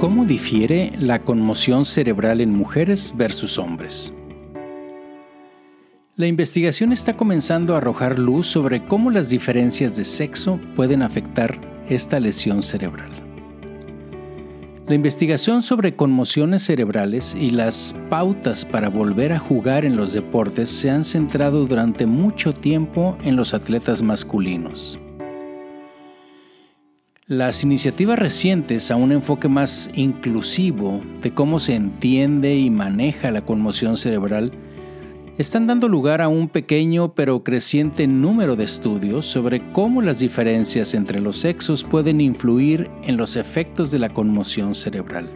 ¿Cómo 0.00 0.26
difiere 0.26 0.92
la 0.98 1.20
conmoción 1.20 1.86
cerebral 1.86 2.42
en 2.42 2.52
mujeres 2.52 3.14
versus 3.16 3.58
hombres? 3.58 4.12
La 6.16 6.26
investigación 6.26 6.92
está 6.92 7.16
comenzando 7.16 7.74
a 7.74 7.78
arrojar 7.78 8.18
luz 8.18 8.46
sobre 8.46 8.84
cómo 8.84 9.10
las 9.10 9.30
diferencias 9.30 9.96
de 9.96 10.04
sexo 10.04 10.60
pueden 10.76 11.00
afectar 11.00 11.58
esta 11.88 12.20
lesión 12.20 12.62
cerebral. 12.62 13.08
La 14.86 14.94
investigación 14.94 15.62
sobre 15.62 15.96
conmociones 15.96 16.62
cerebrales 16.62 17.34
y 17.34 17.48
las 17.48 17.94
pautas 18.10 18.66
para 18.66 18.90
volver 18.90 19.32
a 19.32 19.38
jugar 19.38 19.86
en 19.86 19.96
los 19.96 20.12
deportes 20.12 20.68
se 20.68 20.90
han 20.90 21.04
centrado 21.04 21.64
durante 21.64 22.04
mucho 22.04 22.52
tiempo 22.52 23.16
en 23.24 23.34
los 23.34 23.54
atletas 23.54 24.02
masculinos. 24.02 24.98
Las 27.28 27.64
iniciativas 27.64 28.20
recientes 28.20 28.92
a 28.92 28.94
un 28.94 29.10
enfoque 29.10 29.48
más 29.48 29.90
inclusivo 29.96 31.02
de 31.22 31.34
cómo 31.34 31.58
se 31.58 31.74
entiende 31.74 32.56
y 32.56 32.70
maneja 32.70 33.32
la 33.32 33.40
conmoción 33.40 33.96
cerebral 33.96 34.52
están 35.36 35.66
dando 35.66 35.88
lugar 35.88 36.22
a 36.22 36.28
un 36.28 36.48
pequeño 36.48 37.16
pero 37.16 37.42
creciente 37.42 38.06
número 38.06 38.54
de 38.54 38.62
estudios 38.62 39.26
sobre 39.26 39.60
cómo 39.72 40.02
las 40.02 40.20
diferencias 40.20 40.94
entre 40.94 41.18
los 41.18 41.38
sexos 41.38 41.82
pueden 41.82 42.20
influir 42.20 42.88
en 43.02 43.16
los 43.16 43.34
efectos 43.34 43.90
de 43.90 43.98
la 43.98 44.10
conmoción 44.10 44.76
cerebral. 44.76 45.28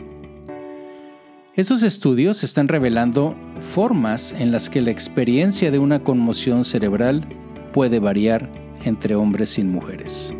Esos 1.57 1.83
estudios 1.83 2.45
están 2.45 2.69
revelando 2.69 3.35
formas 3.63 4.33
en 4.39 4.53
las 4.53 4.71
que 4.71 4.81
la 4.81 4.93
experiencia 4.93 5.73
de 5.73 5.81
una 5.81 6.05
conmoción 6.05 6.65
cerebral 6.65 7.27
puede 7.73 7.99
variar 7.99 8.49
entre 8.85 9.17
hombres 9.17 9.59
y 9.59 9.65
mujeres. 9.65 10.33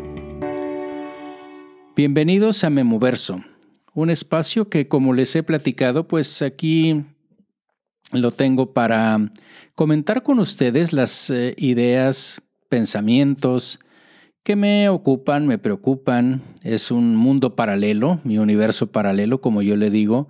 Bienvenidos 2.03 2.63
a 2.63 2.71
Memoverso, 2.71 3.43
un 3.93 4.09
espacio 4.09 4.69
que 4.69 4.87
como 4.87 5.13
les 5.13 5.35
he 5.35 5.43
platicado, 5.43 6.07
pues 6.07 6.41
aquí 6.41 7.03
lo 8.11 8.31
tengo 8.31 8.73
para 8.73 9.29
comentar 9.75 10.23
con 10.23 10.39
ustedes 10.39 10.93
las 10.93 11.29
eh, 11.29 11.53
ideas, 11.59 12.41
pensamientos 12.69 13.79
que 14.41 14.55
me 14.55 14.89
ocupan, 14.89 15.45
me 15.45 15.59
preocupan. 15.59 16.41
Es 16.63 16.89
un 16.89 17.15
mundo 17.15 17.55
paralelo, 17.55 18.19
mi 18.23 18.39
universo 18.39 18.91
paralelo, 18.91 19.39
como 19.39 19.61
yo 19.61 19.75
le 19.75 19.91
digo, 19.91 20.27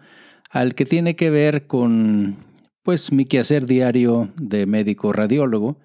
al 0.49 0.75
que 0.75 0.83
tiene 0.83 1.15
que 1.15 1.29
ver 1.29 1.67
con 1.67 2.35
pues 2.83 3.13
mi 3.13 3.23
quehacer 3.23 3.65
diario 3.65 4.27
de 4.35 4.65
médico 4.65 5.13
radiólogo 5.13 5.77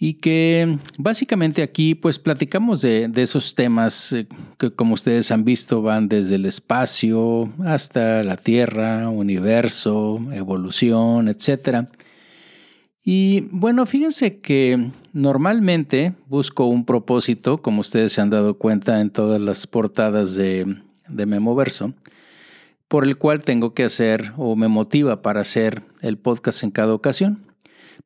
y 0.00 0.14
que 0.14 0.78
básicamente 0.96 1.62
aquí 1.62 1.96
pues 1.96 2.20
platicamos 2.20 2.82
de, 2.82 3.10
esos 3.16 3.56
temas 3.56 4.12
eh, 4.12 4.28
que 4.56 4.70
como 4.70 4.94
ustedes 4.94 5.32
han 5.32 5.44
visto 5.44 5.82
van 5.82 6.08
desde 6.08 6.36
el 6.36 6.46
espacio 6.46 7.52
hasta 7.64 8.22
la 8.22 8.36
Tierra, 8.36 9.08
universo, 9.08 10.20
evolución, 10.32 11.28
etc. 11.28 11.88
Y 13.04 13.48
bueno, 13.50 13.86
fíjense 13.86 14.38
que 14.38 14.90
normalmente 15.12 16.14
busco 16.28 16.66
un 16.66 16.84
propósito, 16.84 17.60
como 17.60 17.80
ustedes 17.80 18.12
se 18.12 18.20
han 18.20 18.30
dado 18.30 18.54
cuenta 18.54 19.00
en 19.00 19.10
todas 19.10 19.40
las 19.40 19.66
portadas 19.66 20.34
de, 20.34 20.76
de 21.08 21.26
Memoverso, 21.26 21.92
por 22.86 23.04
el 23.04 23.16
cual 23.16 23.42
tengo 23.42 23.74
que 23.74 23.82
hacer 23.82 24.32
o 24.36 24.54
me 24.54 24.68
motiva 24.68 25.22
para 25.22 25.40
hacer 25.40 25.82
el 26.02 26.18
podcast 26.18 26.62
en 26.62 26.70
cada 26.70 26.94
ocasión. 26.94 27.42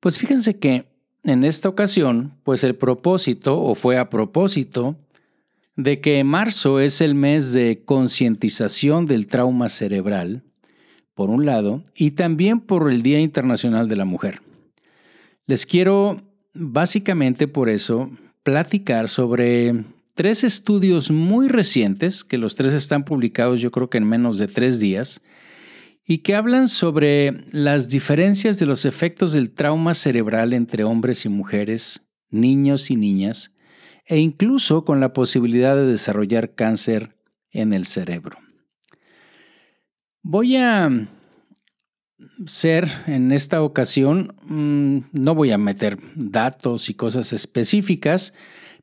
Pues 0.00 0.18
fíjense 0.18 0.58
que 0.58 0.91
en 1.24 1.44
esta 1.44 1.68
ocasión, 1.68 2.34
pues 2.44 2.64
el 2.64 2.74
propósito, 2.74 3.60
o 3.60 3.74
fue 3.74 3.98
a 3.98 4.10
propósito, 4.10 4.96
de 5.76 6.00
que 6.00 6.22
marzo 6.24 6.80
es 6.80 7.00
el 7.00 7.14
mes 7.14 7.52
de 7.52 7.82
concientización 7.84 9.06
del 9.06 9.26
trauma 9.26 9.68
cerebral, 9.68 10.42
por 11.14 11.30
un 11.30 11.46
lado, 11.46 11.82
y 11.94 12.12
también 12.12 12.60
por 12.60 12.90
el 12.90 13.02
Día 13.02 13.20
Internacional 13.20 13.88
de 13.88 13.96
la 13.96 14.04
Mujer. 14.04 14.42
Les 15.46 15.66
quiero, 15.66 16.20
básicamente 16.54 17.48
por 17.48 17.68
eso, 17.68 18.10
platicar 18.42 19.08
sobre 19.08 19.84
tres 20.14 20.44
estudios 20.44 21.10
muy 21.10 21.48
recientes, 21.48 22.24
que 22.24 22.38
los 22.38 22.54
tres 22.54 22.72
están 22.72 23.04
publicados 23.04 23.60
yo 23.60 23.70
creo 23.70 23.88
que 23.88 23.98
en 23.98 24.08
menos 24.08 24.38
de 24.38 24.48
tres 24.48 24.78
días, 24.78 25.22
y 26.04 26.18
que 26.18 26.34
hablan 26.34 26.68
sobre 26.68 27.32
las 27.52 27.88
diferencias 27.88 28.58
de 28.58 28.66
los 28.66 28.84
efectos 28.84 29.32
del 29.32 29.50
trauma 29.50 29.94
cerebral 29.94 30.52
entre 30.52 30.84
hombres 30.84 31.24
y 31.24 31.28
mujeres, 31.28 32.02
niños 32.30 32.90
y 32.90 32.96
niñas, 32.96 33.54
e 34.06 34.18
incluso 34.18 34.84
con 34.84 35.00
la 35.00 35.12
posibilidad 35.12 35.76
de 35.76 35.86
desarrollar 35.86 36.54
cáncer 36.54 37.16
en 37.50 37.72
el 37.72 37.86
cerebro. 37.86 38.36
Voy 40.22 40.56
a 40.56 41.08
ser 42.46 42.88
en 43.06 43.32
esta 43.32 43.62
ocasión, 43.62 44.34
mm, 44.44 44.98
no 45.12 45.34
voy 45.34 45.52
a 45.52 45.58
meter 45.58 45.98
datos 46.14 46.88
y 46.88 46.94
cosas 46.94 47.32
específicas, 47.32 48.32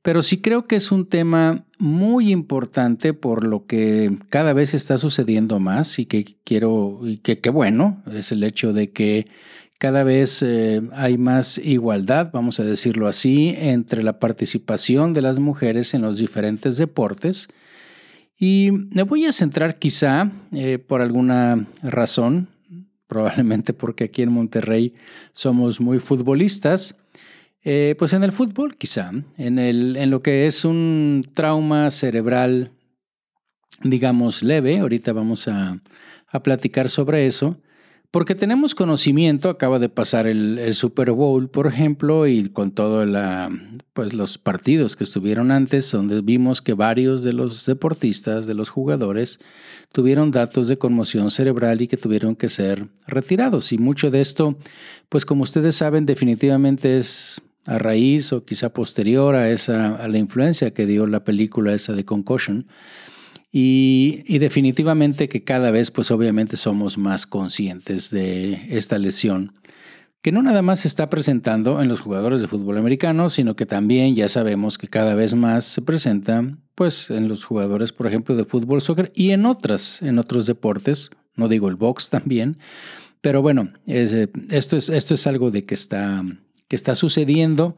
pero 0.02 0.22
sí 0.24 0.40
creo 0.40 0.66
que 0.66 0.78
es 0.78 0.92
un 0.92 1.08
tema 1.08 1.66
muy 1.78 2.32
importante 2.32 3.14
por 3.14 3.46
lo 3.46 3.66
que 3.66 4.18
cada 4.30 4.54
vez 4.54 4.74
está 4.74 4.98
sucediendo 4.98 5.60
más 5.60 6.00
y 6.00 6.06
que 6.06 6.26
quiero, 6.44 7.02
y 7.04 7.18
que, 7.18 7.50
bueno, 7.50 8.02
es 8.12 8.32
el 8.32 8.44
hecho 8.44 8.74
de 8.74 8.92
que 8.92 9.28
cada 9.78 10.04
vez 10.04 10.42
eh, 10.42 10.82
hay 10.94 11.18
más 11.18 11.58
igualdad, 11.58 12.32
vamos 12.34 12.60
a 12.60 12.66
decirlo 12.66 13.08
así, 13.08 13.56
entre 13.58 14.04
la 14.04 14.20
participación 14.20 15.14
de 15.14 15.22
las 15.22 15.40
mujeres 15.40 15.94
en 15.94 16.02
los 16.02 16.18
diferentes 16.18 16.78
deportes. 16.78 17.48
Y 18.38 18.72
me 18.72 19.04
voy 19.04 19.26
a 19.26 19.32
centrar 19.32 19.80
quizá 19.80 20.32
eh, 20.52 20.80
por 20.80 21.02
alguna 21.02 21.68
razón, 21.82 22.50
probablemente 23.08 23.74
porque 23.74 24.06
aquí 24.06 24.22
en 24.22 24.32
Monterrey 24.32 24.94
somos 25.34 25.82
muy 25.82 26.00
futbolistas, 26.00 26.99
eh, 27.64 27.96
pues 27.98 28.14
en 28.14 28.24
el 28.24 28.32
fútbol, 28.32 28.76
quizá, 28.78 29.12
en, 29.38 29.60
el, 29.60 29.96
en 29.98 30.10
lo 30.10 30.22
que 30.22 30.48
es 30.48 30.66
un 30.66 31.30
trauma 31.34 31.92
cerebral, 31.92 32.72
digamos, 33.82 34.44
leve. 34.44 34.80
Ahorita 34.80 35.14
vamos 35.14 35.48
a, 35.48 35.80
a 36.28 36.44
platicar 36.44 36.90
sobre 36.90 37.26
eso. 37.26 37.58
Porque 38.12 38.34
tenemos 38.34 38.74
conocimiento, 38.74 39.50
acaba 39.50 39.78
de 39.78 39.88
pasar 39.88 40.26
el, 40.26 40.74
Super 40.74 41.12
Bowl, 41.12 41.48
por 41.48 41.68
ejemplo, 41.68 42.26
y 42.26 42.50
con 42.50 42.72
todos 42.72 43.08
pues 43.94 44.14
los 44.16 44.40
partidos 44.40 44.96
que 44.96 45.04
estuvieron 45.04 45.52
antes, 45.52 45.92
donde 45.92 46.22
vimos 46.22 46.64
que 46.64 46.74
varios 46.74 47.24
de 47.24 47.34
los 47.34 47.68
deportistas, 47.68 48.48
de 48.48 48.56
los 48.56 48.70
jugadores, 48.70 49.40
tuvieron 49.92 50.32
datos 50.32 50.68
de 50.68 50.80
conmoción 50.80 51.30
cerebral 51.30 51.84
y 51.84 51.88
que 51.88 51.98
tuvieron 51.98 52.36
que 52.36 52.50
ser 52.50 52.88
retirados. 53.06 53.72
Y 53.74 53.78
mucho 53.78 54.10
de 54.10 54.22
esto, 54.22 54.58
pues 55.08 55.24
como 55.24 55.44
ustedes 55.44 55.76
saben, 55.76 56.08
definitivamente 56.08 56.98
es 56.98 57.44
a 57.70 57.78
raíz 57.78 58.34
o 58.34 58.44
quizá 58.44 58.74
posterior 58.74 59.36
a, 59.36 59.50
esa, 59.52 59.96
a 59.96 60.08
la 60.08 60.18
influencia 60.18 60.74
que 60.74 60.88
dio 60.88 61.06
la 61.06 61.24
película 61.24 61.74
esa 61.74 61.94
de 61.94 62.04
Concussion. 62.04 62.66
Y, 63.52 64.38
definitivamente 64.40 65.30
que 65.30 65.44
cada 65.44 65.72
vez, 65.72 65.92
pues 65.92 66.12
obviamente 66.12 66.58
somos 66.58 66.98
más 66.98 67.26
conscientes 67.26 68.10
de 68.12 68.68
esta 68.70 68.98
lesión, 68.98 69.54
que 70.22 70.32
no 70.32 70.44
nada 70.44 70.62
más 70.62 70.82
se 70.82 70.88
está 70.88 71.10
presentando 71.10 71.82
en 71.82 71.88
los 71.88 72.02
jugadores 72.02 72.42
de 72.42 72.48
fútbol 72.48 72.78
americano, 72.78 73.30
sino 73.30 73.56
que 73.56 73.66
también 73.66 74.16
ya 74.16 74.30
sabemos 74.30 74.78
que 74.78 74.88
cada 74.88 75.16
vez 75.16 75.34
más 75.34 75.66
se 75.66 75.82
presenta, 75.82 76.44
pues 76.76 77.10
en 77.10 77.28
los 77.28 77.44
jugadores, 77.44 77.92
por 77.92 78.06
ejemplo, 78.06 78.36
de 78.36 78.46
fútbol, 78.46 78.82
soccer 78.82 79.12
y 79.16 79.32
en 79.32 79.46
otras, 79.46 80.02
en 80.02 80.20
otros 80.20 80.46
deportes, 80.46 81.10
no 81.36 81.48
digo 81.48 81.70
el 81.70 81.76
box 81.76 82.10
también, 82.10 82.58
pero 83.22 83.42
bueno, 83.42 83.70
esto, 83.88 84.78
es, 84.78 84.90
esto 84.90 85.14
es 85.14 85.28
algo 85.28 85.50
de 85.52 85.66
que 85.66 85.74
está 85.74 86.24
que 86.70 86.78
está 86.78 86.96
sucediendo 86.96 87.76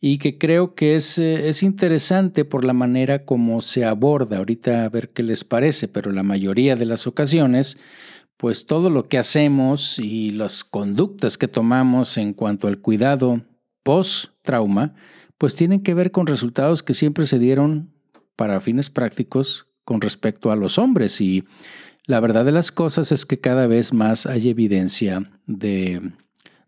y 0.00 0.18
que 0.18 0.38
creo 0.38 0.74
que 0.74 0.96
es, 0.96 1.18
eh, 1.18 1.48
es, 1.48 1.62
interesante 1.62 2.44
por 2.44 2.64
la 2.64 2.72
manera 2.72 3.24
como 3.24 3.60
se 3.60 3.84
aborda. 3.84 4.38
Ahorita 4.38 4.84
a 4.84 4.88
ver 4.88 5.10
qué 5.10 5.22
les 5.22 5.44
parece, 5.44 5.88
pero 5.88 6.12
la 6.12 6.22
mayoría 6.22 6.76
de 6.76 6.86
las 6.86 7.06
ocasiones, 7.06 7.78
pues 8.36 8.64
todo 8.66 8.90
lo 8.90 9.08
que 9.08 9.18
hacemos 9.18 9.98
y 9.98 10.30
las 10.30 10.62
conductas 10.64 11.36
que 11.36 11.48
tomamos 11.48 12.16
en 12.16 12.32
cuanto 12.32 12.68
al 12.68 12.78
cuidado 12.78 13.42
post-trauma, 13.82 14.94
pues 15.36 15.56
tienen 15.56 15.82
que 15.82 15.94
ver 15.94 16.12
con 16.12 16.26
resultados 16.26 16.82
que 16.82 16.94
siempre 16.94 17.26
se 17.26 17.40
dieron 17.40 17.92
para 18.36 18.60
fines 18.60 18.90
prácticos 18.90 19.66
con 19.84 20.00
respecto 20.00 20.52
a 20.52 20.56
los 20.56 20.78
hombres. 20.78 21.20
Y 21.20 21.44
la 22.06 22.20
verdad 22.20 22.44
de 22.44 22.52
las 22.52 22.70
cosas 22.70 23.10
es 23.10 23.26
que 23.26 23.40
cada 23.40 23.66
vez 23.66 23.92
más 23.92 24.26
hay 24.26 24.48
evidencia 24.48 25.28
de 25.46 26.12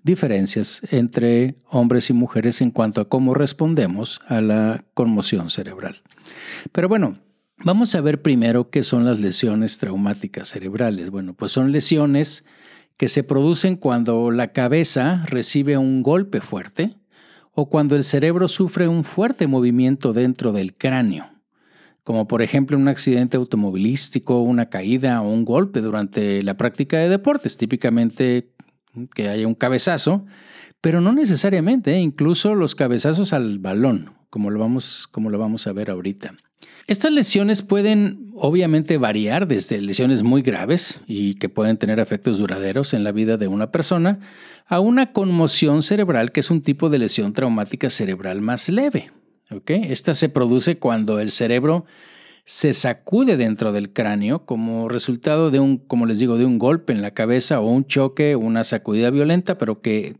diferencias 0.02 0.82
entre 0.90 1.56
hombres 1.68 2.10
y 2.10 2.12
mujeres 2.12 2.60
en 2.60 2.70
cuanto 2.70 3.00
a 3.00 3.08
cómo 3.08 3.34
respondemos 3.34 4.20
a 4.26 4.40
la 4.40 4.84
conmoción 4.94 5.50
cerebral. 5.50 6.02
Pero 6.72 6.88
bueno, 6.88 7.18
vamos 7.64 7.94
a 7.94 8.00
ver 8.00 8.22
primero 8.22 8.70
qué 8.70 8.82
son 8.82 9.04
las 9.04 9.20
lesiones 9.20 9.78
traumáticas 9.78 10.48
cerebrales. 10.48 11.10
Bueno, 11.10 11.34
pues 11.34 11.52
son 11.52 11.72
lesiones 11.72 12.44
que 12.96 13.08
se 13.08 13.22
producen 13.22 13.76
cuando 13.76 14.30
la 14.30 14.52
cabeza 14.52 15.24
recibe 15.26 15.76
un 15.78 16.02
golpe 16.02 16.40
fuerte 16.40 16.96
o 17.52 17.68
cuando 17.68 17.96
el 17.96 18.04
cerebro 18.04 18.48
sufre 18.48 18.88
un 18.88 19.04
fuerte 19.04 19.46
movimiento 19.46 20.12
dentro 20.12 20.52
del 20.52 20.74
cráneo 20.74 21.30
como 22.10 22.26
por 22.26 22.42
ejemplo 22.42 22.76
un 22.76 22.88
accidente 22.88 23.36
automovilístico, 23.36 24.40
una 24.40 24.66
caída 24.66 25.22
o 25.22 25.28
un 25.28 25.44
golpe 25.44 25.80
durante 25.80 26.42
la 26.42 26.56
práctica 26.56 26.98
de 26.98 27.08
deportes, 27.08 27.56
típicamente 27.56 28.50
que 29.14 29.28
haya 29.28 29.46
un 29.46 29.54
cabezazo, 29.54 30.26
pero 30.80 31.00
no 31.00 31.12
necesariamente, 31.12 31.94
¿eh? 31.94 32.00
incluso 32.00 32.54
los 32.54 32.74
cabezazos 32.74 33.32
al 33.32 33.58
balón, 33.58 34.12
como 34.30 34.50
lo, 34.50 34.58
vamos, 34.58 35.08
como 35.10 35.30
lo 35.30 35.38
vamos 35.38 35.66
a 35.66 35.72
ver 35.72 35.90
ahorita. 35.90 36.34
Estas 36.86 37.12
lesiones 37.12 37.62
pueden 37.62 38.32
obviamente 38.34 38.96
variar 38.96 39.46
desde 39.46 39.80
lesiones 39.80 40.22
muy 40.22 40.42
graves 40.42 41.00
y 41.06 41.34
que 41.34 41.48
pueden 41.48 41.76
tener 41.76 42.00
efectos 42.00 42.38
duraderos 42.38 42.94
en 42.94 43.04
la 43.04 43.12
vida 43.12 43.36
de 43.36 43.48
una 43.48 43.70
persona 43.70 44.18
a 44.66 44.80
una 44.80 45.12
conmoción 45.12 45.82
cerebral 45.82 46.32
que 46.32 46.40
es 46.40 46.50
un 46.50 46.62
tipo 46.62 46.90
de 46.90 46.98
lesión 46.98 47.32
traumática 47.32 47.90
cerebral 47.90 48.40
más 48.40 48.68
leve. 48.68 49.12
Esta 49.66 50.14
se 50.14 50.28
produce 50.28 50.78
cuando 50.78 51.18
el 51.18 51.30
cerebro 51.30 51.84
se 52.50 52.74
sacude 52.74 53.36
dentro 53.36 53.70
del 53.70 53.92
cráneo 53.92 54.44
como 54.44 54.88
resultado 54.88 55.52
de 55.52 55.60
un, 55.60 55.78
como 55.78 56.04
les 56.04 56.18
digo, 56.18 56.36
de 56.36 56.44
un 56.44 56.58
golpe 56.58 56.92
en 56.92 57.00
la 57.00 57.12
cabeza 57.12 57.60
o 57.60 57.68
un 57.68 57.86
choque 57.86 58.34
una 58.34 58.64
sacudida 58.64 59.10
violenta, 59.10 59.56
pero 59.56 59.80
que 59.80 60.16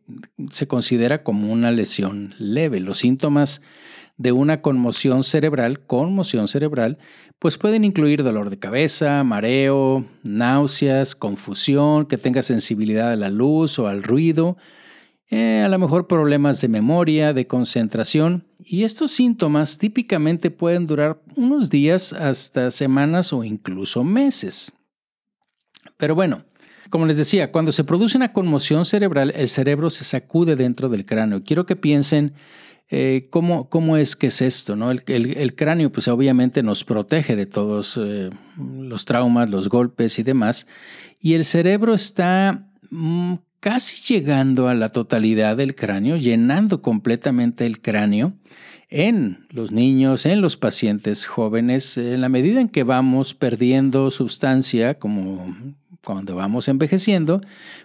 se 0.49 0.69
considera 0.69 1.25
como 1.25 1.53
una 1.53 1.73
lesión 1.73 2.37
leve. 2.39 2.79
Los 2.79 2.99
síntomas 2.99 3.63
de 4.17 4.31
una 4.31 4.63
conmoción 4.63 5.25
cerebral, 5.25 5.81
conmoción 5.81 6.47
cerebral, 6.47 6.99
pues 7.41 7.59
pueden 7.59 7.85
incluir 7.85 8.23
dolor 8.23 8.49
de 8.49 8.61
cabeza, 8.61 9.25
mareo, 9.25 10.05
náuseas, 10.23 11.17
confusión, 11.17 12.07
que 12.07 12.17
tenga 12.17 12.45
sensibilidad 12.45 13.11
a 13.11 13.17
la 13.17 13.31
luz 13.31 13.81
o 13.81 13.89
al 13.89 14.05
ruido, 14.05 14.57
eh, 15.31 15.63
a 15.65 15.69
lo 15.69 15.79
mejor 15.79 16.07
problemas 16.07 16.61
de 16.61 16.69
memoria, 16.69 17.33
de 17.33 17.47
concentración, 17.47 18.45
y 18.59 18.85
estos 18.85 19.13
síntomas 19.13 19.79
típicamente 19.79 20.51
pueden 20.51 20.87
durar 20.87 21.21
unos 21.37 21.71
días 21.71 22.13
hasta 22.13 22.71
semanas 22.71 23.33
o 23.33 23.45
incluso 23.45 24.05
meses. 24.05 24.73
Pero 25.97 26.15
bueno, 26.15 26.45
como 26.91 27.07
les 27.07 27.17
decía, 27.17 27.53
cuando 27.53 27.73
se 27.73 27.85
produce 27.85 28.17
una 28.17 28.33
conmoción 28.33 28.85
cerebral, 28.85 29.33
el 29.37 29.49
cerebro 29.49 29.91
se 29.91 30.05
sacude 30.05 30.57
dentro 30.57 30.89
del 30.89 31.07
cráneo. 31.07 31.45
Quiero 31.45 31.65
que 31.65 31.77
piensen 31.77 32.35
eh, 32.93 33.29
¿cómo, 33.31 33.69
¿cómo, 33.69 33.97
es 33.97 34.17
que 34.17 34.27
es 34.27 34.43
esto? 34.43 34.75
¿no? 34.75 34.91
El, 34.91 35.55
cráneo, 35.55 35.93
pues 35.93 36.09
obviamente 36.09 36.65
nos 36.65 36.83
protege 36.83 37.37
de 37.37 37.47
todos 37.47 37.97
eh, 37.97 38.31
los 38.59 39.05
traumas, 39.05 39.49
los 39.49 39.69
golpes 39.69 40.19
y 40.19 40.25
demás. 40.25 40.67
Y 41.21 41.35
el 41.35 41.45
cerebro 41.45 41.95
está 41.95 42.69
mm, 42.91 43.35
casi 43.61 44.15
llegando 44.15 44.69
a 44.69 44.75
la 44.75 44.89
totalidad 44.89 45.57
del 45.57 45.75
cráneo, 45.75 46.17
llenando 46.17 46.83
completamente 46.83 47.67
el 47.67 47.81
cráneo 47.81 48.33
en 48.89 49.47
los 49.51 49.71
niños, 49.71 50.27
en 50.27 50.41
los 50.41 50.57
pacientes 50.57 51.27
jóvenes, 51.27 51.97
en 51.97 52.21
la 52.21 52.29
medida 52.29 52.61
en 52.61 52.69
que 52.69 52.83
vamos 52.83 53.35
perdiendo 53.35 54.11
sustancia, 54.11 54.99
como 54.99 55.55
cuando 56.03 56.35
vamos 56.35 56.67
envejeciendo, 56.69 57.41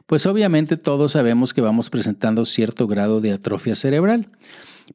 pues 0.08 0.26
obviamente 0.26 0.78
todos 0.78 1.12
sabemos 1.12 1.54
que 1.54 1.62
vamos 1.62 1.90
presentando 1.90 2.46
cierto 2.46 2.88
grado 2.88 3.22
de 3.22 3.34
atrofia 3.34 3.76
cerebral. 3.76 4.30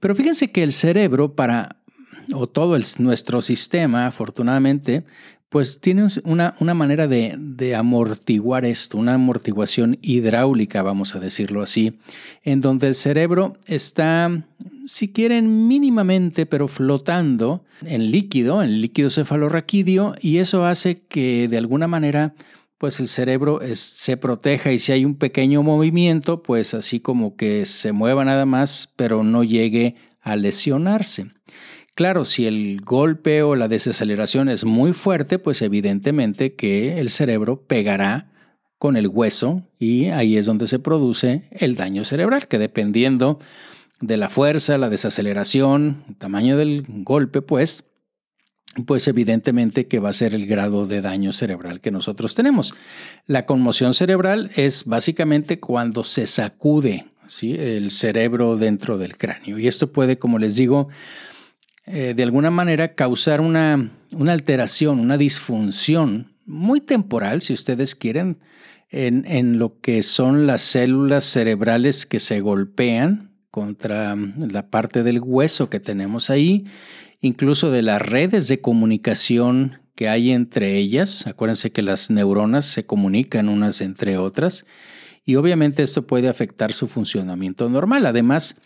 Pero 0.00 0.14
fíjense 0.14 0.50
que 0.50 0.62
el 0.62 0.72
cerebro 0.72 1.34
para, 1.34 1.76
o 2.32 2.48
todo 2.48 2.78
nuestro 2.98 3.42
sistema, 3.42 4.06
afortunadamente, 4.06 5.04
pues 5.50 5.80
tiene 5.80 6.06
una, 6.24 6.54
una 6.60 6.74
manera 6.74 7.08
de, 7.08 7.74
amortiguar 7.76 8.64
esto, 8.64 8.96
una 8.96 9.14
amortiguación 9.14 9.98
hidráulica, 10.00 10.80
vamos 10.82 11.14
a 11.14 11.20
decirlo 11.20 11.60
así, 11.60 11.98
en 12.44 12.60
donde 12.60 12.86
el 12.86 12.94
cerebro 12.94 13.56
está, 13.66 14.44
si 14.86 15.12
quieren, 15.12 15.66
mínimamente, 15.66 16.46
pero 16.46 16.68
flotando 16.68 17.64
en 17.84 18.12
líquido, 18.12 18.62
en 18.62 18.80
líquido 18.80 19.10
cefalorraquídeo, 19.10 20.14
y 20.20 20.38
eso 20.38 20.64
hace 20.64 21.02
que 21.02 21.48
de 21.48 21.58
alguna 21.58 21.88
manera 21.88 22.32
pues 22.78 22.98
el 22.98 23.08
cerebro 23.08 23.60
se 23.74 24.16
proteja 24.16 24.72
y 24.72 24.78
si 24.78 24.92
hay 24.92 25.04
un 25.04 25.16
pequeño 25.16 25.62
movimiento, 25.62 26.42
pues 26.42 26.72
así 26.72 26.98
como 26.98 27.36
que 27.36 27.66
se 27.66 27.92
mueva 27.92 28.24
nada 28.24 28.46
más, 28.46 28.90
pero 28.96 29.22
no 29.22 29.44
llegue 29.44 29.96
a 30.22 30.34
lesionarse. 30.34 31.26
Claro, 31.94 32.24
si 32.24 32.46
el 32.46 32.80
golpe 32.80 33.42
o 33.42 33.56
la 33.56 33.68
desaceleración 33.68 34.48
es 34.48 34.64
muy 34.64 34.92
fuerte, 34.92 35.38
pues 35.38 35.60
evidentemente 35.62 36.54
que 36.54 36.98
el 37.00 37.08
cerebro 37.08 37.62
pegará 37.66 38.30
con 38.78 38.96
el 38.96 39.08
hueso 39.08 39.62
y 39.78 40.06
ahí 40.06 40.38
es 40.38 40.46
donde 40.46 40.66
se 40.66 40.78
produce 40.78 41.48
el 41.50 41.76
daño 41.76 42.04
cerebral, 42.04 42.48
que 42.48 42.58
dependiendo 42.58 43.38
de 44.00 44.16
la 44.16 44.30
fuerza, 44.30 44.78
la 44.78 44.88
desaceleración, 44.88 46.04
el 46.08 46.16
tamaño 46.16 46.56
del 46.56 46.84
golpe, 46.88 47.42
pues 47.42 47.84
pues 48.86 49.08
evidentemente 49.08 49.88
que 49.88 49.98
va 49.98 50.10
a 50.10 50.14
ser 50.14 50.34
el 50.34 50.46
grado 50.46 50.86
de 50.86 51.00
daño 51.00 51.32
cerebral 51.32 51.80
que 51.80 51.90
nosotros 51.90 52.34
tenemos. 52.34 52.72
La 53.26 53.44
conmoción 53.44 53.94
cerebral 53.94 54.52
es 54.54 54.84
básicamente 54.84 55.58
cuando 55.58 56.04
se 56.04 56.26
sacude 56.26 57.06
el 57.42 57.90
cerebro 57.90 58.56
dentro 58.56 58.96
del 58.96 59.16
cráneo. 59.16 59.58
Y 59.58 59.66
esto 59.66 59.92
puede, 59.92 60.18
como 60.18 60.38
les 60.38 60.56
digo, 60.56 60.88
eh, 61.92 62.14
de 62.14 62.22
alguna 62.22 62.50
manera 62.50 62.94
causar 62.94 63.40
una, 63.40 63.90
una, 64.12 64.32
alteración, 64.32 65.00
una 65.00 65.16
disfunción 65.18 66.32
muy 66.46 66.80
temporal, 66.80 67.42
si 67.42 67.52
ustedes 67.52 67.94
quieren, 67.94 68.38
en, 68.90 69.24
en 69.26 69.58
lo 69.58 69.80
que 69.80 70.02
son 70.02 70.46
las 70.46 70.62
células 70.62 71.24
cerebrales 71.24 72.06
que 72.06 72.20
se 72.20 72.40
golpean 72.40 73.30
contra 73.50 74.16
la 74.16 74.68
parte 74.68 75.02
del 75.02 75.20
hueso 75.20 75.70
que 75.70 75.80
tenemos 75.80 76.30
ahí 76.30 76.66
incluso 77.20 77.70
de 77.70 77.82
las 77.82 78.02
redes 78.02 78.48
de 78.48 78.60
comunicación 78.60 79.80
que 79.94 80.08
hay 80.08 80.30
entre 80.30 80.76
ellas. 80.76 81.26
Acuérdense 81.26 81.70
que 81.70 81.82
las 81.82 82.10
neuronas 82.10 82.64
se 82.64 82.86
comunican 82.86 83.48
unas 83.48 83.80
entre 83.80 84.16
otras 84.16 84.64
y 85.24 85.36
obviamente 85.36 85.82
esto 85.82 86.06
puede 86.06 86.28
afectar 86.28 86.72
su 86.72 86.88
funcionamiento 86.88 87.68
normal. 87.68 88.06
Además, 88.06 88.56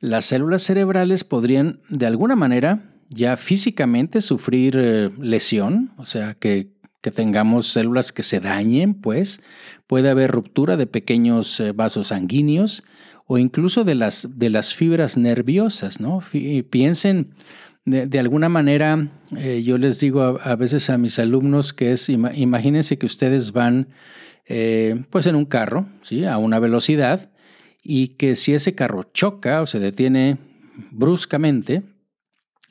las 0.00 0.26
células 0.26 0.62
cerebrales 0.62 1.24
podrían 1.24 1.80
de 1.88 2.06
alguna 2.06 2.36
manera 2.36 2.82
ya 3.10 3.36
físicamente 3.36 4.20
sufrir 4.20 4.76
eh, 4.78 5.10
lesión, 5.18 5.92
o 5.96 6.06
sea, 6.06 6.34
que, 6.34 6.76
tengamos 7.14 7.68
células 7.68 8.12
que 8.12 8.22
se 8.22 8.38
dañen, 8.38 8.92
pues 8.92 9.40
puede 9.86 10.10
haber 10.10 10.30
ruptura 10.30 10.76
de 10.76 10.86
pequeños 10.86 11.58
eh, 11.58 11.72
vasos 11.72 12.08
sanguíneos 12.08 12.84
o 13.24 13.38
incluso 13.38 13.82
de 13.84 13.94
las, 13.94 14.38
de 14.38 14.50
las 14.50 14.74
fibras 14.74 15.16
nerviosas, 15.16 16.00
¿no? 16.00 16.22
piensen 16.68 17.30
de, 17.86 18.18
alguna 18.18 18.50
manera, 18.50 19.08
eh, 19.38 19.62
yo 19.64 19.78
les 19.78 20.00
digo 20.00 20.38
a, 20.42 20.56
veces 20.56 20.90
a 20.90 20.98
mis 20.98 21.18
alumnos 21.18 21.72
que 21.72 21.92
es, 21.92 22.10
imagínense 22.10 22.98
que 22.98 23.06
ustedes 23.06 23.52
van 23.52 23.88
pues 25.08 25.26
en 25.26 25.34
un 25.34 25.46
carro, 25.46 25.86
¿sí? 26.02 26.26
A 26.26 26.36
una 26.36 26.58
velocidad 26.58 27.30
y 27.82 28.08
que 28.08 28.34
si 28.34 28.54
ese 28.54 28.74
carro 28.74 29.02
choca 29.02 29.62
o 29.62 29.66
se 29.66 29.78
detiene 29.78 30.38
bruscamente, 30.90 31.82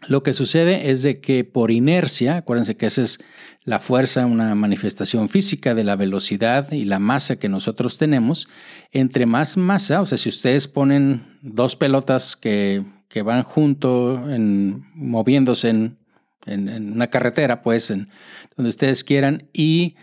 lo 0.07 0.21
que 0.21 0.33
sucede 0.33 0.91
es 0.91 1.01
de 1.01 1.19
que 1.19 1.43
por 1.43 1.71
inercia, 1.71 2.37
acuérdense 2.37 2.77
que 2.77 2.85
esa 2.85 3.01
es 3.01 3.19
la 3.63 3.79
fuerza, 3.79 4.25
una 4.25 4.53
manifestación 4.55 5.27
física 5.27 5.73
de 5.73 5.83
la 5.83 5.95
velocidad 5.95 6.71
y 6.71 6.85
la 6.85 6.99
masa 6.99 7.37
que 7.37 7.49
nosotros 7.49 7.97
tenemos, 7.97 8.47
entre 8.91 9.25
más 9.25 9.57
masa, 9.57 10.01
o 10.01 10.05
sea, 10.05 10.17
si 10.17 10.29
ustedes 10.29 10.67
ponen 10.67 11.25
dos 11.41 11.75
pelotas 11.75 12.35
que 12.35 12.83
que 13.07 13.21
van 13.21 13.43
junto, 13.43 14.29
en, 14.29 14.83
moviéndose 14.95 15.69
en, 15.69 15.97
una 16.45 17.07
carretera, 17.07 17.61
pues, 17.61 17.91
en 17.91 18.09
donde 18.55 18.69
ustedes 18.69 19.03
quieran, 19.03 19.49
y 19.51 19.95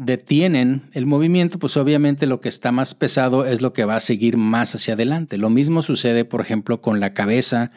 detienen 0.00 0.88
el 0.94 1.04
movimiento, 1.04 1.58
pues 1.58 1.76
obviamente 1.76 2.26
lo 2.26 2.40
que 2.40 2.48
está 2.48 2.72
más 2.72 2.94
pesado 2.94 3.44
es 3.44 3.60
lo 3.60 3.74
que 3.74 3.84
va 3.84 3.96
a 3.96 4.00
seguir 4.00 4.38
más 4.38 4.74
hacia 4.74 4.94
adelante. 4.94 5.36
Lo 5.36 5.50
mismo 5.50 5.82
sucede, 5.82 6.24
por 6.24 6.40
ejemplo, 6.40 6.80
con 6.80 7.00
la 7.00 7.12
cabeza 7.12 7.70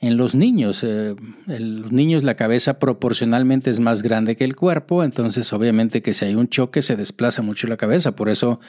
en 0.00 0.16
los 0.16 0.34
niños. 0.34 0.82
Eh, 0.82 1.14
en 1.46 1.82
los 1.82 1.92
niños 1.92 2.24
la 2.24 2.36
cabeza 2.36 2.78
proporcionalmente 2.78 3.68
es 3.68 3.80
más 3.80 4.02
grande 4.02 4.34
que 4.34 4.44
el 4.44 4.56
cuerpo, 4.56 5.04
entonces 5.04 5.52
obviamente 5.52 6.00
que 6.00 6.14
si 6.14 6.24
hay 6.24 6.36
un 6.36 6.48
choque 6.48 6.80
se 6.80 6.96
desplaza 6.96 7.42
mucho 7.42 7.66
la 7.66 7.76
cabeza. 7.76 8.16
Por 8.16 8.30
eso 8.30 8.60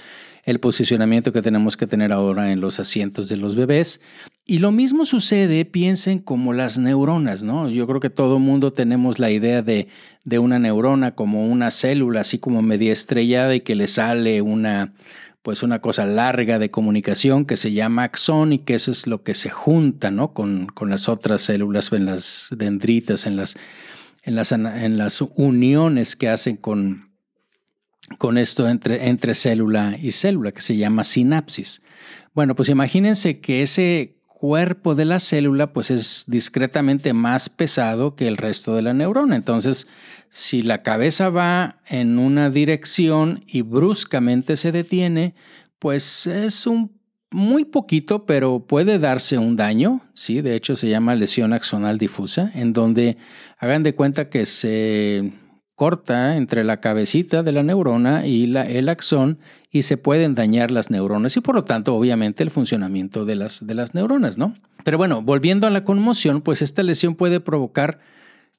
el 0.44 0.60
posicionamiento 0.60 1.32
que 1.32 1.42
tenemos 1.42 1.78
que 1.78 1.88
tener 1.88 2.12
ahora 2.12 2.52
en 2.52 2.60
los 2.60 2.82
asientos 2.82 3.30
de 3.30 3.38
los 3.38 3.56
bebés. 3.56 4.02
Y 4.50 4.58
lo 4.58 4.72
mismo 4.72 5.06
sucede, 5.06 5.64
piensen 5.64 6.18
como 6.18 6.54
las 6.54 6.80
neuronas, 6.80 7.44
¿no? 7.44 7.70
Yo 7.70 7.86
creo 7.86 8.00
que 8.00 8.10
todo 8.10 8.40
mundo 8.40 8.74
tenemos 8.74 9.20
la 9.20 9.30
idea 9.30 9.62
de, 9.62 9.90
de 10.24 10.40
una 10.40 10.58
neurona 10.58 11.14
como 11.14 11.46
una 11.46 11.70
célula 11.70 12.22
así 12.22 12.40
como 12.40 12.64
media 12.64 12.92
estrellada 12.92 13.54
y 13.54 13.62
que 13.62 13.76
le 13.76 13.88
sale 13.88 14.42
una 14.42 14.96
pues 15.44 15.62
una 15.62 15.82
cosa 15.82 16.08
larga 16.08 16.58
de 16.58 16.72
comunicación 16.72 17.46
que 17.46 17.58
se 17.58 17.74
llama 17.74 18.06
axón 18.06 18.52
y 18.52 18.58
que 18.58 18.74
eso 18.74 18.90
es 18.90 19.06
lo 19.06 19.22
que 19.22 19.36
se 19.36 19.52
junta 19.52 20.10
¿no? 20.10 20.34
con, 20.34 20.66
con 20.66 20.90
las 20.90 21.10
otras 21.10 21.42
células, 21.42 21.94
en 21.94 22.08
las 22.08 22.48
dendritas, 22.50 23.28
en 23.28 23.36
las, 23.36 23.56
en 24.24 24.34
las, 24.36 24.52
en 24.52 24.98
las 24.98 25.22
uniones 25.22 26.16
que 26.16 26.28
hacen 26.28 26.58
con, 26.58 27.12
con 28.18 28.40
esto 28.40 28.68
entre, 28.68 29.10
entre 29.10 29.36
célula 29.36 29.96
y 30.02 30.10
célula, 30.10 30.52
que 30.54 30.62
se 30.62 30.76
llama 30.76 31.04
sinapsis. 31.04 31.84
Bueno, 32.34 32.56
pues 32.56 32.70
imagínense 32.70 33.42
que 33.42 33.62
ese 33.62 34.19
cuerpo 34.40 34.96
de 34.96 35.04
la 35.04 35.20
célula 35.20 35.74
pues 35.74 35.92
es 35.92 36.24
discretamente 36.28 37.12
más 37.12 37.50
pesado 37.50 38.16
que 38.16 38.26
el 38.26 38.38
resto 38.38 38.74
de 38.74 38.82
la 38.82 38.94
neurona. 38.94 39.36
Entonces, 39.36 39.86
si 40.30 40.62
la 40.62 40.82
cabeza 40.82 41.30
va 41.30 41.82
en 41.90 42.18
una 42.18 42.50
dirección 42.50 43.44
y 43.48 43.64
bruscamente 43.64 44.56
se 44.56 44.72
detiene, 44.72 45.36
pues 45.78 46.26
es 46.26 46.66
un 46.66 46.98
muy 47.32 47.66
poquito, 47.66 48.26
pero 48.26 48.66
puede 48.66 48.98
darse 48.98 49.38
un 49.38 49.58
daño, 49.58 50.02
¿sí? 50.14 50.42
De 50.42 50.56
hecho, 50.56 50.78
se 50.78 50.88
llama 50.88 51.16
lesión 51.16 51.52
axonal 51.52 51.98
difusa, 51.98 52.50
en 52.56 52.72
donde 52.72 53.18
hagan 53.58 53.84
de 53.84 53.94
cuenta 53.94 54.30
que 54.30 54.46
se 54.46 55.34
corta 55.80 56.36
entre 56.36 56.66
la 56.66 56.82
cabecita 56.82 57.42
de 57.42 57.54
la 57.54 57.64
neurona 57.64 58.28
y 58.28 58.48
la, 58.48 58.64
el 58.64 58.90
axón 58.90 59.40
y 59.72 59.84
se 59.84 59.96
pueden 59.96 60.36
dañar 60.36 60.72
las 60.72 60.92
neuronas 60.92 61.38
y 61.38 61.40
por 61.40 61.56
lo 61.56 61.64
tanto 61.64 61.96
obviamente 61.96 62.44
el 62.44 62.52
funcionamiento 62.52 63.24
de 63.24 63.36
las, 63.36 63.66
de 63.66 63.74
las 63.76 63.96
neuronas, 63.96 64.38
¿no? 64.38 64.56
Pero 64.84 64.98
bueno, 64.98 65.22
volviendo 65.22 65.68
a 65.68 65.70
la 65.70 65.86
conmoción, 65.86 66.42
pues 66.42 66.62
esta 66.62 66.84
lesión 66.84 67.16
puede 67.16 67.40
provocar 67.40 68.00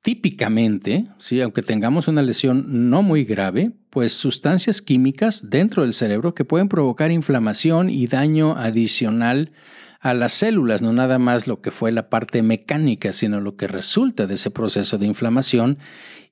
típicamente, 0.00 1.04
¿sí? 1.18 1.42
aunque 1.42 1.60
tengamos 1.60 2.08
una 2.08 2.22
lesión 2.22 2.88
no 2.88 3.02
muy 3.02 3.24
grave, 3.24 3.72
pues 3.90 4.14
sustancias 4.14 4.80
químicas 4.80 5.50
dentro 5.50 5.82
del 5.82 5.92
cerebro 5.92 6.34
que 6.34 6.46
pueden 6.46 6.70
provocar 6.70 7.10
inflamación 7.10 7.90
y 7.90 8.06
daño 8.06 8.56
adicional 8.56 9.52
a 10.00 10.14
las 10.14 10.32
células, 10.32 10.80
no 10.80 10.94
nada 10.94 11.18
más 11.18 11.46
lo 11.46 11.60
que 11.60 11.70
fue 11.70 11.92
la 11.92 12.08
parte 12.08 12.40
mecánica, 12.40 13.12
sino 13.12 13.42
lo 13.42 13.56
que 13.56 13.68
resulta 13.68 14.26
de 14.26 14.36
ese 14.36 14.50
proceso 14.50 14.96
de 14.96 15.04
inflamación. 15.04 15.76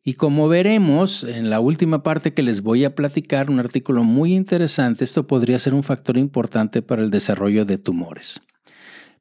Y 0.09 0.15
como 0.15 0.49
veremos 0.49 1.23
en 1.23 1.51
la 1.51 1.61
última 1.61 2.03
parte 2.03 2.33
que 2.33 2.43
les 2.43 2.63
voy 2.63 2.83
a 2.83 2.95
platicar, 2.95 3.51
un 3.51 3.59
artículo 3.59 4.05
muy 4.05 4.35
interesante, 4.35 5.05
esto 5.05 5.27
podría 5.27 5.59
ser 5.59 5.75
un 5.75 5.83
factor 5.83 6.17
importante 6.17 6.81
para 6.81 7.03
el 7.03 7.11
desarrollo 7.11 7.67
de 7.67 7.77
tumores. 7.77 8.41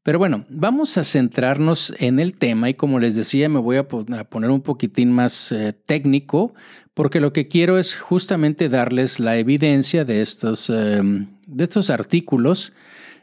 Pero 0.01 0.17
bueno, 0.17 0.45
vamos 0.47 0.97
a 0.97 1.03
centrarnos 1.03 1.93
en 1.99 2.21
el 2.21 2.35
tema 2.35 2.69
y 2.69 2.75
como 2.75 3.01
les 3.01 3.17
decía, 3.17 3.49
me 3.49 3.59
voy 3.59 3.75
a 3.75 3.85
poner 3.89 4.49
un 4.49 4.61
poquitín 4.61 5.11
más 5.11 5.51
eh, 5.51 5.73
técnico 5.73 6.53
porque 6.93 7.19
lo 7.19 7.33
que 7.33 7.49
quiero 7.49 7.77
es 7.77 7.97
justamente 7.97 8.69
darles 8.69 9.19
la 9.19 9.35
evidencia 9.35 10.05
de 10.05 10.21
estos, 10.21 10.69
em, 10.69 11.27
de 11.47 11.65
estos 11.65 11.89
artículos 11.89 12.71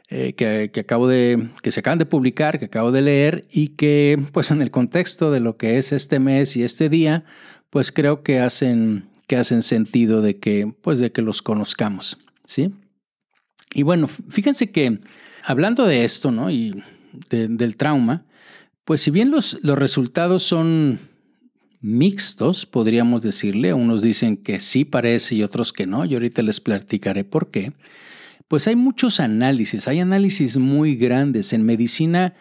eh, 0.09 0.33
que, 0.33 0.69
acabo 0.79 1.07
de, 1.07 1.49
que 1.63 1.71
se 1.71 1.79
acaban 1.79 1.97
de 1.97 2.05
publicar, 2.05 2.59
que 2.59 2.65
acabo 2.65 2.91
de 2.91 3.01
leer 3.01 3.47
y 3.51 3.69
que 3.69 4.21
pues 4.33 4.51
en 4.51 4.61
el 4.61 4.69
contexto 4.69 5.31
de 5.31 5.39
lo 5.39 5.57
que 5.57 5.79
es 5.79 5.91
este 5.91 6.19
mes 6.19 6.55
y 6.55 6.61
este 6.61 6.89
día, 6.89 7.23
pues 7.69 7.91
creo 7.91 8.23
que 8.23 8.39
hacen, 8.39 9.09
que 9.27 9.37
hacen 9.37 9.61
sentido 9.61 10.21
de 10.21 10.37
que, 10.39 10.73
pues 10.81 10.99
de 10.99 11.11
que 11.11 11.21
los 11.21 11.41
conozcamos, 11.41 12.17
¿sí? 12.45 12.71
Y 13.73 13.83
bueno, 13.83 14.07
fíjense 14.07 14.71
que 14.71 14.99
hablando 15.43 15.85
de 15.85 16.03
esto, 16.03 16.31
¿no? 16.31 16.49
Y 16.49 16.83
del 17.29 17.77
trauma, 17.77 18.25
pues 18.85 19.01
si 19.01 19.11
bien 19.11 19.31
los, 19.31 19.57
los 19.63 19.77
resultados 19.77 20.43
son 20.43 20.99
mixtos, 21.81 22.65
podríamos 22.65 23.21
decirle, 23.21 23.73
unos 23.73 24.01
dicen 24.01 24.37
que 24.37 24.59
sí 24.59 24.85
parece 24.85 25.35
y 25.35 25.43
otros 25.43 25.71
que 25.71 25.85
no, 25.85 26.05
y 26.05 26.13
ahorita 26.13 26.41
les 26.41 26.59
platicaré 26.59 27.23
por 27.23 27.51
qué, 27.51 27.73
pues 28.47 28.67
hay 28.67 28.75
muchos 28.75 29.19
análisis, 29.19 29.87
hay 29.87 29.99
análisis 29.99 30.57
muy 30.57 30.95
grandes. 30.95 31.53
En 31.53 31.65
medicina, 31.65 32.33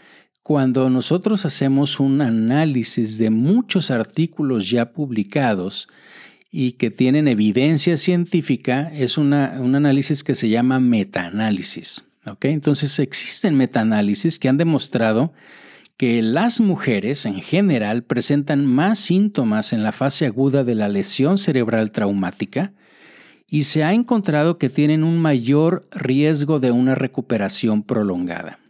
cuando 0.44 0.88
nosotros 0.90 1.44
hacemos 1.44 1.98
un 1.98 2.20
análisis 2.20 3.18
de 3.18 3.30
muchos 3.30 3.90
artículos 3.90 4.70
ya 4.70 4.92
publicados, 4.92 5.88
y 6.56 6.72
que 6.72 6.92
tienen 6.92 7.26
evidencia 7.26 7.96
científica, 7.96 8.88
es 8.94 9.18
un 9.18 9.32
análisis 9.32 10.22
que 10.22 10.36
se 10.36 10.48
llama 10.48 10.78
metaanálisis. 10.78 12.04
Entonces 12.42 13.00
existen 13.00 13.56
metaanálisis 13.56 14.38
que 14.38 14.48
han 14.48 14.56
demostrado 14.56 15.32
que 15.96 16.22
las 16.22 16.60
mujeres 16.60 17.26
en 17.26 17.40
general 17.40 18.04
presentan 18.04 18.66
más 18.66 19.00
síntomas 19.00 19.72
en 19.72 19.82
la 19.82 19.90
fase 19.90 20.26
aguda 20.26 20.62
de 20.62 20.76
la 20.76 20.86
lesión 20.86 21.38
cerebral 21.38 21.90
traumática 21.90 22.72
y 23.48 23.64
se 23.64 23.82
ha 23.82 23.92
encontrado 23.92 24.56
que 24.56 24.68
tienen 24.68 25.02
un 25.02 25.20
mayor 25.20 25.88
riesgo 25.90 26.60
de 26.60 26.70
una 26.70 26.94
recuperación 26.94 27.82
prolongada. 27.82 28.60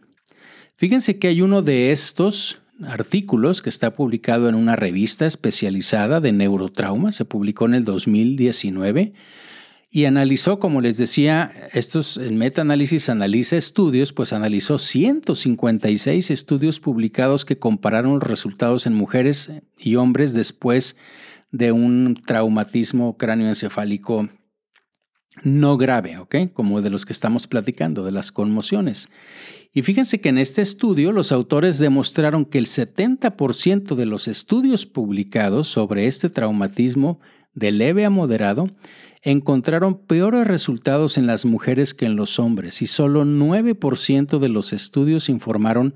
Fíjense 0.77 1.17
que 1.19 1.27
hay 1.27 1.41
uno 1.41 1.61
de 1.61 1.91
estos 1.91 2.59
artículos 2.83 3.61
que 3.61 3.69
está 3.69 3.93
publicado 3.93 4.49
en 4.49 4.55
una 4.55 4.75
revista 4.75 5.25
especializada 5.25 6.19
de 6.19 6.33
neurotrauma, 6.33 7.13
se 7.13 7.23
publicó 7.23 7.65
en 7.65 7.75
el 7.75 7.85
2019 7.85 9.13
y 9.89 10.03
analizó, 10.03 10.59
como 10.59 10.81
les 10.81 10.97
decía, 10.97 11.53
estos, 11.71 12.17
el 12.17 12.33
metaanálisis 12.33 13.07
analiza 13.07 13.55
estudios, 13.55 14.11
pues 14.11 14.33
analizó 14.33 14.77
156 14.77 16.31
estudios 16.31 16.81
publicados 16.81 17.45
que 17.45 17.57
compararon 17.57 18.15
los 18.15 18.23
resultados 18.23 18.87
en 18.87 18.93
mujeres 18.93 19.51
y 19.77 19.95
hombres 19.95 20.33
después 20.33 20.97
de 21.51 21.71
un 21.71 22.19
traumatismo 22.25 23.15
cráneoencefálico 23.15 24.27
no 25.43 25.77
grave, 25.77 26.17
¿ok? 26.17 26.35
Como 26.53 26.81
de 26.81 26.89
los 26.89 27.05
que 27.05 27.13
estamos 27.13 27.47
platicando, 27.47 28.03
de 28.05 28.11
las 28.11 28.31
conmociones. 28.31 29.09
Y 29.73 29.81
fíjense 29.81 30.21
que 30.21 30.29
en 30.29 30.37
este 30.37 30.61
estudio 30.61 31.11
los 31.11 31.31
autores 31.31 31.79
demostraron 31.79 32.45
que 32.45 32.57
el 32.57 32.65
70% 32.65 33.95
de 33.95 34.05
los 34.05 34.27
estudios 34.27 34.85
publicados 34.85 35.67
sobre 35.67 36.07
este 36.07 36.29
traumatismo 36.29 37.19
de 37.53 37.71
leve 37.71 38.05
a 38.05 38.09
moderado 38.09 38.67
encontraron 39.21 39.97
peores 39.97 40.45
resultados 40.47 41.17
en 41.17 41.27
las 41.27 41.45
mujeres 41.45 41.93
que 41.93 42.05
en 42.05 42.15
los 42.15 42.39
hombres 42.39 42.81
y 42.81 42.87
solo 42.87 43.25
9% 43.25 44.39
de 44.39 44.49
los 44.49 44.71
estudios 44.71 45.29
informaron 45.29 45.95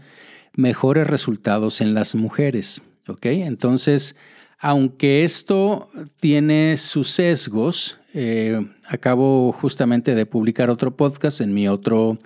mejores 0.55 1.07
resultados 1.07 1.79
en 1.79 1.93
las 1.93 2.15
mujeres. 2.15 2.81
Entonces, 3.21 4.15
aunque 4.57 5.23
esto 5.23 5.89
tiene 6.19 6.75
sus 6.77 7.09
sesgos, 7.09 7.98
eh, 8.13 8.65
acabo 8.87 9.51
justamente 9.51 10.15
de 10.15 10.25
publicar 10.25 10.69
otro 10.69 10.95
podcast 10.95 11.41
en 11.41 11.53
mi 11.53 11.67
otro, 11.67 12.17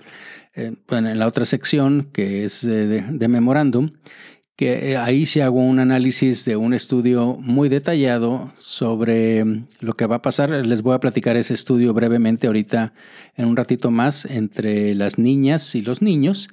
eh, 0.54 0.72
en 0.90 1.18
la 1.18 1.26
otra 1.26 1.44
sección 1.44 2.08
que 2.10 2.44
es 2.44 2.62
de, 2.62 3.28
Memorándum, 3.28 3.90
que 4.56 4.92
eh, 4.92 4.96
ahí 4.96 5.26
sí 5.26 5.40
hago 5.40 5.60
un 5.60 5.80
análisis 5.80 6.46
de 6.46 6.56
un 6.56 6.72
estudio 6.72 7.36
muy 7.38 7.68
detallado 7.68 8.52
sobre 8.56 9.44
mm, 9.44 9.66
lo 9.80 9.92
que 9.92 10.06
va 10.06 10.16
a 10.16 10.22
pasar. 10.22 10.50
Les 10.66 10.80
voy 10.80 10.94
a 10.94 11.00
platicar 11.00 11.36
ese 11.36 11.52
estudio 11.52 11.92
brevemente 11.92 12.46
ahorita 12.46 12.94
en 13.36 13.46
un 13.48 13.56
ratito 13.56 13.90
más 13.90 14.24
entre 14.24 14.94
las 14.94 15.18
niñas 15.18 15.74
y 15.74 15.82
los 15.82 16.00
niños. 16.00 16.48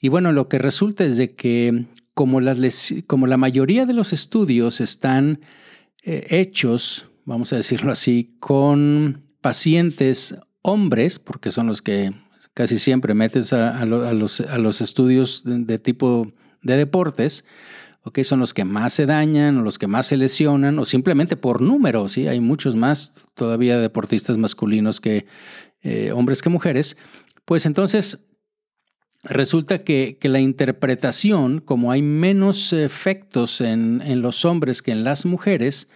Y 0.00 0.08
bueno, 0.08 0.30
lo 0.30 0.48
que 0.48 0.58
resulta 0.58 1.04
es 1.04 1.16
de 1.16 1.34
que 1.34 1.86
como, 2.14 2.40
las, 2.40 2.94
como 3.08 3.26
la 3.26 3.38
mayoría 3.38 3.86
de 3.86 3.94
los 3.94 4.12
estudios 4.12 4.80
están 4.80 5.40
hechos, 6.04 7.07
vamos 7.28 7.52
a 7.52 7.56
decirlo 7.56 7.92
así, 7.92 8.34
con 8.40 9.22
pacientes 9.42 10.34
hombres, 10.62 11.18
porque 11.18 11.50
son 11.50 11.66
los 11.66 11.82
que 11.82 12.10
casi 12.54 12.78
siempre 12.78 13.12
metes 13.12 13.52
a, 13.52 13.84
los, 13.84 14.40
a 14.40 14.58
los, 14.58 14.80
estudios 14.80 15.42
de 15.44 15.78
tipo 15.78 16.26
de 16.62 16.78
deportes, 16.78 17.44
okay, 18.02 18.24
son 18.24 18.40
los 18.40 18.54
que 18.54 18.64
más 18.64 18.94
se 18.94 19.04
dañan 19.04 19.58
o 19.58 19.62
los 19.62 19.78
que 19.78 19.86
más 19.86 20.06
se 20.06 20.16
lesionan 20.16 20.78
o 20.78 20.86
simplemente 20.86 21.36
por 21.36 21.60
número, 21.60 22.08
¿sí? 22.08 22.26
hay 22.26 22.40
muchos 22.40 22.74
más 22.74 23.12
todavía 23.34 23.78
deportistas 23.78 24.38
masculinos 24.38 24.98
que 24.98 25.26
eh, 25.82 26.10
hombres 26.12 26.40
que 26.40 26.48
mujeres, 26.48 26.96
pues 27.44 27.66
entonces 27.66 28.20
resulta 29.22 29.84
que, 29.84 30.16
que, 30.18 30.30
la 30.30 30.40
interpretación, 30.40 31.60
como 31.60 31.92
hay 31.92 32.00
menos 32.00 32.72
efectos 32.72 33.60
en, 33.60 34.00
en 34.00 34.22
los 34.22 34.46
hombres 34.46 34.80
que 34.80 34.92
en 34.92 35.04
las 35.04 35.26
mujeres, 35.26 35.88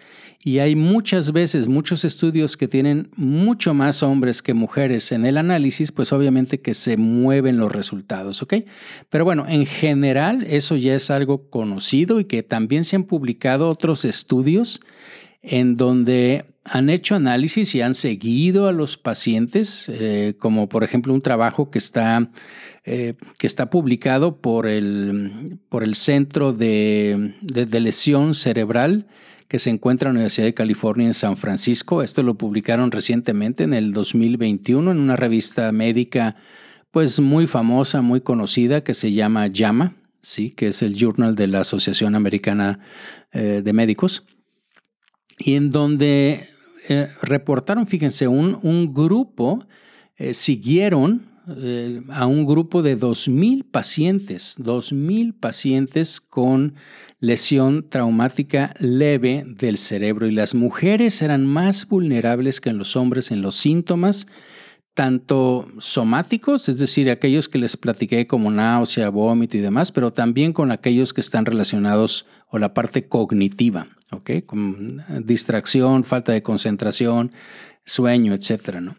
y 0.44 0.58
hay 0.58 0.74
muchas 0.74 1.30
veces 1.30 1.68
muchos 1.68 2.04
estudios 2.04 2.56
que 2.56 2.66
tienen 2.66 3.08
mucho 3.14 3.74
más 3.74 4.02
hombres 4.02 4.42
que 4.42 4.54
mujeres 4.54 5.12
en 5.12 5.24
el 5.24 5.38
análisis, 5.38 5.92
pues 5.92 6.12
obviamente 6.12 6.60
que 6.60 6.74
se 6.74 6.96
mueven 6.96 7.58
los 7.58 7.70
resultados, 7.70 8.42
¿ok? 8.42 8.54
Pero 9.08 9.24
bueno, 9.24 9.46
en 9.48 9.66
general 9.66 10.44
eso 10.48 10.74
ya 10.74 10.96
es 10.96 11.12
algo 11.12 11.48
conocido 11.48 12.18
y 12.18 12.24
que 12.24 12.42
también 12.42 12.82
se 12.82 12.96
han 12.96 13.04
publicado 13.04 13.68
otros 13.68 14.04
estudios 14.04 14.80
en 15.42 15.76
donde 15.76 16.44
han 16.64 16.90
hecho 16.90 17.14
análisis 17.14 17.74
y 17.76 17.80
han 17.80 17.94
seguido 17.94 18.66
a 18.66 18.72
los 18.72 18.96
pacientes, 18.96 19.88
eh, 19.88 20.34
como 20.40 20.68
por 20.68 20.82
ejemplo 20.82 21.14
un 21.14 21.22
trabajo 21.22 21.70
que 21.70 21.78
está, 21.78 22.30
eh, 22.84 23.14
que 23.38 23.46
está 23.46 23.70
publicado 23.70 24.40
por 24.40 24.66
el, 24.66 25.60
por 25.68 25.84
el 25.84 25.94
Centro 25.94 26.52
de, 26.52 27.34
de 27.42 27.80
Lesión 27.80 28.34
Cerebral 28.34 29.06
que 29.52 29.58
se 29.58 29.68
encuentra 29.68 30.08
en 30.08 30.14
la 30.14 30.20
Universidad 30.20 30.46
de 30.46 30.54
California 30.54 31.06
en 31.06 31.12
San 31.12 31.36
Francisco. 31.36 32.02
Esto 32.02 32.22
lo 32.22 32.38
publicaron 32.38 32.90
recientemente 32.90 33.64
en 33.64 33.74
el 33.74 33.92
2021 33.92 34.90
en 34.90 34.98
una 34.98 35.14
revista 35.14 35.70
médica 35.72 36.36
pues 36.90 37.20
muy 37.20 37.46
famosa, 37.46 38.00
muy 38.00 38.22
conocida 38.22 38.82
que 38.82 38.94
se 38.94 39.12
llama 39.12 39.50
JAMA, 39.52 39.94
¿sí? 40.22 40.52
que 40.52 40.68
es 40.68 40.80
el 40.80 40.94
Journal 40.94 41.34
de 41.34 41.48
la 41.48 41.60
Asociación 41.60 42.14
Americana 42.14 42.80
eh, 43.30 43.60
de 43.62 43.72
Médicos, 43.74 44.24
y 45.38 45.56
en 45.56 45.70
donde 45.70 46.48
eh, 46.88 47.08
reportaron, 47.20 47.86
fíjense, 47.86 48.28
un, 48.28 48.94
grupo, 48.94 49.66
eh, 50.16 50.32
siguieron 50.32 51.26
eh, 51.48 52.02
a 52.10 52.26
un 52.26 52.46
grupo 52.46 52.82
de 52.82 52.98
2.000 52.98 53.64
pacientes, 53.70 54.56
2.000 54.58 55.34
pacientes 55.38 56.20
con 56.20 56.74
lesión 57.18 57.88
traumática 57.88 58.74
leve 58.78 59.44
del 59.46 59.78
cerebro 59.78 60.26
y 60.26 60.32
las 60.32 60.54
mujeres 60.54 61.22
eran 61.22 61.46
más 61.46 61.88
vulnerables 61.88 62.60
que 62.60 62.72
los 62.72 62.96
hombres 62.96 63.30
en 63.30 63.42
los 63.42 63.56
síntomas, 63.56 64.26
tanto 64.94 65.68
somáticos, 65.78 66.68
es 66.68 66.78
decir, 66.78 67.10
aquellos 67.10 67.48
que 67.48 67.58
les 67.58 67.76
platiqué 67.76 68.26
como 68.26 68.50
náusea, 68.50 69.08
vómito 69.08 69.56
y 69.56 69.60
demás, 69.60 69.90
pero 69.90 70.12
también 70.12 70.52
con 70.52 70.70
aquellos 70.70 71.12
que 71.14 71.20
están 71.20 71.46
relacionados 71.46 72.26
o 72.48 72.58
la 72.58 72.74
parte 72.74 73.06
cognitiva, 73.08 73.88
¿ok? 74.10 74.44
Con 74.44 75.02
distracción, 75.24 76.04
falta 76.04 76.32
de 76.32 76.42
concentración, 76.42 77.32
sueño, 77.84 78.34
etcétera, 78.34 78.80
¿no? 78.80 78.96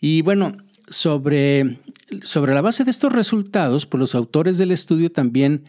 Y 0.00 0.22
bueno, 0.22 0.56
sobre, 0.90 1.78
sobre 2.22 2.54
la 2.54 2.60
base 2.60 2.84
de 2.84 2.90
estos 2.90 3.12
resultados, 3.12 3.86
pues 3.86 3.98
los 3.98 4.14
autores 4.14 4.58
del 4.58 4.72
estudio 4.72 5.10
también 5.10 5.64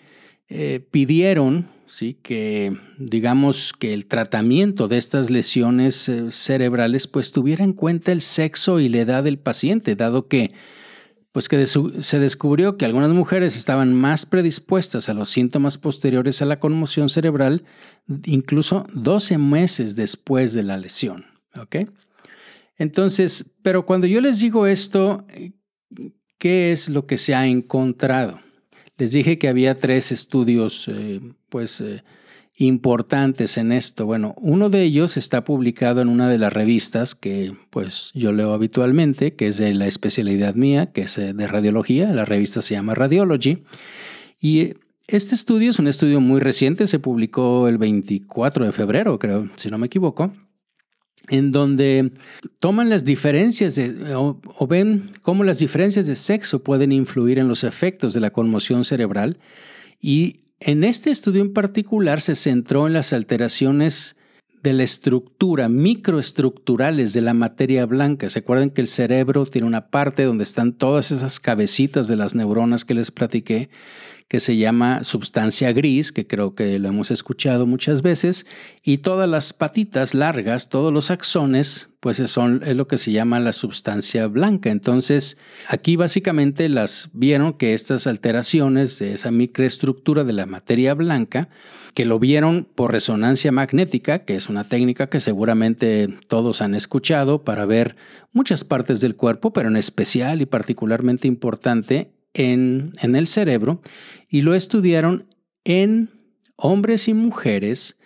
eh, 0.49 0.85
pidieron 0.91 1.69
¿sí? 1.85 2.17
que, 2.21 2.75
digamos, 2.97 3.71
que 3.71 3.93
el 3.93 4.07
tratamiento 4.07 4.87
de 4.87 4.97
estas 4.97 5.29
lesiones 5.29 6.09
eh, 6.09 6.31
cerebrales 6.31 7.07
pues 7.07 7.31
tuviera 7.31 7.63
en 7.63 7.73
cuenta 7.73 8.11
el 8.11 8.21
sexo 8.21 8.79
y 8.79 8.89
la 8.89 8.99
edad 8.99 9.23
del 9.23 9.37
paciente, 9.37 9.95
dado 9.95 10.27
que 10.27 10.51
pues 11.31 11.47
que 11.47 11.65
se 11.65 12.19
descubrió 12.19 12.75
que 12.75 12.83
algunas 12.83 13.11
mujeres 13.11 13.55
estaban 13.55 13.93
más 13.93 14.25
predispuestas 14.25 15.07
a 15.07 15.13
los 15.13 15.29
síntomas 15.29 15.77
posteriores 15.77 16.41
a 16.41 16.45
la 16.45 16.59
conmoción 16.59 17.07
cerebral, 17.07 17.63
incluso 18.25 18.85
12 18.93 19.37
meses 19.37 19.95
después 19.95 20.51
de 20.51 20.63
la 20.63 20.75
lesión. 20.75 21.27
Entonces, 22.81 23.45
pero 23.61 23.85
cuando 23.85 24.07
yo 24.07 24.21
les 24.21 24.39
digo 24.39 24.65
esto, 24.65 25.23
¿qué 26.39 26.71
es 26.71 26.89
lo 26.89 27.05
que 27.05 27.19
se 27.19 27.35
ha 27.35 27.45
encontrado? 27.45 28.39
Les 28.97 29.11
dije 29.11 29.37
que 29.37 29.47
había 29.47 29.77
tres 29.77 30.11
estudios, 30.11 30.87
eh, 30.87 31.21
pues, 31.49 31.79
eh, 31.79 32.03
importantes 32.57 33.57
en 33.57 33.71
esto. 33.71 34.07
Bueno, 34.07 34.33
uno 34.39 34.71
de 34.71 34.81
ellos 34.81 35.15
está 35.15 35.43
publicado 35.43 36.01
en 36.01 36.09
una 36.09 36.27
de 36.27 36.39
las 36.39 36.51
revistas 36.51 37.13
que, 37.13 37.53
pues, 37.69 38.09
yo 38.15 38.31
leo 38.31 38.51
habitualmente, 38.51 39.35
que 39.35 39.49
es 39.49 39.57
de 39.57 39.75
la 39.75 39.85
especialidad 39.85 40.55
mía, 40.55 40.91
que 40.91 41.01
es 41.01 41.19
eh, 41.19 41.33
de 41.33 41.47
radiología. 41.47 42.11
La 42.11 42.25
revista 42.25 42.63
se 42.63 42.73
llama 42.73 42.95
Radiology. 42.95 43.63
Y 44.41 44.73
este 45.05 45.35
estudio 45.35 45.69
es 45.69 45.77
un 45.77 45.87
estudio 45.87 46.19
muy 46.19 46.39
reciente, 46.39 46.87
se 46.87 46.97
publicó 46.97 47.67
el 47.67 47.77
24 47.77 48.65
de 48.65 48.71
febrero, 48.71 49.19
creo, 49.19 49.47
si 49.55 49.69
no 49.69 49.77
me 49.77 49.85
equivoco 49.85 50.33
en 51.29 51.51
donde 51.51 52.11
toman 52.59 52.89
las 52.89 53.05
diferencias 53.05 53.79
o, 54.15 54.67
ven 54.67 55.11
cómo 55.21 55.43
las 55.43 55.59
diferencias 55.59 56.07
de 56.07 56.15
sexo 56.15 56.63
pueden 56.63 56.91
influir 56.91 57.39
en 57.39 57.47
los 57.47 57.63
efectos 57.63 58.13
de 58.13 58.19
la 58.19 58.31
conmoción 58.31 58.83
cerebral 58.83 59.37
y 59.99 60.41
en 60.59 60.83
este 60.83 61.09
estudio 61.09 61.41
en 61.41 61.53
particular 61.53 62.21
se 62.21 62.35
centró 62.35 62.87
en 62.87 62.93
las 62.93 63.13
alteraciones 63.13 64.15
de 64.61 64.73
la 64.73 64.83
estructura, 64.83 65.69
microestructurales 65.69 67.13
de 67.13 67.21
la 67.21 67.33
materia 67.33 67.85
blanca. 67.87 68.29
¿Se 68.29 68.39
acuerdan 68.39 68.69
que 68.69 68.81
el 68.81 68.87
cerebro 68.87 69.47
tiene 69.47 69.67
una 69.67 69.87
parte 69.87 70.23
donde 70.23 70.43
están 70.43 70.73
todas 70.73 71.11
esas 71.11 71.39
cabecitas 71.39 72.07
de 72.07 72.15
las 72.15 72.35
neuronas 72.35 72.85
que 72.85 72.93
les 72.93 73.09
platiqué? 73.09 73.69
Que 74.31 74.39
se 74.39 74.55
llama 74.55 75.03
sustancia 75.03 75.73
gris, 75.73 76.13
que 76.13 76.25
creo 76.25 76.55
que 76.55 76.79
lo 76.79 76.87
hemos 76.87 77.11
escuchado 77.11 77.67
muchas 77.67 78.01
veces, 78.01 78.45
y 78.81 78.99
todas 78.99 79.27
las 79.27 79.51
patitas 79.51 80.13
largas, 80.13 80.69
todos 80.69 80.93
los 80.93 81.11
axones, 81.11 81.89
pues 81.99 82.15
son, 82.31 82.61
es 82.65 82.77
lo 82.77 82.87
que 82.87 82.97
se 82.97 83.11
llama 83.11 83.41
la 83.41 83.51
sustancia 83.51 84.27
blanca. 84.27 84.69
Entonces, 84.69 85.37
aquí 85.67 85.97
básicamente 85.97 86.69
las 86.69 87.09
vieron 87.11 87.51
que 87.51 87.73
estas 87.73 88.07
alteraciones 88.07 88.99
de 88.99 89.15
esa 89.15 89.31
microestructura 89.31 90.23
de 90.23 90.31
la 90.31 90.45
materia 90.45 90.93
blanca, 90.93 91.49
que 91.93 92.05
lo 92.05 92.17
vieron 92.17 92.65
por 92.73 92.93
resonancia 92.93 93.51
magnética, 93.51 94.19
que 94.19 94.37
es 94.37 94.47
una 94.47 94.63
técnica 94.63 95.07
que 95.07 95.19
seguramente 95.19 96.07
todos 96.29 96.61
han 96.61 96.73
escuchado 96.73 97.43
para 97.43 97.65
ver 97.65 97.97
muchas 98.31 98.63
partes 98.63 99.01
del 99.01 99.17
cuerpo, 99.17 99.51
pero 99.51 99.67
en 99.67 99.75
especial 99.75 100.41
y 100.41 100.45
particularmente 100.45 101.27
importante 101.27 102.11
en, 102.33 102.93
el 103.01 103.27
cerebro 103.27 103.81
y 104.29 104.41
lo 104.41 104.55
estudiaron 104.55 105.27
en 105.63 106.09
hombres 106.55 107.07
y 107.07 107.13
mujeres, 107.13 107.97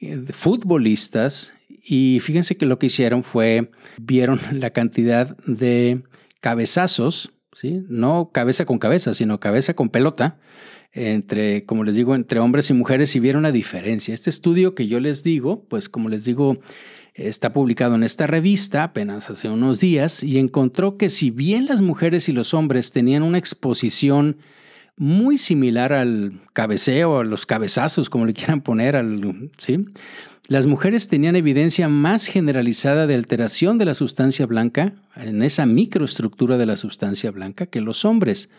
eh, 0.00 0.18
futbolistas, 0.30 1.52
y 1.68 2.18
fíjense 2.20 2.56
que 2.56 2.66
lo 2.66 2.78
que 2.78 2.86
hicieron 2.86 3.22
fue, 3.22 3.70
vieron 3.98 4.40
la 4.52 4.70
cantidad 4.70 5.36
de 5.46 6.02
cabezazos, 6.40 7.32
¿sí? 7.52 7.82
no 7.88 8.30
cabeza 8.32 8.64
con 8.64 8.78
cabeza, 8.78 9.14
sino 9.14 9.40
cabeza 9.40 9.74
con 9.74 9.88
pelota, 9.88 10.38
entre, 10.92 11.64
como 11.64 11.84
les 11.84 11.94
digo, 11.94 12.14
entre 12.14 12.40
hombres 12.40 12.68
y 12.70 12.74
mujeres 12.74 13.14
y 13.14 13.20
vieron 13.20 13.44
la 13.44 13.52
diferencia. 13.52 14.12
Este 14.12 14.30
estudio 14.30 14.74
que 14.74 14.88
yo 14.88 14.98
les 15.00 15.22
digo, 15.22 15.64
pues 15.68 15.88
como 15.88 16.08
les 16.08 16.24
digo, 16.24 16.58
Está 17.14 17.52
publicado 17.52 17.96
en 17.96 18.04
esta 18.04 18.26
revista 18.26 18.84
apenas 18.84 19.30
hace 19.30 19.48
unos 19.48 19.80
días 19.80 20.22
y 20.22 20.38
encontró 20.38 20.96
que 20.96 21.08
si 21.08 21.30
bien 21.30 21.66
las 21.66 21.80
mujeres 21.80 22.28
y 22.28 22.32
los 22.32 22.54
hombres 22.54 22.92
tenían 22.92 23.22
una 23.22 23.38
exposición 23.38 24.36
muy 24.96 25.38
similar 25.38 25.92
al 25.92 26.40
cabeceo, 26.52 27.20
a 27.20 27.24
los 27.24 27.46
cabezazos, 27.46 28.10
como 28.10 28.26
le 28.26 28.34
quieran 28.34 28.60
poner, 28.60 28.96
al, 28.96 29.50
¿sí? 29.56 29.86
las 30.46 30.66
mujeres 30.66 31.08
tenían 31.08 31.36
evidencia 31.36 31.88
más 31.88 32.26
generalizada 32.26 33.06
de 33.06 33.14
alteración 33.14 33.78
de 33.78 33.84
la 33.84 33.94
sustancia 33.94 34.46
blanca, 34.46 34.94
en 35.16 35.42
esa 35.42 35.64
microestructura 35.64 36.58
de 36.58 36.66
la 36.66 36.76
sustancia 36.76 37.30
blanca, 37.30 37.66
que 37.66 37.80
los 37.80 38.04
hombres 38.04 38.50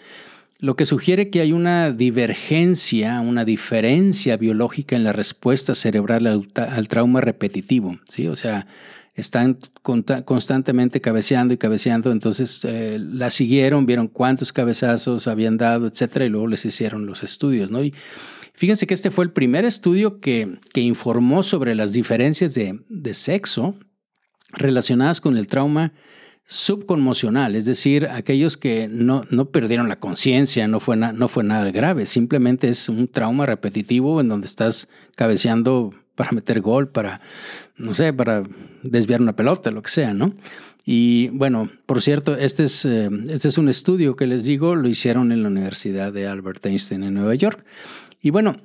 lo 0.61 0.75
que 0.75 0.85
sugiere 0.85 1.31
que 1.31 1.41
hay 1.41 1.53
una 1.53 1.91
divergencia, 1.91 3.19
una 3.19 3.43
diferencia 3.45 4.37
biológica 4.37 4.95
en 4.95 5.03
la 5.03 5.11
respuesta 5.11 5.73
cerebral 5.73 6.27
al, 6.27 6.87
trauma 6.87 7.19
repetitivo, 7.19 7.97
¿sí? 8.07 8.27
O 8.27 8.35
sea, 8.35 8.67
están 9.15 9.57
constantemente 9.81 11.01
cabeceando 11.01 11.55
y 11.55 11.57
cabeceando, 11.57 12.11
entonces 12.11 12.61
eh, 12.63 12.99
la 13.01 13.31
siguieron, 13.31 13.87
vieron 13.87 14.07
cuántos 14.07 14.53
cabezazos 14.53 15.27
habían 15.27 15.57
dado, 15.57 15.87
etcétera, 15.87 16.25
y 16.25 16.29
luego 16.29 16.45
les 16.45 16.63
hicieron 16.63 17.07
los 17.07 17.23
estudios, 17.23 17.71
¿no? 17.71 17.83
Y 17.83 17.95
fíjense 18.53 18.85
que 18.85 18.93
este 18.93 19.09
fue 19.09 19.25
el 19.25 19.31
primer 19.31 19.65
estudio 19.65 20.19
que, 20.19 20.59
que 20.73 20.81
informó 20.81 21.41
sobre 21.41 21.73
las 21.73 21.91
diferencias 21.91 22.53
de, 22.53 22.79
de 22.87 23.13
sexo 23.15 23.75
relacionadas 24.53 25.21
con 25.21 25.37
el 25.37 25.47
trauma 25.47 25.91
subconmocional, 26.45 27.55
es 27.55 27.65
decir, 27.65 28.07
aquellos 28.07 28.57
que 28.57 28.87
no, 28.89 29.23
no 29.29 29.45
perdieron 29.49 29.87
la 29.87 29.99
conciencia, 29.99 30.67
no, 30.67 30.79
fue 30.79 30.97
no 30.97 31.27
fue 31.27 31.43
nada 31.43 31.71
grave, 31.71 32.05
simplemente 32.05 32.67
es 32.67 32.89
un 32.89 33.07
trauma 33.07 33.45
repetitivo 33.45 34.19
en 34.19 34.27
donde 34.27 34.47
estás 34.47 34.89
cabeceando 35.15 35.93
para 36.15 36.31
meter 36.33 36.59
gol, 36.61 36.89
para, 36.89 37.21
no 37.77 37.93
sé, 37.93 38.11
para 38.11 38.43
desviar 38.83 39.21
una 39.21 39.35
pelota, 39.35 39.71
lo 39.71 39.81
que 39.81 39.89
sea, 39.89 40.13
¿no? 40.13 40.33
Y 40.83 41.29
bueno, 41.29 41.69
por 41.85 42.01
cierto, 42.01 42.35
este 42.35 42.63
es, 42.63 42.85
eh, 42.85 43.09
este 43.29 43.47
es 43.47 43.57
un 43.57 43.69
estudio 43.69 44.15
que 44.15 44.27
les 44.27 44.43
digo, 44.43 44.75
lo 44.75 44.89
hicieron 44.89 45.31
en 45.31 45.43
la 45.43 45.49
Universidad 45.49 46.11
de 46.11 46.27
Albert 46.27 46.65
Einstein 46.65 47.03
en 47.03 47.13
Nueva 47.13 47.35
York. 47.35 47.63
Y 48.21 48.31
bueno, 48.31 48.57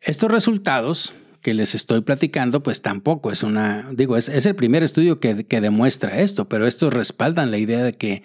estos 0.00 0.30
resultados 0.30 1.12
que 1.40 1.54
les 1.54 1.74
estoy 1.74 2.02
platicando, 2.02 2.62
pues 2.62 2.82
tampoco 2.82 3.32
es 3.32 3.42
una, 3.42 3.88
digo, 3.92 4.16
es, 4.16 4.28
el 4.28 4.54
primer 4.54 4.82
estudio 4.82 5.20
que, 5.20 5.44
que, 5.44 5.60
demuestra 5.60 6.20
esto, 6.20 6.48
pero 6.48 6.66
estos 6.66 6.92
respaldan 6.92 7.50
la 7.50 7.58
idea 7.58 7.82
de 7.82 7.92
que 7.92 8.22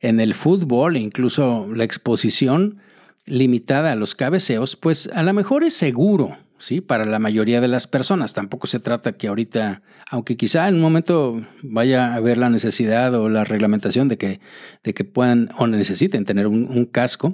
en 0.00 0.20
el 0.20 0.34
fútbol, 0.34 0.96
incluso 0.96 1.68
la 1.74 1.84
exposición 1.84 2.78
limitada 3.26 3.92
a 3.92 3.96
los 3.96 4.14
cabeceos, 4.14 4.76
pues 4.76 5.08
a 5.12 5.22
lo 5.22 5.32
mejor 5.32 5.64
es 5.64 5.74
seguro, 5.74 6.36
¿sí? 6.58 6.80
Para 6.80 7.04
la 7.04 7.18
mayoría 7.18 7.60
de 7.60 7.68
las 7.68 7.86
personas. 7.86 8.34
Tampoco 8.34 8.66
se 8.66 8.80
trata 8.80 9.12
que 9.12 9.28
ahorita, 9.28 9.82
aunque 10.10 10.36
quizá 10.36 10.68
en 10.68 10.76
un 10.76 10.80
momento 10.80 11.40
vaya 11.62 12.12
a 12.12 12.14
haber 12.14 12.38
la 12.38 12.50
necesidad 12.50 13.14
o 13.14 13.28
la 13.28 13.44
reglamentación 13.44 14.08
de 14.08 14.18
que, 14.18 14.40
de 14.84 14.94
que 14.94 15.04
puedan 15.04 15.50
o 15.58 15.66
necesiten 15.66 16.24
tener 16.24 16.46
un, 16.46 16.66
un 16.68 16.86
casco, 16.86 17.32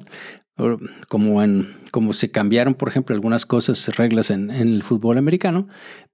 como, 1.09 1.43
en, 1.43 1.75
como 1.97 2.13
se 2.13 2.31
cambiaron, 2.31 2.75
por 2.75 2.91
ejemplo, 2.91 3.15
algunas 3.15 3.47
cosas, 3.47 3.97
reglas 3.97 4.31
en, 4.31 4.51
el 4.51 4.83
fútbol 4.83 5.17
americano, 5.17 5.67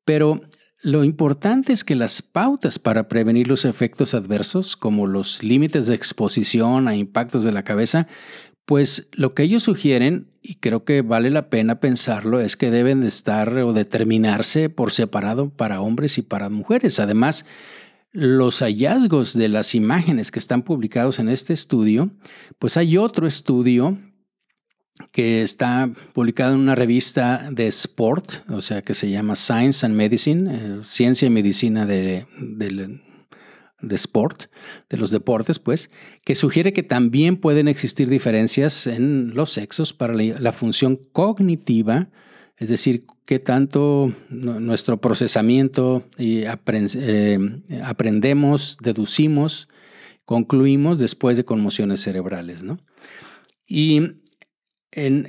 pero 0.05 0.43
lo 0.81 1.03
importante 1.03 1.73
es 1.73 1.83
que 1.83 1.97
las 1.97 2.23
pautas 2.23 2.79
para 2.79 3.09
prevenir 3.09 3.49
los 3.49 3.65
efectos 3.65 4.15
adversos, 4.15 4.77
como 4.77 5.09
los 5.09 5.43
límites 5.43 5.89
de 5.89 5.97
exposición 5.97 6.87
a 6.87 6.95
impactos 6.95 7.43
de 7.43 7.51
la 7.51 7.65
cabeza, 7.65 8.07
pues 8.65 9.09
lo 9.11 9.35
que 9.35 9.43
ellos 9.43 9.65
sugieren, 9.65 10.31
y 10.41 10.61
creo 10.61 10.85
que 10.85 11.03
vale 11.03 11.31
la 11.31 11.51
pena 11.51 11.81
pensarlo, 11.81 12.39
es 12.39 12.57
que 12.57 12.71
deben 12.71 13.01
de 13.01 13.09
estar 13.09 13.53
o 13.59 13.73
determinarse 13.73 14.71
por 14.71 14.93
separado 14.93 15.51
para 15.51 15.81
hombres 15.81 16.17
y 16.17 16.23
para 16.23 16.49
mujeres. 16.49 17.01
Además, 17.01 17.45
los 18.13 18.61
hallazgos 18.61 19.37
de 19.37 19.49
las 19.49 19.75
imágenes 19.75 20.31
que 20.31 20.39
están 20.39 20.63
publicados 20.63 21.19
en 21.19 21.29
este 21.29 21.53
estudio, 21.53 22.13
pues 22.61 22.77
hay 22.77 22.99
otro 22.99 23.27
estudio 23.27 23.99
que 25.11 25.43
está 25.43 25.91
publicado 26.13 26.55
en 26.55 26.61
una 26.61 26.75
revista 26.75 27.49
de 27.51 27.67
sport, 27.67 28.49
o 28.49 28.61
sea, 28.61 28.83
que 28.83 28.95
se 28.95 29.11
llama 29.11 29.37
Science 29.37 29.85
and 29.85 29.95
Medicine, 29.95 30.55
eh, 30.55 30.81
Ciencia 30.85 31.27
y 31.27 31.31
Medicina 31.31 31.87
de, 31.87 32.27
de 33.83 33.97
sport, 33.97 34.45
de 34.89 34.97
los 34.97 35.11
deportes, 35.11 35.59
pues, 35.59 35.91
que 36.25 36.35
sugiere 36.35 36.73
que 36.73 36.83
también 36.83 37.37
pueden 37.37 37.69
existir 37.69 38.09
diferencias 38.09 38.87
en 38.87 39.35
los 39.35 39.53
sexos 39.53 39.93
para 39.93 40.15
la, 40.15 40.53
función 40.53 40.99
cognitiva, 41.13 42.09
es 42.57 42.69
decir, 42.69 43.05
qué 43.27 43.39
tanto 43.39 44.13
nuestro 44.31 45.01
procesamiento 45.01 46.05
y 46.17 46.45
eh, 46.45 47.39
aprendemos, 47.83 48.77
deducimos, 48.81 49.69
concluimos 50.25 50.99
después 50.99 51.37
de 51.37 51.45
conmociones 51.45 52.01
cerebrales, 52.01 52.63
¿no? 52.63 52.79
Y 53.67 54.22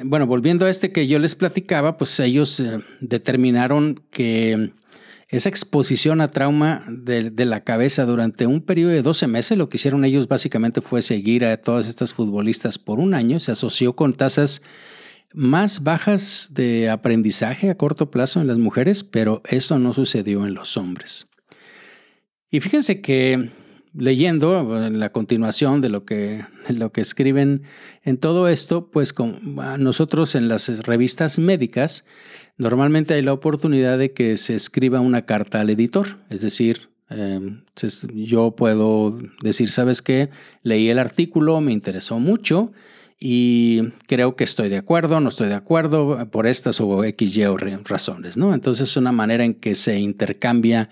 bueno, 0.03 0.27
volviendo 0.27 0.65
a 0.65 0.69
este 0.69 0.91
que 0.91 1.07
yo 1.07 1.19
les 1.19 1.35
platicaba, 1.35 1.97
pues 1.97 2.19
ellos 2.19 2.59
eh, 2.59 2.79
determinaron 2.99 3.95
que 4.09 4.71
esa 5.29 5.49
exposición 5.49 6.21
a 6.21 6.31
trauma 6.31 6.83
de, 6.87 7.31
la 7.45 7.63
cabeza 7.63 8.05
durante 8.05 8.45
un 8.45 8.61
periodo 8.61 8.91
de 8.91 9.01
12 9.01 9.27
meses, 9.27 9.57
lo 9.57 9.69
que 9.69 9.77
hicieron 9.77 10.05
ellos 10.05 10.27
básicamente 10.27 10.81
fue 10.81 11.01
seguir 11.01 11.45
a 11.45 11.57
todas 11.57 11.87
estas 11.87 12.13
futbolistas 12.13 12.77
por 12.77 12.99
un 12.99 13.13
año, 13.13 13.39
se 13.39 13.51
asoció 13.51 13.95
con 13.95 14.13
tasas 14.13 14.61
más 15.33 15.81
bajas 15.81 16.49
de 16.51 16.89
aprendizaje 16.89 17.69
a 17.69 17.77
corto 17.77 18.11
plazo 18.11 18.41
en 18.41 18.47
las 18.47 18.59
mujeres, 18.59 19.03
pero 19.03 19.41
eso 19.45 19.79
no 19.79 19.93
sucedió 19.93 20.45
en 20.45 20.53
los 20.53 20.77
hombres. 20.77 21.29
Y 22.51 22.59
fíjense 22.59 23.01
que 23.01 23.49
leyendo 23.93 24.85
en 24.85 24.99
la 24.99 25.11
continuación 25.11 25.81
de 25.81 25.89
lo 25.89 26.05
que, 26.05 26.45
lo 26.69 26.91
que 26.91 27.01
escriben 27.01 27.63
en 28.03 28.17
todo 28.17 28.47
esto, 28.47 28.89
pues 28.91 29.13
con, 29.13 29.55
nosotros 29.79 30.35
en 30.35 30.47
las 30.47 30.67
revistas 30.85 31.39
médicas 31.39 32.05
normalmente 32.57 33.13
hay 33.13 33.21
la 33.21 33.33
oportunidad 33.33 33.97
de 33.97 34.11
que 34.11 34.37
se 34.37 34.55
escriba 34.55 34.99
una 34.99 35.25
carta 35.25 35.61
al 35.61 35.69
editor, 35.69 36.19
es 36.29 36.41
decir, 36.41 36.89
em, 37.09 37.63
yo 38.13 38.51
puedo 38.51 39.17
decir, 39.41 39.69
¿sabes 39.69 40.01
qué? 40.01 40.29
Leí 40.61 40.89
el 40.89 40.99
artículo, 40.99 41.61
me 41.61 41.71
interesó 41.71 42.19
mucho 42.19 42.71
y 43.25 43.93
creo 44.05 44.35
que 44.35 44.43
estoy 44.43 44.67
de 44.67 44.75
acuerdo, 44.75 45.21
no 45.21 45.29
estoy 45.29 45.47
de 45.47 45.53
acuerdo 45.53 46.27
por 46.29 46.45
estas 46.45 46.81
o 46.81 47.05
X, 47.05 47.39
o 47.45 47.55
razones, 47.55 48.35
¿no? 48.35 48.53
Entonces 48.53 48.89
es 48.89 48.97
una 48.97 49.13
manera 49.13 49.45
en 49.45 49.53
que 49.53 49.75
se 49.75 49.97
intercambia 49.97 50.89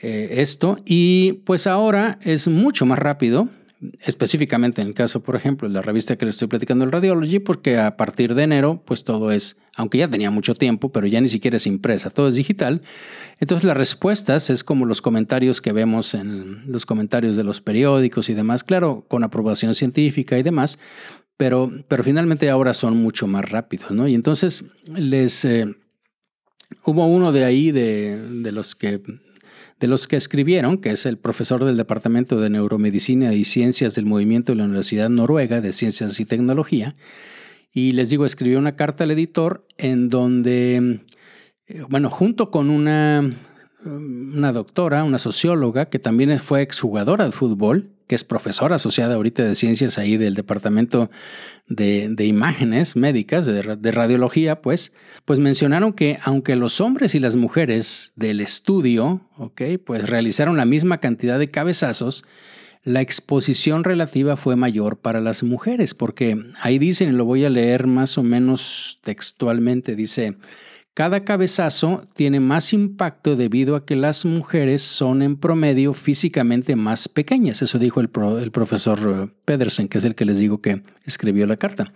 eh, 0.00 0.36
esto 0.38 0.78
y 0.86 1.34
pues 1.44 1.66
ahora 1.66 2.18
es 2.22 2.48
mucho 2.48 2.86
más 2.86 2.98
rápido, 2.98 3.50
específicamente 4.00 4.80
en 4.80 4.88
el 4.88 4.94
caso, 4.94 5.22
por 5.22 5.36
ejemplo, 5.36 5.68
de 5.68 5.74
la 5.74 5.82
revista 5.82 6.16
que 6.16 6.24
le 6.24 6.30
estoy 6.30 6.48
platicando, 6.48 6.86
el 6.86 6.90
Radiology, 6.90 7.38
porque 7.38 7.76
a 7.76 7.98
partir 7.98 8.34
de 8.34 8.44
enero, 8.44 8.82
pues 8.86 9.04
todo 9.04 9.30
es, 9.30 9.58
aunque 9.76 9.98
ya 9.98 10.08
tenía 10.08 10.30
mucho 10.30 10.54
tiempo, 10.54 10.90
pero 10.90 11.06
ya 11.06 11.20
ni 11.20 11.28
siquiera 11.28 11.58
es 11.58 11.66
impresa, 11.66 12.08
todo 12.08 12.28
es 12.28 12.34
digital. 12.34 12.80
Entonces 13.40 13.66
las 13.66 13.76
respuestas 13.76 14.48
es 14.48 14.64
como 14.64 14.86
los 14.86 15.02
comentarios 15.02 15.60
que 15.60 15.72
vemos 15.72 16.14
en 16.14 16.62
los 16.66 16.86
comentarios 16.86 17.36
de 17.36 17.44
los 17.44 17.60
periódicos 17.60 18.30
y 18.30 18.34
demás, 18.34 18.64
claro, 18.64 19.04
con 19.06 19.22
aprobación 19.22 19.74
científica 19.74 20.38
y 20.38 20.42
demás, 20.42 20.78
pero, 21.36 21.70
pero 21.88 22.04
finalmente 22.04 22.48
ahora 22.50 22.74
son 22.74 22.96
mucho 22.96 23.26
más 23.26 23.48
rápidos, 23.50 23.90
¿no? 23.90 24.06
Y 24.08 24.14
entonces 24.14 24.64
les... 24.86 25.44
Eh, 25.44 25.66
hubo 26.84 27.06
uno 27.06 27.32
de 27.32 27.44
ahí, 27.44 27.70
de, 27.70 28.16
de 28.42 28.52
los 28.52 28.74
que 28.74 29.00
de 29.80 29.88
los 29.88 30.06
que 30.06 30.16
escribieron, 30.16 30.78
que 30.78 30.90
es 30.90 31.04
el 31.04 31.18
profesor 31.18 31.64
del 31.64 31.76
Departamento 31.76 32.40
de 32.40 32.48
Neuromedicina 32.48 33.34
y 33.34 33.44
Ciencias 33.44 33.94
del 33.94 34.06
Movimiento 34.06 34.52
de 34.52 34.56
la 34.56 34.64
Universidad 34.64 35.10
Noruega 35.10 35.60
de 35.60 35.72
Ciencias 35.72 36.18
y 36.20 36.24
Tecnología. 36.24 36.96
Y 37.72 37.92
les 37.92 38.08
digo, 38.08 38.24
escribió 38.24 38.58
una 38.58 38.76
carta 38.76 39.04
al 39.04 39.10
editor 39.10 39.66
en 39.76 40.08
donde, 40.08 41.00
eh, 41.66 41.82
bueno, 41.88 42.08
junto 42.08 42.50
con 42.50 42.70
una, 42.70 43.30
una 43.84 44.52
doctora, 44.52 45.02
una 45.02 45.18
socióloga, 45.18 45.86
que 45.86 45.98
también 45.98 46.38
fue 46.38 46.62
exjugadora 46.62 47.24
de 47.24 47.32
fútbol, 47.32 47.93
que 48.06 48.14
es 48.14 48.24
profesora 48.24 48.76
asociada 48.76 49.14
ahorita 49.14 49.44
de 49.44 49.54
ciencias 49.54 49.98
ahí 49.98 50.16
del 50.16 50.34
departamento 50.34 51.10
de, 51.66 52.14
imágenes 52.24 52.96
médicas, 52.96 53.46
de, 53.46 53.92
radiología, 53.92 54.60
pues, 54.60 54.92
pues 55.24 55.38
mencionaron 55.38 55.92
que 55.92 56.18
aunque 56.22 56.56
los 56.56 56.80
hombres 56.80 57.14
y 57.14 57.20
las 57.20 57.36
mujeres 57.36 58.12
del 58.16 58.40
estudio, 58.40 59.22
ok, 59.36 59.62
pues 59.84 60.08
realizaron 60.08 60.56
la 60.56 60.64
misma 60.66 60.98
cantidad 60.98 61.38
de 61.38 61.50
cabezazos, 61.50 62.24
la 62.82 63.00
exposición 63.00 63.82
relativa 63.82 64.36
fue 64.36 64.56
mayor 64.56 64.98
para 64.98 65.22
las 65.22 65.42
mujeres, 65.42 65.94
porque 65.94 66.38
ahí 66.60 66.78
dicen, 66.78 67.08
y 67.08 67.12
lo 67.12 67.24
voy 67.24 67.44
a 67.46 67.50
leer 67.50 67.86
más 67.86 68.18
o 68.18 68.22
menos 68.22 69.00
textualmente, 69.02 69.96
dice, 69.96 70.36
cada 70.94 71.24
cabezazo 71.24 72.02
tiene 72.14 72.38
más 72.38 72.72
impacto 72.72 73.34
debido 73.34 73.74
a 73.74 73.84
que 73.84 73.96
las 73.96 74.24
mujeres 74.24 74.80
son 74.82 75.22
en 75.22 75.36
promedio 75.36 75.92
físicamente 75.92 76.76
más 76.76 77.08
pequeñas. 77.08 77.62
Eso 77.62 77.80
dijo 77.80 78.00
el, 78.00 78.08
profesor 78.08 79.00
eh, 79.00 79.34
Pedersen, 79.44 79.88
que 79.88 79.98
es 79.98 80.04
el 80.04 80.14
que 80.14 80.24
les 80.24 80.38
digo 80.38 80.60
que 80.60 80.82
escribió 81.04 81.48
la 81.48 81.56
carta. 81.56 81.92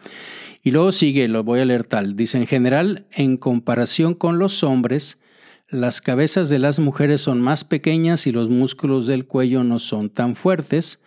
Y 0.64 0.72
luego 0.72 0.90
sigue, 0.90 1.28
lo 1.28 1.44
voy 1.44 1.60
a 1.60 1.64
leer 1.64 1.86
tal. 1.86 2.16
Dice, 2.16 2.38
en 2.38 2.48
general, 2.48 3.06
en 3.12 3.36
comparación 3.36 4.14
con 4.14 4.40
los 4.40 4.64
hombres, 4.64 5.20
las 5.68 6.00
cabezas 6.00 6.48
de 6.48 6.58
las 6.58 6.80
mujeres 6.80 7.20
son 7.20 7.40
más 7.40 7.62
pequeñas 7.62 8.26
y 8.26 8.32
los 8.32 8.50
músculos 8.50 9.06
del 9.06 9.26
cuello 9.26 9.62
no 9.62 9.78
son 9.78 10.10
tan 10.10 10.34
fuertes, 10.34 10.98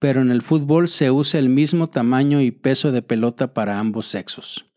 pero 0.00 0.22
en 0.22 0.32
el 0.32 0.42
fútbol 0.42 0.88
se 0.88 1.12
usa 1.12 1.38
el 1.38 1.50
mismo 1.50 1.88
tamaño 1.88 2.40
y 2.40 2.50
peso 2.50 2.90
de 2.90 3.02
pelota 3.02 3.54
para 3.54 3.78
ambos 3.78 4.06
sexos. 4.06 4.67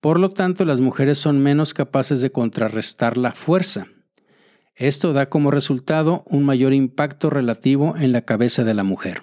Por 0.00 0.20
lo 0.20 0.30
tanto, 0.30 0.64
las 0.64 0.80
mujeres 0.80 1.18
son 1.18 1.42
menos 1.42 1.74
capaces 1.74 2.20
de 2.20 2.30
contrarrestar 2.30 3.16
la 3.16 3.32
fuerza. 3.32 3.88
Esto 4.76 5.12
da 5.12 5.28
como 5.28 5.50
resultado 5.50 6.22
un 6.26 6.44
mayor 6.44 6.72
impacto 6.72 7.30
relativo 7.30 7.96
en 7.96 8.12
la 8.12 8.22
cabeza 8.22 8.62
de 8.62 8.74
la 8.74 8.84
mujer. 8.84 9.22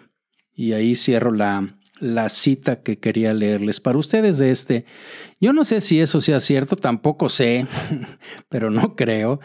Y 0.53 0.73
ahí 0.73 0.95
cierro 0.95 1.31
la, 1.31 1.77
la 1.99 2.27
cita 2.29 2.81
que 2.81 2.99
quería 2.99 3.33
leerles 3.33 3.79
para 3.79 3.97
ustedes 3.97 4.37
de 4.37 4.51
este. 4.51 4.85
Yo 5.39 5.53
no 5.53 5.63
sé 5.63 5.79
si 5.79 6.01
eso 6.01 6.19
sea 6.19 6.39
cierto, 6.39 6.75
tampoco 6.75 7.29
sé, 7.29 7.67
pero 8.49 8.69
no 8.69 8.95
creo 8.95 9.39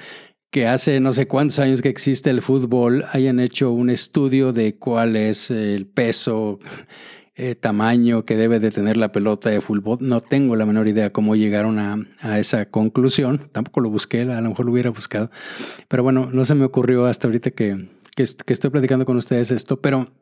que 0.51 0.67
hace 0.67 0.99
no 0.99 1.13
sé 1.13 1.29
cuántos 1.29 1.61
años 1.61 1.81
que 1.81 1.89
existe 1.89 2.29
el 2.29 2.43
fútbol 2.43 3.05
hayan 3.13 3.39
hecho 3.39 3.71
un 3.71 3.89
estudio 3.89 4.53
de 4.53 4.77
cuál 4.77 5.15
es 5.15 5.51
el 5.53 5.87
peso 5.87 6.59
eh, 7.43 7.55
tamaño 7.55 8.27
que 8.27 8.37
debe 8.37 8.61
de 8.61 8.71
tener 8.71 8.99
la 8.99 9.13
pelota 9.13 9.49
de 9.49 9.63
fútbol. 9.63 9.97
No 10.03 10.21
tengo 10.21 10.57
la 10.57 10.67
menor 10.67 10.89
idea 10.89 11.11
cómo 11.11 11.37
llegaron 11.37 11.79
a, 11.79 12.39
esa 12.39 12.67
conclusión. 12.67 13.49
Tampoco 13.51 13.81
lo 13.81 13.89
busqué, 13.89 14.21
a 14.21 14.43
lo 14.43 14.51
mejor 14.51 14.67
lo 14.67 14.73
hubiera 14.73 14.91
buscado. 14.91 15.31
Pero 15.89 16.03
bueno, 16.03 16.29
no 16.31 16.45
se 16.45 16.55
me 16.55 16.67
ocurrió 16.67 17.07
hasta 17.07 17.29
ahorita 17.29 17.53
que, 17.53 17.89
que, 18.15 18.25
estoy 18.25 18.69
platicando 18.69 19.07
con 19.07 19.17
ustedes 19.17 19.51
esto. 19.53 19.81
Pero, 19.81 20.13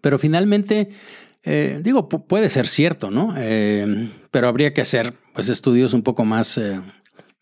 pero 0.00 0.18
finalmente, 0.18 0.88
eh, 1.44 1.78
digo, 1.80 2.08
puede 2.08 2.48
ser 2.48 2.66
cierto, 2.66 3.12
¿no? 3.12 3.34
Eh, 3.38 4.10
pero 4.32 4.48
habría 4.48 4.74
que 4.74 4.80
hacer 4.80 5.14
pues, 5.34 5.48
estudios 5.48 5.94
un 5.94 6.02
poco 6.02 6.24
más, 6.24 6.60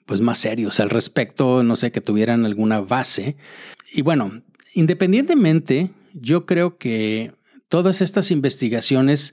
pues, 0.05 0.21
más 0.21 0.37
serios 0.37 0.79
al 0.79 0.91
respecto, 0.91 1.63
no 1.63 1.75
sé, 1.75 1.91
que 1.91 2.03
tuvieran 2.03 2.45
alguna 2.45 2.83
base. 2.83 3.37
Y 3.95 4.03
bueno, 4.03 4.43
independientemente, 4.75 5.89
yo 6.13 6.45
creo 6.45 6.77
que 6.77 7.33
Todas 7.71 8.01
estas 8.01 8.33
investigaciones, 8.33 9.33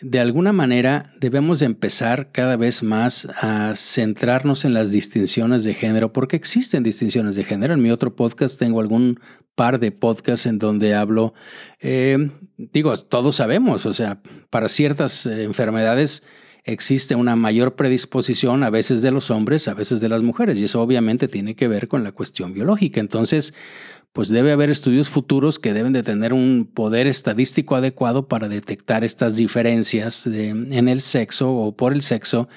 de 0.00 0.20
alguna 0.20 0.52
manera, 0.52 1.12
debemos 1.18 1.62
empezar 1.62 2.30
cada 2.30 2.56
vez 2.56 2.84
más 2.84 3.26
a 3.40 3.74
centrarnos 3.74 4.64
en 4.64 4.72
las 4.72 4.92
distinciones 4.92 5.64
de 5.64 5.74
género, 5.74 6.12
porque 6.12 6.36
existen 6.36 6.84
distinciones 6.84 7.34
de 7.34 7.42
género. 7.42 7.74
En 7.74 7.82
mi 7.82 7.90
otro 7.90 8.14
podcast 8.14 8.56
tengo 8.56 8.80
algún 8.80 9.18
par 9.56 9.80
de 9.80 9.90
podcasts 9.90 10.46
en 10.46 10.60
donde 10.60 10.94
hablo, 10.94 11.34
eh, 11.80 12.30
digo, 12.56 12.96
todos 12.96 13.34
sabemos, 13.34 13.84
o 13.84 13.92
sea, 13.92 14.22
para 14.48 14.68
ciertas 14.68 15.26
eh, 15.26 15.42
enfermedades 15.42 16.22
existe 16.62 17.16
una 17.16 17.34
mayor 17.34 17.74
predisposición 17.74 18.62
a 18.62 18.70
veces 18.70 19.02
de 19.02 19.10
los 19.10 19.32
hombres, 19.32 19.66
a 19.66 19.74
veces 19.74 20.00
de 20.00 20.08
las 20.08 20.22
mujeres, 20.22 20.60
y 20.60 20.66
eso 20.66 20.80
obviamente 20.80 21.26
tiene 21.26 21.56
que 21.56 21.66
ver 21.66 21.88
con 21.88 22.04
la 22.04 22.12
cuestión 22.12 22.52
biológica. 22.52 23.00
Entonces, 23.00 23.54
pues 24.12 24.28
debe 24.28 24.52
haber 24.52 24.68
estudios 24.68 25.08
futuros 25.08 25.58
que 25.58 25.72
deben 25.72 25.92
de 25.92 26.02
tener 26.02 26.34
un 26.34 26.68
poder 26.72 27.06
estadístico 27.06 27.76
adecuado 27.76 28.28
para 28.28 28.48
detectar 28.48 29.04
estas 29.04 29.36
diferencias 29.36 30.26
en 30.26 30.88
el 30.88 31.00
sexo 31.00 31.52
o 31.52 31.74
por 31.74 31.94
el 31.94 32.02
sexo 32.02 32.48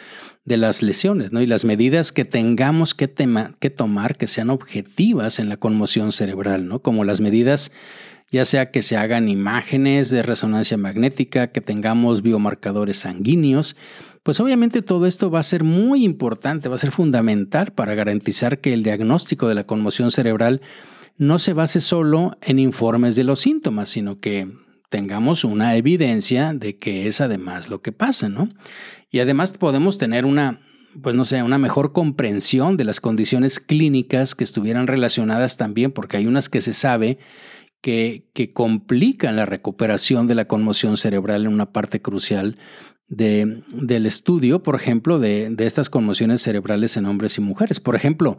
de 0.44 0.58
las 0.58 0.84
lesiones, 0.84 1.32
¿no? 1.32 1.41
Y 1.41 1.48
las 1.48 1.65
medidas 1.65 2.12
que 2.12 2.26
tengamos 2.26 2.94
que, 2.94 3.12
que 3.60 3.70
tomar 3.70 4.18
que 4.18 4.28
sean 4.28 4.50
objetivas 4.50 5.39
en 5.39 5.50
la 5.50 5.58
conmoción 5.58 6.12
cerebral, 6.12 6.68
¿no? 6.68 6.80
Como 6.80 7.04
las 7.04 7.22
medidas 7.22 7.72
ya 8.32 8.44
sea 8.44 8.72
que 8.72 8.82
se 8.82 8.98
hagan 8.98 9.30
imágenes 9.30 10.10
de 10.10 10.24
resonancia 10.24 10.78
magnética, 10.78 11.48
que 11.48 11.62
tengamos 11.62 12.22
biomarcadores 12.22 12.98
sanguíneos, 12.98 13.78
pues 14.24 14.39
obviamente 14.39 14.82
todo 14.82 15.06
esto 15.06 15.30
va 15.30 15.39
a 15.39 15.44
ser 15.44 15.63
muy 15.63 16.04
importante, 16.04 16.68
va 16.68 16.76
a 16.76 16.80
ser 16.80 16.91
fundamental 16.91 17.72
para 17.72 17.94
garantizar 17.94 18.60
que 18.60 18.74
el 18.74 18.84
diagnóstico 18.84 19.48
de 19.48 19.56
la 19.56 19.65
conmoción 19.65 20.12
cerebral 20.12 20.62
no 21.17 21.39
se 21.39 21.54
base 21.54 21.82
solo 21.82 22.38
en 22.41 22.60
informes 22.60 23.15
de 23.15 23.23
los 23.23 23.39
síntomas, 23.39 23.89
sino 23.89 24.19
que 24.19 24.47
tengamos 24.89 25.43
una 25.43 25.75
evidencia 25.75 26.54
de 26.54 26.78
que 26.78 27.08
es 27.08 27.21
además 27.21 27.69
lo 27.69 27.82
que 27.82 27.91
pasa, 27.91 28.30
¿no? 28.30 28.49
Y 29.12 29.19
además 29.19 29.54
podemos 29.54 29.97
tener 29.97 30.25
una, 30.25 30.60
pues 31.01 31.15
no 31.15 31.25
sé, 31.25 31.41
una 31.43 31.58
mejor 31.58 31.93
comprensión 31.93 32.78
de 32.78 32.86
las 32.86 32.99
condiciones 32.99 33.60
clínicas 33.60 34.36
que 34.36 34.43
estuvieran 34.43 34.88
relacionadas 34.88 35.58
también, 35.58 35.91
porque 35.91 36.17
hay 36.17 36.28
unas 36.28 36.49
que 36.49 36.62
se 36.62 36.73
sabe 36.73 37.17
que, 37.82 38.30
que 38.34 38.51
complican 38.51 39.36
la 39.36 39.45
recuperación 39.45 40.28
de 40.28 40.36
la 40.36 40.45
conmoción 40.45 40.97
cerebral 40.97 41.45
en 41.45 41.54
una 41.54 41.71
parte 41.71 42.01
crucial 42.01 42.58
de, 43.08 43.62
del 43.71 44.06
estudio, 44.06 44.63
por 44.63 44.75
ejemplo, 44.75 45.19
de, 45.19 45.49
de, 45.51 45.65
estas 45.65 45.89
conmociones 45.89 46.41
cerebrales 46.41 46.97
en 46.97 47.06
hombres 47.06 47.38
y 47.38 47.41
mujeres. 47.41 47.80
Por 47.80 47.95
ejemplo, 47.95 48.38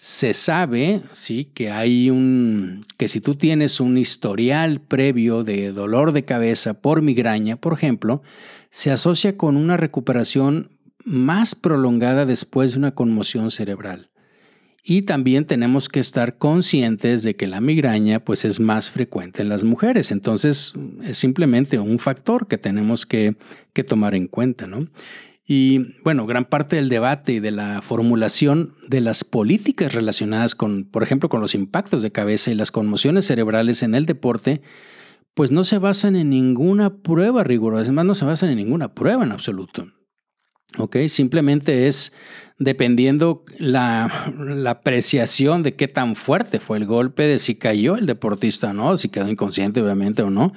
se 0.00 0.32
sabe, 0.32 1.02
sí, 1.12 1.50
que 1.52 1.70
hay 1.70 2.08
un, 2.08 2.86
que 2.96 3.06
si 3.06 3.20
tú 3.20 3.34
tienes 3.34 3.80
un 3.80 3.98
historial 3.98 4.80
previo 4.80 5.44
de 5.44 5.72
dolor 5.72 6.12
de 6.12 6.24
cabeza 6.24 6.72
por 6.72 7.02
migraña, 7.02 7.56
por 7.56 7.74
ejemplo, 7.74 8.22
se 8.70 8.90
asocia 8.90 9.36
con 9.36 9.58
una 9.58 9.76
recuperación 9.76 10.70
más 11.04 11.54
prolongada 11.54 12.24
después 12.24 12.72
de 12.72 12.78
una 12.78 12.92
conmoción 12.92 13.50
cerebral. 13.50 14.08
Y 14.82 15.02
también 15.02 15.44
tenemos 15.44 15.90
que 15.90 16.00
estar 16.00 16.38
conscientes 16.38 17.22
de 17.22 17.36
que 17.36 17.46
la 17.46 17.60
migraña 17.60 18.24
pues 18.24 18.46
es 18.46 18.58
más 18.58 18.88
frecuente 18.88 19.42
en 19.42 19.50
las 19.50 19.64
mujeres. 19.64 20.12
Entonces 20.12 20.72
es 21.04 21.18
simplemente 21.18 21.78
un 21.78 21.98
factor 21.98 22.48
que 22.48 22.56
tenemos 22.56 23.04
que, 23.04 23.36
que 23.74 23.84
tomar 23.84 24.14
en 24.14 24.28
cuenta. 24.28 24.66
¿no? 24.66 24.80
Y 25.52 25.96
bueno, 26.04 26.26
gran 26.26 26.44
parte 26.44 26.76
del 26.76 26.88
debate 26.88 27.32
y 27.32 27.40
de 27.40 27.50
la 27.50 27.82
formulación 27.82 28.76
de 28.86 29.00
las 29.00 29.24
políticas 29.24 29.94
relacionadas 29.94 30.54
con, 30.54 30.84
por 30.84 31.02
ejemplo, 31.02 31.28
con 31.28 31.40
los 31.40 31.56
impactos 31.56 32.02
de 32.02 32.12
cabeza 32.12 32.52
y 32.52 32.54
las 32.54 32.70
conmociones 32.70 33.26
cerebrales 33.26 33.82
en 33.82 33.96
el 33.96 34.06
deporte, 34.06 34.62
pues 35.34 35.50
no 35.50 35.64
se 35.64 35.78
basan 35.78 36.14
en 36.14 36.30
ninguna 36.30 36.98
prueba 36.98 37.42
rigurosa, 37.42 37.82
además 37.82 38.04
no 38.04 38.14
se 38.14 38.26
basan 38.26 38.50
en 38.50 38.58
ninguna 38.58 38.94
prueba 38.94 39.24
en 39.24 39.32
absoluto. 39.32 39.88
¿Ok? 40.78 40.98
Simplemente 41.08 41.88
es 41.88 42.12
dependiendo 42.60 43.44
la, 43.58 44.32
la, 44.38 44.70
apreciación 44.70 45.64
de 45.64 45.74
qué 45.74 45.88
tan 45.88 46.14
fuerte 46.14 46.60
fue 46.60 46.78
el 46.78 46.86
golpe, 46.86 47.24
de 47.24 47.40
si 47.40 47.56
cayó 47.56 47.96
el 47.96 48.06
deportista 48.06 48.70
o 48.70 48.72
no, 48.72 48.96
si 48.96 49.08
quedó 49.08 49.28
inconsciente 49.28 49.82
obviamente 49.82 50.22
o 50.22 50.30
no. 50.30 50.52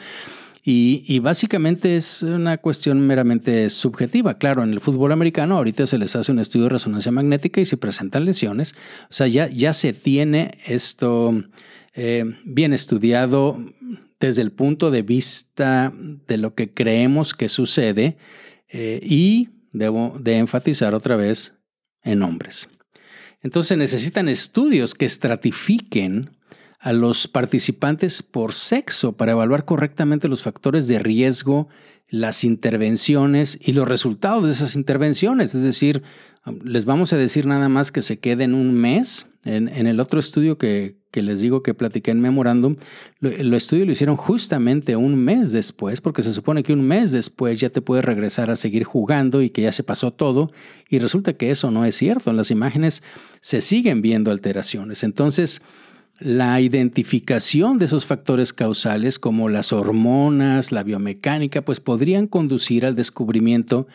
Y, 0.65 1.19
básicamente 1.19 1.97
es 1.97 2.23
una 2.23 2.57
cuestión 2.57 3.05
meramente 3.05 3.69
subjetiva. 3.69 4.37
Claro, 4.37 4.63
en 4.63 4.71
el 4.71 4.79
fútbol 4.79 5.11
americano 5.11 5.57
ahorita 5.57 5.85
se 5.87 5.97
les 5.97 6.15
hace 6.15 6.31
un 6.31 6.39
estudio 6.39 6.65
de 6.65 6.69
resonancia 6.69 7.11
magnética 7.11 7.59
y 7.59 7.65
se 7.65 7.75
presentan 7.75 8.23
lesiones. 8.23 8.73
O 9.09 9.13
sea, 9.13 9.27
ya, 9.27 9.49
ya 9.49 9.73
se 9.73 9.91
tiene 9.91 10.57
esto 10.65 11.33
eh, 11.95 12.23
bien 12.45 12.71
estudiado 12.71 13.57
desde 14.21 14.41
el 14.41 14.53
punto 14.53 14.89
de 14.89 15.01
vista 15.01 15.91
de 16.27 16.37
lo 16.37 16.55
que 16.55 16.73
creemos 16.73 17.33
que 17.33 17.49
sucede 17.49 18.15
eh, 18.69 19.01
y 19.03 19.49
debo 19.73 20.15
de 20.17 20.37
enfatizar 20.37 20.93
otra 20.93 21.17
vez 21.17 21.55
en 22.03 22.23
hombres. 22.23 22.69
Entonces 23.41 23.77
necesitan 23.77 24.29
estudios 24.29 24.95
que 24.95 25.03
estratifiquen 25.03 26.37
a 26.83 26.91
los 26.91 27.29
participantes 27.29 28.21
por 28.21 28.51
sexo 28.51 29.13
para 29.13 29.31
evaluar 29.31 29.63
correctamente 29.63 30.27
los 30.27 30.43
factores 30.43 30.85
de 30.89 30.99
riesgo, 30.99 31.69
las 32.09 32.43
intervenciones 32.43 33.57
y 33.61 33.71
los 33.71 33.87
resultados 33.87 34.43
de 34.43 34.51
esas 34.51 34.75
intervenciones. 34.75 35.55
Es 35.55 35.63
decir, 35.63 36.03
les 36.61 36.83
vamos 36.83 37.13
a 37.13 37.17
decir 37.17 37.45
nada 37.45 37.69
más 37.69 37.93
que 37.93 38.01
se 38.01 38.19
queden 38.19 38.53
un 38.53 38.73
mes. 38.73 39.27
En, 39.45 39.69
el 39.69 40.01
otro 40.01 40.19
estudio 40.19 40.57
que, 40.57 40.97
les 41.13 41.39
digo 41.39 41.63
que 41.63 41.73
platiqué 41.73 42.11
en 42.11 42.19
Memorándum, 42.19 42.75
el 43.21 43.53
estudio 43.53 43.85
lo 43.85 43.93
hicieron 43.93 44.17
justamente 44.17 44.97
un 44.97 45.15
mes 45.15 45.53
después, 45.53 46.01
porque 46.01 46.21
se 46.21 46.33
supone 46.33 46.63
que 46.63 46.73
un 46.73 46.85
mes 46.85 47.13
después 47.13 47.61
ya 47.61 47.69
te 47.69 47.81
puedes 47.81 48.03
regresar 48.03 48.51
a 48.51 48.57
seguir 48.57 48.83
jugando 48.83 49.41
y 49.41 49.51
que 49.51 49.61
ya 49.61 49.71
se 49.71 49.83
pasó 49.83 50.11
todo, 50.11 50.51
y 50.89 50.99
resulta 50.99 51.33
que 51.33 51.49
eso 51.49 51.71
no 51.71 51.85
es 51.85 51.95
cierto. 51.95 52.29
En 52.29 52.37
las 52.37 52.51
imágenes 52.51 53.03
se 53.39 53.61
siguen 53.61 54.01
viendo 54.01 54.31
alteraciones. 54.31 55.03
Entonces, 55.03 55.61
la 56.19 56.61
identificación 56.61 57.79
de 57.79 57.85
esos 57.85 58.05
factores 58.05 58.53
causales 58.53 59.19
como 59.19 59.49
las 59.49 59.73
hormonas, 59.73 60.71
la 60.71 60.83
biomecánica, 60.83 61.63
pues 61.63 61.79
podrían 61.79 62.27
conducir 62.27 62.85
al 62.85 62.95
descubrimiento 62.95 63.87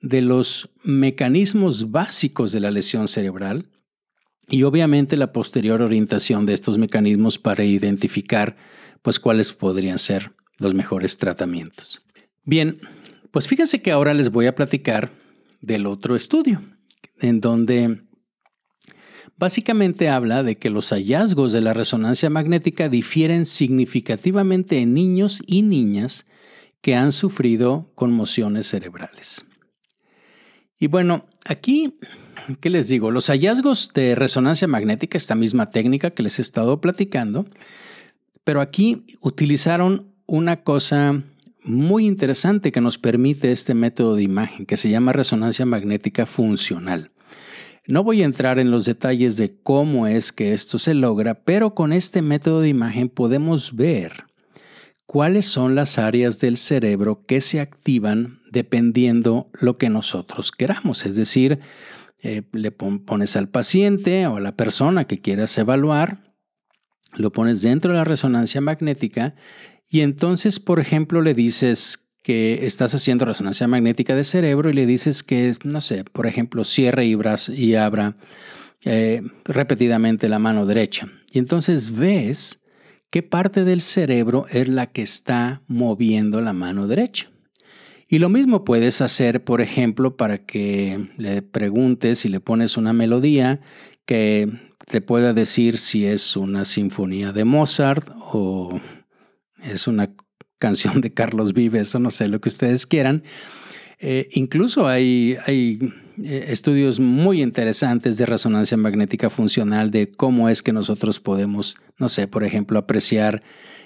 de 0.00 0.20
los 0.20 0.70
mecanismos 0.84 1.90
básicos 1.90 2.52
de 2.52 2.60
la 2.60 2.70
lesión 2.70 3.08
cerebral 3.08 3.66
y 4.48 4.62
obviamente 4.62 5.16
la 5.16 5.32
posterior 5.32 5.82
orientación 5.82 6.46
de 6.46 6.54
estos 6.54 6.78
mecanismos 6.78 7.38
para 7.38 7.64
identificar 7.64 8.56
pues 9.02 9.18
cuáles 9.18 9.52
podrían 9.52 9.98
ser 9.98 10.32
los 10.58 10.74
mejores 10.74 11.18
tratamientos. 11.18 12.02
Bien, 12.44 12.78
pues 13.30 13.48
fíjense 13.48 13.82
que 13.82 13.90
ahora 13.90 14.14
les 14.14 14.30
voy 14.30 14.46
a 14.46 14.54
platicar 14.54 15.10
del 15.60 15.86
otro 15.86 16.14
estudio 16.14 16.62
en 17.20 17.40
donde 17.40 18.02
básicamente 19.36 20.08
habla 20.08 20.42
de 20.42 20.56
que 20.56 20.70
los 20.70 20.90
hallazgos 20.90 21.52
de 21.52 21.60
la 21.60 21.72
resonancia 21.72 22.30
magnética 22.30 22.88
difieren 22.88 23.46
significativamente 23.46 24.78
en 24.78 24.94
niños 24.94 25.40
y 25.46 25.62
niñas 25.62 26.26
que 26.80 26.94
han 26.94 27.12
sufrido 27.12 27.90
conmociones 27.94 28.68
cerebrales. 28.68 29.44
Y 30.78 30.88
bueno, 30.88 31.26
aquí, 31.44 31.94
¿qué 32.60 32.70
les 32.70 32.88
digo? 32.88 33.10
Los 33.10 33.28
hallazgos 33.28 33.90
de 33.94 34.14
resonancia 34.14 34.68
magnética, 34.68 35.16
esta 35.16 35.34
misma 35.34 35.70
técnica 35.70 36.10
que 36.10 36.22
les 36.22 36.38
he 36.38 36.42
estado 36.42 36.80
platicando, 36.80 37.46
pero 38.44 38.60
aquí 38.60 39.04
utilizaron 39.20 40.12
una 40.26 40.62
cosa 40.62 41.22
muy 41.64 42.06
interesante 42.06 42.70
que 42.70 42.80
nos 42.80 42.98
permite 42.98 43.50
este 43.50 43.74
método 43.74 44.14
de 44.14 44.22
imagen, 44.22 44.66
que 44.66 44.76
se 44.76 44.88
llama 44.88 45.12
resonancia 45.12 45.66
magnética 45.66 46.26
funcional. 46.26 47.10
No 47.88 48.02
voy 48.02 48.22
a 48.22 48.24
entrar 48.24 48.58
en 48.58 48.70
los 48.70 48.84
detalles 48.84 49.36
de 49.36 49.60
cómo 49.62 50.06
es 50.06 50.32
que 50.32 50.52
esto 50.52 50.78
se 50.78 50.94
logra, 50.94 51.34
pero 51.34 51.74
con 51.74 51.92
este 51.92 52.20
método 52.20 52.60
de 52.60 52.68
imagen 52.68 53.08
podemos 53.08 53.76
ver 53.76 54.24
cuáles 55.06 55.46
son 55.46 55.76
las 55.76 55.98
áreas 55.98 56.40
del 56.40 56.56
cerebro 56.56 57.24
que 57.26 57.40
se 57.40 57.60
activan 57.60 58.40
dependiendo 58.50 59.50
lo 59.52 59.78
que 59.78 59.88
nosotros 59.88 60.50
queramos. 60.50 61.06
Es 61.06 61.14
decir, 61.14 61.60
eh, 62.22 62.42
le 62.52 62.72
pones 62.72 63.36
al 63.36 63.48
paciente 63.48 64.26
o 64.26 64.36
a 64.36 64.40
la 64.40 64.56
persona 64.56 65.06
que 65.06 65.20
quieras 65.20 65.56
evaluar, 65.56 66.34
lo 67.14 67.30
pones 67.30 67.62
dentro 67.62 67.92
de 67.92 67.98
la 67.98 68.04
resonancia 68.04 68.60
magnética 68.60 69.36
y 69.88 70.00
entonces, 70.00 70.58
por 70.58 70.80
ejemplo, 70.80 71.22
le 71.22 71.34
dices 71.34 72.05
que 72.26 72.66
estás 72.66 72.92
haciendo 72.92 73.24
resonancia 73.24 73.68
magnética 73.68 74.16
de 74.16 74.24
cerebro 74.24 74.68
y 74.68 74.72
le 74.72 74.84
dices 74.84 75.22
que, 75.22 75.52
no 75.62 75.80
sé, 75.80 76.02
por 76.02 76.26
ejemplo, 76.26 76.64
cierre 76.64 77.06
y, 77.06 77.16
y 77.54 77.74
abra 77.76 78.16
eh, 78.84 79.22
repetidamente 79.44 80.28
la 80.28 80.40
mano 80.40 80.66
derecha. 80.66 81.08
Y 81.30 81.38
entonces 81.38 81.96
ves 81.96 82.64
qué 83.10 83.22
parte 83.22 83.62
del 83.62 83.80
cerebro 83.80 84.46
es 84.50 84.66
la 84.66 84.86
que 84.86 85.02
está 85.02 85.62
moviendo 85.68 86.40
la 86.40 86.52
mano 86.52 86.88
derecha. 86.88 87.30
Y 88.08 88.18
lo 88.18 88.28
mismo 88.28 88.64
puedes 88.64 89.00
hacer, 89.02 89.44
por 89.44 89.60
ejemplo, 89.60 90.16
para 90.16 90.38
que 90.38 91.06
le 91.18 91.42
preguntes 91.42 92.24
y 92.24 92.28
le 92.28 92.40
pones 92.40 92.76
una 92.76 92.92
melodía 92.92 93.60
que 94.04 94.48
te 94.86 95.00
pueda 95.00 95.32
decir 95.32 95.78
si 95.78 96.06
es 96.06 96.36
una 96.36 96.64
sinfonía 96.64 97.30
de 97.30 97.44
Mozart 97.44 98.10
o 98.18 98.80
es 99.62 99.86
una 99.86 100.10
canción 100.58 101.00
de 101.00 101.12
Carlos 101.12 101.52
Vives 101.52 101.94
o 101.94 101.98
no 101.98 102.10
sé, 102.10 102.28
lo 102.28 102.40
que 102.40 102.48
ustedes 102.48 102.86
quieran. 102.86 103.22
Eh, 103.98 104.28
incluso 104.32 104.86
hay, 104.86 105.36
hay 105.46 105.78
eh, 106.22 106.46
estudios 106.48 107.00
muy 107.00 107.42
interesantes 107.42 108.18
de 108.18 108.26
resonancia 108.26 108.76
magnética 108.76 109.30
funcional 109.30 109.90
de 109.90 110.10
cómo 110.10 110.48
es 110.48 110.62
que 110.62 110.72
nosotros 110.72 111.20
podemos, 111.20 111.76
no 111.98 112.08
sé, 112.08 112.28
por 112.28 112.44
ejemplo, 112.44 112.78
apreciar 112.78 113.42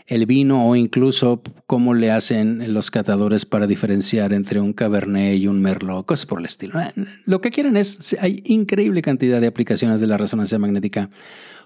el 0.06 0.26
vino 0.26 0.68
o 0.68 0.74
incluso 0.74 1.42
cómo 1.66 1.94
le 1.94 2.10
hacen 2.10 2.74
los 2.74 2.90
catadores 2.90 3.46
para 3.46 3.68
diferenciar 3.68 4.32
entre 4.32 4.60
un 4.60 4.72
cabernet 4.72 5.38
y 5.38 5.46
un 5.46 5.62
merlot, 5.62 6.06
cosas 6.06 6.26
por 6.26 6.40
el 6.40 6.46
estilo. 6.46 6.80
Eh, 6.80 6.92
lo 7.26 7.40
que 7.40 7.50
quieren 7.50 7.76
es, 7.76 8.16
hay 8.20 8.42
increíble 8.44 9.02
cantidad 9.02 9.40
de 9.40 9.46
aplicaciones 9.46 10.00
de 10.00 10.08
la 10.08 10.16
resonancia 10.16 10.58
magnética 10.58 11.10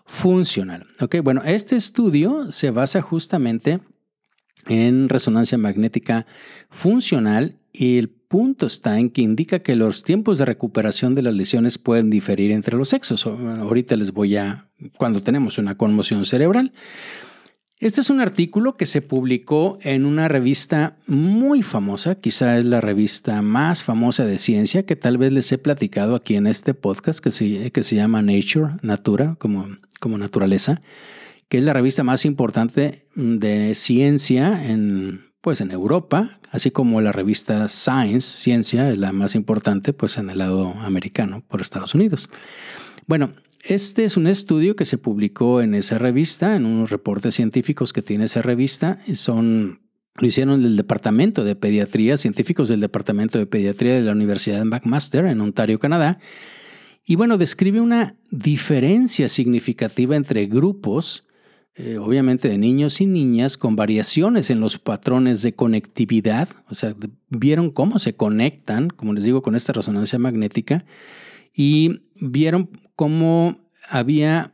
funcional. 0.05 0.87
Ok, 1.01 1.17
bueno, 1.23 1.43
este 1.47 1.77
estudio 1.77 2.53
se 2.53 2.71
basa 2.71 3.01
justamente 3.01 3.81
en 4.67 5.09
resonancia 5.09 5.59
magnética 5.59 6.27
funcional 6.71 7.57
y 7.73 7.99
el 7.99 8.09
punto 8.09 8.67
está 8.67 8.99
en 8.99 9.11
que 9.11 9.23
indica 9.23 9.59
que 9.59 9.77
los 9.77 10.05
tiempos 10.05 10.39
de 10.39 10.45
recuperación 10.45 11.15
de 11.15 11.23
las 11.23 11.35
lesiones 11.35 11.79
pueden 11.79 12.09
diferir 12.09 12.53
entre 12.53 12.77
los 12.77 12.89
sexos. 12.89 13.27
Ahorita 13.27 13.97
les 13.97 14.13
voy 14.13 14.37
a, 14.37 14.69
cuando 14.97 15.23
tenemos 15.23 15.59
una 15.59 15.77
conmoción 15.77 16.25
cerebral. 16.25 16.73
Este 17.79 18.01
es 18.01 18.11
un 18.11 18.21
artículo 18.21 18.77
que 18.77 18.87
se 18.87 19.03
publicó 19.03 19.79
en 19.83 20.07
una 20.07 20.29
revista 20.29 20.97
muy 21.07 21.63
famosa, 21.63 22.15
quizá 22.15 22.57
es 22.57 22.65
la 22.65 22.81
revista 22.81 23.43
más 23.43 23.83
famosa 23.83 24.25
de 24.25 24.39
ciencia 24.39 24.87
que 24.87 24.97
tal 24.97 25.19
vez 25.19 25.33
les 25.33 25.51
he 25.51 25.59
platicado 25.59 26.15
aquí 26.15 26.37
en 26.37 26.47
este 26.47 26.75
podcast 26.75 27.19
que 27.19 27.33
se, 27.33 27.73
que 27.73 27.83
se 27.83 27.97
llama 27.97 28.23
Nature, 28.23 28.75
Natura, 28.83 29.35
como, 29.39 29.67
como 30.01 30.17
naturaleza 30.17 30.81
que 31.49 31.59
es 31.59 31.65
la 31.65 31.73
revista 31.73 32.05
más 32.05 32.25
importante 32.25 33.07
de 33.15 33.75
ciencia 33.75 34.67
en, 34.69 35.23
pues, 35.41 35.61
en 35.61 35.71
Europa, 35.71 36.41
así 36.51 36.71
como 36.71 37.01
la 37.01 37.13
revista 37.13 37.69
Science, 37.69 38.43
Ciencia, 38.43 38.91
es 38.91 38.99
la 38.99 39.13
más 39.13 39.35
importante 39.35 39.93
pues, 39.93 40.19
en 40.19 40.31
el 40.31 40.39
lado 40.39 40.69
americano, 40.81 41.43
por 41.47 41.61
Estados 41.61 41.95
Unidos. 41.95 42.31
Bueno, 43.07 43.31
este 43.63 44.05
es 44.05 44.17
un 44.17 44.27
estudio 44.27 44.77
que 44.77 44.85
se 44.85 44.99
publicó 44.99 45.63
en 45.63 45.75
esa 45.75 45.97
revista, 45.97 46.55
en 46.55 46.67
unos 46.67 46.91
reportes 46.91 47.35
científicos 47.35 47.93
que 47.93 48.03
tiene 48.03 48.27
esa 48.27 48.43
revista. 48.43 48.99
Son, 49.15 49.81
lo 50.17 50.27
hicieron 50.27 50.63
del 50.63 50.77
Departamento 50.77 51.45
de 51.45 51.57
Pediatría, 51.57 52.19
científicos 52.19 52.69
del 52.69 52.81
Departamento 52.81 53.39
de 53.39 53.47
Pediatría 53.47 53.95
de 53.95 54.03
la 54.03 54.13
Universidad 54.13 54.59
de 54.59 54.67
McMaster 54.67 55.25
en 55.25 55.41
Ontario, 55.41 55.79
Canadá. 55.79 56.19
Y 57.07 57.17
bueno, 57.17 57.39
describe 57.39 57.81
una 57.81 58.17
diferencia 58.31 59.29
significativa 59.29 60.15
entre 60.15 60.47
grupos, 60.47 61.25
eh, 61.77 61.99
obviamente 61.99 62.49
de 62.49 62.57
niños 62.57 63.01
y 63.01 63.07
niñas, 63.07 63.57
con 63.57 63.75
variaciones 63.75 64.51
en 64.51 64.61
los 64.61 64.79
patrones 64.79 65.43
de 65.43 65.55
conectividad. 65.55 66.49
O 66.69 66.75
sea, 66.75 66.95
vieron 67.31 67.71
cómo 67.71 67.99
se 67.99 68.15
conectan, 68.15 68.91
como 68.91 69.13
les 69.13 69.25
digo, 69.25 69.43
con 69.43 69.57
esta 69.57 69.73
resonancia 69.73 70.19
magnética 70.19 70.85
y 71.55 72.03
vieron 72.21 72.71
cómo 72.95 73.59
había 73.89 74.53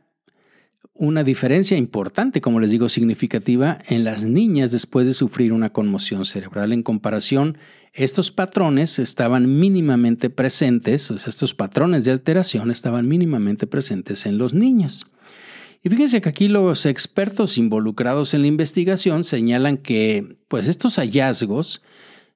una 0.93 1.23
diferencia 1.23 1.77
importante, 1.77 2.41
como 2.41 2.59
les 2.59 2.71
digo, 2.71 2.89
significativa 2.89 3.79
en 3.87 4.03
las 4.03 4.23
niñas 4.23 4.71
después 4.71 5.07
de 5.07 5.13
sufrir 5.13 5.51
una 5.51 5.71
conmoción 5.71 6.25
cerebral. 6.25 6.73
En 6.73 6.83
comparación, 6.83 7.57
estos 7.93 8.31
patrones 8.31 8.99
estaban 8.99 9.59
mínimamente 9.59 10.29
presentes, 10.29 11.09
o 11.11 11.17
sea, 11.17 11.29
estos 11.29 11.53
patrones 11.53 12.05
de 12.05 12.11
alteración 12.11 12.71
estaban 12.71 13.07
mínimamente 13.07 13.67
presentes 13.67 14.25
en 14.25 14.37
los 14.37 14.53
niños. 14.53 15.07
Y 15.83 15.89
fíjense 15.89 16.21
que 16.21 16.29
aquí 16.29 16.47
los 16.47 16.85
expertos 16.85 17.57
involucrados 17.57 18.33
en 18.33 18.41
la 18.41 18.47
investigación 18.47 19.23
señalan 19.23 19.77
que 19.77 20.37
pues 20.47 20.67
estos 20.67 20.97
hallazgos 20.97 21.81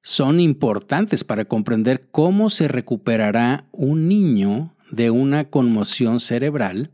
son 0.02 0.40
importantes 0.40 1.22
para 1.22 1.44
comprender 1.44 2.06
cómo 2.10 2.50
se 2.50 2.68
recuperará 2.68 3.64
un 3.72 4.08
niño 4.08 4.74
de 4.90 5.10
una 5.10 5.44
conmoción 5.44 6.20
cerebral, 6.20 6.90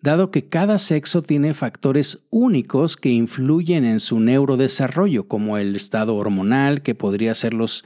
dado 0.00 0.30
que 0.30 0.46
cada 0.46 0.78
sexo 0.78 1.22
tiene 1.22 1.54
factores 1.54 2.24
únicos 2.30 2.96
que 2.96 3.10
influyen 3.10 3.84
en 3.84 4.00
su 4.00 4.20
neurodesarrollo, 4.20 5.28
como 5.28 5.58
el 5.58 5.76
estado 5.76 6.16
hormonal, 6.16 6.82
que 6.82 6.94
podría 6.94 7.32
hacerlos 7.32 7.84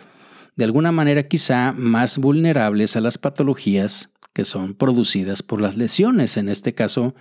de 0.57 0.65
alguna 0.65 0.93
manera 0.93 1.25
quizá 1.25 1.73
más 1.73 2.19
vulnerables 2.19 2.97
a 2.97 3.01
las 3.01 3.19
patologías 3.19 4.11
que 4.33 4.45
son 4.45 4.75
producidas 4.75 5.43
por 5.43 5.61
las 5.61 5.77
lesiones, 5.77 6.37
en 6.37 6.49
este 6.49 6.75
caso, 6.75 7.15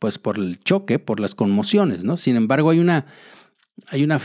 pues 0.00 0.18
por 0.18 0.38
el 0.38 0.58
choque, 0.58 0.98
por 0.98 1.20
las 1.20 1.36
conmociones, 1.36 2.02
¿no? 2.02 2.16
Sin 2.16 2.34
embargo, 2.34 2.70
hay 2.70 2.80
una, 2.80 3.06
hay 3.88 4.02
una 4.02 4.18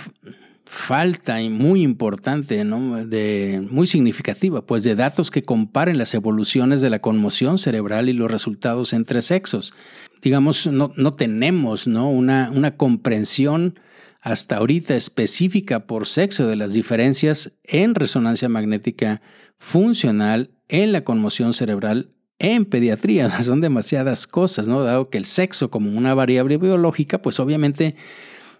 falta 0.66 1.38
muy 1.50 1.84
importante, 1.84 2.64
de, 2.64 3.68
muy 3.70 3.86
significativa, 3.86 4.66
pues 4.66 4.84
de 4.84 4.96
datos 4.96 5.30
que 5.30 5.44
comparen 5.44 5.98
las 5.98 6.14
evoluciones 6.14 6.82
de 6.82 6.90
la 6.90 7.00
conmoción 7.00 7.60
cerebral 7.60 8.10
y 8.10 8.14
los 8.14 8.32
resultados 8.32 8.94
entre 8.94 9.22
sexos. 9.22 9.74
Digamos, 10.22 10.66
no, 10.66 10.92
no 10.96 11.14
tenemos 11.14 11.88
¿no? 11.88 12.10
Una, 12.10 12.50
una 12.52 12.78
comprensión 12.78 13.78
hasta 14.22 14.56
ahorita 14.56 14.96
específica 14.96 15.86
por 15.86 16.08
sexo 16.08 16.48
de 16.48 16.56
las 16.56 16.74
diferencias 16.74 17.52
en 17.64 17.94
resonancia 17.94 18.50
magnética 18.50 19.22
funcional 19.58 20.52
en 20.68 20.94
la 20.94 21.04
conmoción 21.04 21.54
cerebral 21.54 22.10
en 22.40 22.66
pediatría. 22.66 23.30
son 23.44 23.62
demasiadas 23.62 24.28
cosas, 24.28 24.68
¿no? 24.68 24.82
Dado 24.82 25.10
que 25.10 25.18
el 25.18 25.26
sexo 25.26 25.70
como 25.70 25.92
una 25.92 26.14
variable 26.14 26.58
biológica, 26.58 27.22
pues 27.22 27.40
obviamente 27.40 27.96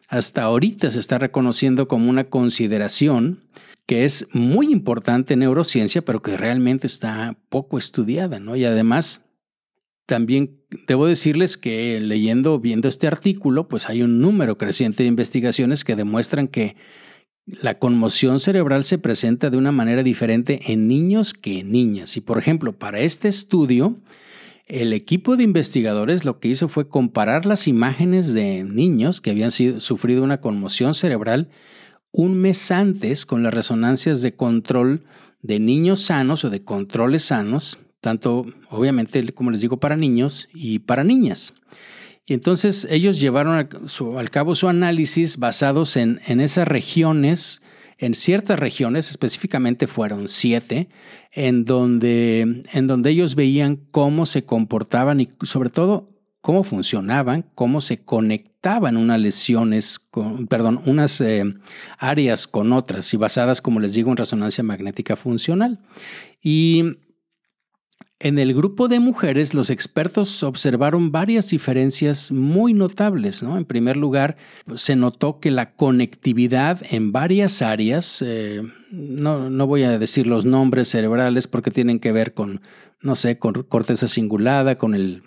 hasta 0.08 0.44
ahorita 0.44 0.92
se 0.92 1.00
está 1.00 1.18
reconociendo 1.18 1.88
como 1.88 2.10
una 2.10 2.26
consideración 2.26 3.42
que 3.86 4.06
es 4.06 4.28
muy 4.34 4.72
importante 4.72 5.34
en 5.34 5.42
neurociencia, 5.42 6.04
pero 6.04 6.22
que 6.22 6.38
realmente 6.38 6.88
está 6.88 7.38
poco 7.50 7.78
estudiada. 7.78 8.40
Y 8.56 8.66
además, 8.66 9.26
también 10.08 10.60
debo 10.88 11.06
decirles 11.08 11.58
que 11.58 12.00
leyendo, 12.00 12.60
viendo 12.60 12.88
este 12.88 13.08
artículo, 13.08 13.68
pues 13.68 13.90
hay 13.90 14.02
un 14.02 14.22
número 14.22 14.58
creciente 14.58 15.04
de 15.04 15.10
investigaciones 15.10 15.84
que 15.84 15.96
demuestran 15.96 16.48
que 16.48 16.76
la 17.46 17.78
conmoción 17.78 18.40
cerebral 18.40 18.84
se 18.84 18.98
presenta 18.98 19.50
de 19.50 19.58
una 19.58 19.72
manera 19.72 20.04
diferente 20.04 20.72
en 20.72 20.88
niños 20.88 21.34
que 21.34 21.60
en 21.60 21.72
niñas. 21.72 22.18
Y 22.18 22.22
por 22.22 22.38
ejemplo, 22.38 22.78
para 22.78 23.02
este 23.02 23.28
estudio, 23.28 24.00
el 24.68 24.94
equipo 24.94 25.38
de 25.38 25.44
investigadores 25.44 26.26
lo 26.26 26.40
que 26.40 26.48
hizo 26.48 26.68
fue 26.68 26.90
comparar 26.90 27.46
las 27.46 27.68
imágenes 27.68 28.34
de 28.34 28.64
niños 28.64 29.22
que 29.22 29.30
habían 29.30 29.52
sufrido 29.52 30.24
una 30.24 30.42
conmoción 30.42 30.96
cerebral 30.96 31.50
un 32.12 32.40
mes 32.40 32.72
antes 32.72 33.26
con 33.26 33.44
las 33.44 33.54
resonancias 33.54 34.22
de 34.22 34.36
control 34.36 35.04
de 35.42 35.60
niños 35.60 36.02
sanos 36.02 36.46
o 36.46 36.50
de 36.50 36.64
controles 36.64 37.24
sanos, 37.24 37.78
tanto 38.00 38.46
obviamente, 38.70 39.34
como 39.34 39.52
les 39.52 39.60
digo, 39.60 39.82
para 39.82 39.98
niños 39.98 40.48
y 40.54 40.80
para 40.80 41.04
niñas. 41.04 41.54
Y 42.26 42.34
entonces 42.34 42.88
ellos 42.90 43.20
llevaron 43.20 43.56
al, 43.56 44.30
cabo 44.32 44.56
su 44.56 44.68
análisis 44.68 45.38
basados 45.38 45.96
en, 45.96 46.22
en 46.26 46.40
esas 46.40 46.68
regiones 46.68 47.62
en 47.98 48.14
ciertas 48.14 48.60
regiones, 48.60 49.10
específicamente 49.10 49.88
fueron 49.88 50.28
siete, 50.28 50.90
en 51.32 51.66
donde, 51.66 52.64
en 52.72 52.88
donde 52.88 53.10
ellos 53.12 53.36
veían 53.36 53.78
cómo 53.92 54.26
se 54.26 54.44
comportaban 54.44 55.22
y 55.22 55.30
sobre 55.44 55.70
todo 55.70 56.10
cómo 56.42 56.64
funcionaban, 56.64 57.46
cómo 57.56 57.82
se 57.82 58.04
conectaban 58.04 58.98
unas 58.98 59.20
lesiones, 59.20 60.02
perdón, 60.50 60.82
unas 60.86 61.20
eh, 61.22 61.44
áreas 61.98 62.48
con 62.48 62.74
otras 62.74 63.14
y 63.14 63.18
basadas, 63.18 63.62
como 63.62 63.80
les 63.80 63.94
digo, 63.94 64.12
en 64.12 64.18
resonancia 64.18 64.64
magnética 64.64 65.16
funcional. 65.16 65.80
Y 66.44 66.98
en 68.26 68.40
el 68.40 68.56
grupo 68.56 68.88
de 68.88 69.00
mujeres, 69.00 69.54
los 69.54 69.70
expertos 69.70 70.42
observaron 70.42 71.12
varias 71.12 71.52
diferencias 71.52 72.32
muy 72.32 72.74
notables. 72.74 73.44
¿no? 73.44 73.56
En 73.56 73.66
primer 73.66 73.98
lugar, 73.98 74.36
se 74.74 74.96
notó 74.96 75.40
que 75.40 75.52
la 75.52 75.76
conectividad 75.76 76.82
en 76.90 77.12
varias 77.12 77.62
áreas, 77.62 78.24
eh, 78.26 78.64
no, 78.90 79.52
no, 79.52 79.68
voy 79.68 79.84
a 79.84 80.00
decir 80.00 80.26
los 80.26 80.44
nombres 80.44 80.90
cerebrales 80.90 81.46
porque 81.46 81.70
tienen 81.70 82.00
que 82.00 82.12
ver 82.12 82.34
con, 82.34 82.62
no 83.00 83.16
sé, 83.16 83.38
con 83.38 83.54
corteza 83.62 84.08
cingulada, 84.08 84.74
con 84.74 84.96
el 84.96 85.22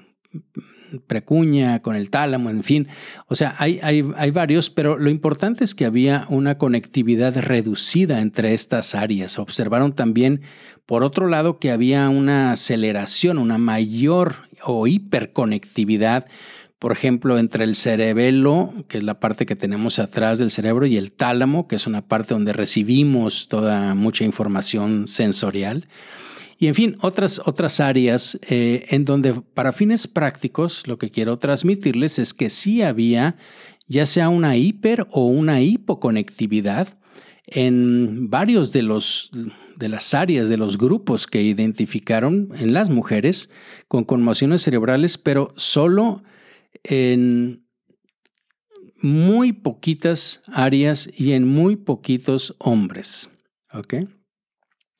precuña, 1.06 1.80
con 1.80 1.96
el 1.96 2.10
tálamo, 2.10 2.50
en 2.50 2.62
fin. 2.62 2.88
O 3.26 3.34
sea, 3.34 3.54
hay, 3.58 3.80
hay, 3.82 4.08
hay, 4.16 4.30
varios, 4.30 4.70
pero 4.70 4.98
lo 4.98 5.10
importante 5.10 5.64
es 5.64 5.74
que 5.74 5.84
había 5.84 6.26
una 6.28 6.58
conectividad 6.58 7.36
reducida 7.36 8.20
entre 8.20 8.54
estas 8.54 8.94
áreas. 8.94 9.38
Observaron 9.38 9.94
también, 9.94 10.42
por 10.86 11.02
otro 11.02 11.28
lado, 11.28 11.58
que 11.58 11.70
había 11.70 12.08
una 12.08 12.52
aceleración, 12.52 13.38
una 13.38 13.58
mayor 13.58 14.48
o 14.62 14.86
hiperconectividad, 14.86 16.26
por 16.78 16.92
ejemplo, 16.92 17.38
entre 17.38 17.64
el 17.64 17.74
cerebelo, 17.74 18.72
que 18.88 18.98
es 18.98 19.04
la 19.04 19.18
parte 19.18 19.46
que 19.46 19.56
tenemos 19.56 19.98
atrás 19.98 20.38
del 20.38 20.50
cerebro, 20.50 20.86
y 20.86 20.96
el 20.96 21.10
tálamo, 21.10 21.66
que 21.66 21.76
es 21.76 21.86
una 21.86 22.02
parte 22.02 22.34
donde 22.34 22.52
recibimos 22.52 23.48
toda 23.48 23.94
mucha 23.94 24.24
información 24.24 25.08
sensorial. 25.08 25.88
Y 26.60 26.66
en 26.66 26.74
fin, 26.74 26.96
otras, 27.00 27.40
otras 27.46 27.78
áreas 27.78 28.38
eh, 28.48 28.86
en 28.90 29.04
donde 29.04 29.32
para 29.32 29.72
fines 29.72 30.08
prácticos 30.08 30.86
lo 30.88 30.98
que 30.98 31.10
quiero 31.10 31.38
transmitirles 31.38 32.18
es 32.18 32.34
que 32.34 32.50
sí 32.50 32.82
había 32.82 33.36
ya 33.86 34.04
sea 34.06 34.28
una 34.28 34.56
hiper 34.56 35.06
o 35.10 35.26
una 35.26 35.62
hipoconectividad 35.62 36.98
en 37.46 38.28
varios 38.28 38.72
de 38.72 38.82
los 38.82 39.30
de 39.76 39.88
las 39.88 40.12
áreas 40.12 40.48
de 40.48 40.56
los 40.56 40.76
grupos 40.76 41.28
que 41.28 41.42
identificaron 41.42 42.50
en 42.58 42.74
las 42.74 42.90
mujeres 42.90 43.48
con 43.86 44.04
conmociones 44.04 44.62
cerebrales, 44.62 45.16
pero 45.16 45.54
solo 45.56 46.24
en 46.82 47.64
muy 49.00 49.52
poquitas 49.52 50.42
áreas 50.48 51.08
y 51.16 51.32
en 51.32 51.46
muy 51.46 51.76
poquitos 51.76 52.56
hombres. 52.58 53.30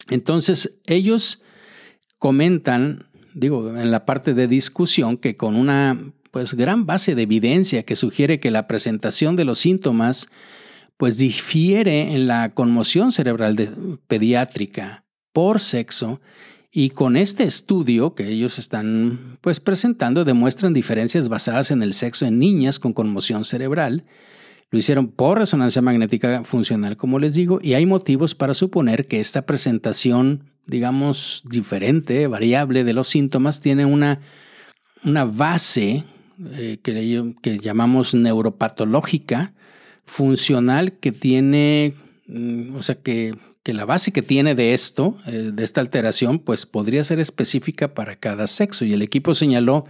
Entonces, 0.08 0.78
ellos 0.86 1.42
comentan, 2.18 3.06
digo, 3.34 3.76
en 3.76 3.90
la 3.90 4.04
parte 4.04 4.34
de 4.34 4.48
discusión, 4.48 5.16
que 5.16 5.36
con 5.36 5.56
una 5.56 5.98
pues 6.30 6.54
gran 6.54 6.86
base 6.86 7.14
de 7.14 7.22
evidencia 7.22 7.84
que 7.84 7.96
sugiere 7.96 8.40
que 8.40 8.50
la 8.50 8.66
presentación 8.66 9.36
de 9.36 9.44
los 9.44 9.58
síntomas 9.58 10.28
pues 10.96 11.16
difiere 11.16 12.14
en 12.14 12.26
la 12.26 12.50
conmoción 12.50 13.12
cerebral 13.12 13.98
pediátrica 14.08 15.04
por 15.32 15.60
sexo 15.60 16.20
y 16.70 16.90
con 16.90 17.16
este 17.16 17.44
estudio 17.44 18.14
que 18.14 18.28
ellos 18.28 18.58
están 18.58 19.38
pues 19.40 19.60
presentando 19.60 20.24
demuestran 20.24 20.74
diferencias 20.74 21.28
basadas 21.28 21.70
en 21.70 21.82
el 21.82 21.92
sexo 21.92 22.26
en 22.26 22.38
niñas 22.38 22.78
con 22.78 22.92
conmoción 22.92 23.44
cerebral. 23.44 24.04
Lo 24.70 24.78
hicieron 24.78 25.08
por 25.08 25.38
resonancia 25.38 25.80
magnética 25.80 26.44
funcional, 26.44 26.98
como 26.98 27.18
les 27.18 27.32
digo, 27.32 27.58
y 27.62 27.72
hay 27.72 27.86
motivos 27.86 28.34
para 28.34 28.52
suponer 28.52 29.06
que 29.06 29.18
esta 29.18 29.46
presentación 29.46 30.50
digamos, 30.68 31.42
diferente, 31.44 32.26
variable 32.28 32.84
de 32.84 32.92
los 32.92 33.08
síntomas, 33.08 33.60
tiene 33.60 33.86
una, 33.86 34.20
una 35.02 35.24
base 35.24 36.04
eh, 36.52 36.78
que, 36.82 37.58
llamamos 37.58 38.14
neuropatológica, 38.14 39.54
funcional, 40.04 40.92
que 40.92 41.10
tiene, 41.10 41.94
mm, 42.26 42.76
o 42.76 42.82
sea, 42.82 42.96
que, 42.96 43.34
que, 43.62 43.72
la 43.72 43.86
base 43.86 44.12
que 44.12 44.22
tiene 44.22 44.54
de 44.54 44.74
esto, 44.74 45.16
eh, 45.26 45.50
de 45.52 45.64
esta 45.64 45.80
alteración, 45.80 46.38
pues 46.38 46.66
podría 46.66 47.02
ser 47.02 47.18
específica 47.18 47.94
para 47.94 48.16
cada 48.16 48.46
sexo. 48.46 48.84
Y 48.84 48.92
el 48.92 49.02
equipo 49.02 49.34
señaló 49.34 49.86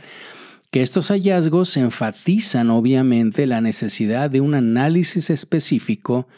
que 0.71 0.83
estos 0.83 1.09
hallazgos 1.09 1.77
enfatizan 1.77 2.71
obviamente 2.71 3.47
la 3.47 3.61
necesidad 3.61 4.31
de 4.31 4.41
un 4.41 4.55
análisis 4.55 5.29
específico 5.31 6.29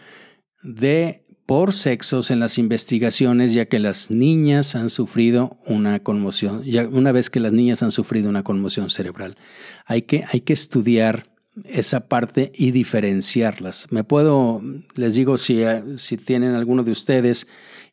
de 0.63 1.20
por 1.51 1.73
sexos 1.73 2.31
en 2.31 2.39
las 2.39 2.59
investigaciones, 2.59 3.53
ya 3.53 3.65
que 3.65 3.81
las 3.81 4.13
niñas 4.13 4.77
han 4.77 4.89
sufrido 4.89 5.59
una 5.67 5.99
conmoción, 5.99 6.63
ya 6.63 6.87
una 6.87 7.11
vez 7.11 7.29
que 7.29 7.41
las 7.41 7.51
niñas 7.53 7.83
han 7.83 7.91
sufrido 7.91 8.29
una 8.29 8.45
conmoción 8.45 8.89
cerebral. 8.89 9.37
Hay 9.85 10.03
que, 10.03 10.23
hay 10.33 10.43
que 10.43 10.53
estudiar 10.53 11.27
esa 11.65 12.07
parte 12.07 12.53
y 12.55 12.71
diferenciarlas. 12.71 13.89
Me 13.91 14.05
puedo, 14.05 14.63
les 14.95 15.17
digo, 15.17 15.39
si, 15.39 15.65
si 15.97 16.17
tienen 16.19 16.55
alguno 16.55 16.85
de 16.85 16.93
ustedes 16.93 17.49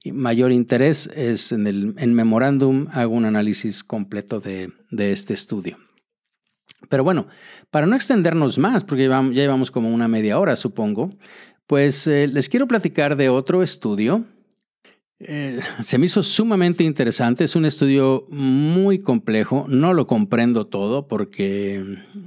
mayor 0.06 0.52
interés, 0.52 1.10
es 1.16 1.52
en 1.52 1.66
el 1.66 1.96
en 1.98 2.14
memorándum 2.14 2.86
hago 2.92 3.16
un 3.16 3.26
análisis 3.26 3.84
completo 3.84 4.40
de, 4.40 4.70
de 4.92 5.12
este 5.12 5.34
estudio. 5.34 5.80
Pero 6.90 7.04
bueno, 7.04 7.28
para 7.72 7.88
no 7.88 7.96
extendernos 7.96 8.58
más, 8.60 8.84
porque 8.84 9.08
ya 9.08 9.22
llevamos 9.24 9.72
como 9.72 9.90
una 9.90 10.08
media 10.08 10.40
hora, 10.40 10.56
supongo, 10.56 11.10
pues 11.68 12.08
eh, 12.08 12.28
les 12.28 12.50
quiero 12.50 12.68
platicar 12.68 13.18
de 13.18 13.30
otro 13.30 13.62
estudio. 13.62 14.24
Eh, 15.20 15.60
se 15.82 15.98
me 15.98 16.06
hizo 16.06 16.22
sumamente 16.24 16.84
interesante, 16.84 17.44
es 17.44 17.56
un 17.56 17.66
estudio 17.66 18.28
muy 18.30 19.00
complejo, 19.00 19.66
no 19.68 19.94
lo 19.94 20.06
comprendo 20.06 20.68
todo 20.68 21.08
porque, 21.08 21.84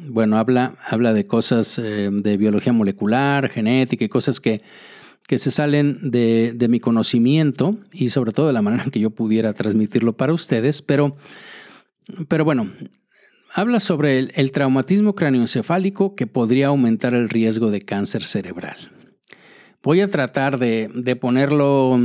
bueno, 0.09 0.37
habla, 0.37 0.75
habla 0.85 1.13
de 1.13 1.25
cosas 1.25 1.79
eh, 1.79 2.11
de 2.13 2.37
biología 2.37 2.73
molecular, 2.73 3.49
genética 3.49 4.05
y 4.05 4.09
cosas 4.09 4.41
que, 4.41 4.63
que 5.29 5.39
se 5.39 5.53
salen 5.53 6.11
de, 6.11 6.53
de, 6.53 6.69
mi 6.69 6.81
conocimiento 6.81 7.79
y 7.93 8.11
sobre 8.11 8.33
todo 8.33 8.49
de 8.49 8.55
la 8.55 8.63
manera 8.63 8.83
en 8.83 8.91
que 8.91 8.99
yo 8.99 9.11
pudiera 9.11 9.53
transmitirlo 9.53 10.17
para 10.17 10.33
ustedes, 10.33 10.83
pero, 10.83 11.17
pero 12.27 12.45
bueno, 12.45 12.73
habla 13.55 13.79
sobre 13.79 14.19
el, 14.19 14.33
el 14.35 14.51
traumatismo 14.51 15.15
cráneoencefálico 15.15 16.17
que 16.17 16.27
podría 16.27 16.67
aumentar 16.67 17.15
el 17.15 17.29
riesgo 17.29 17.71
de 17.71 17.83
cáncer 17.83 18.25
cerebral. 18.25 18.91
Voy 19.83 20.03
a 20.03 20.09
tratar 20.09 20.59
de, 20.59 21.17
ponerlo 21.19 21.99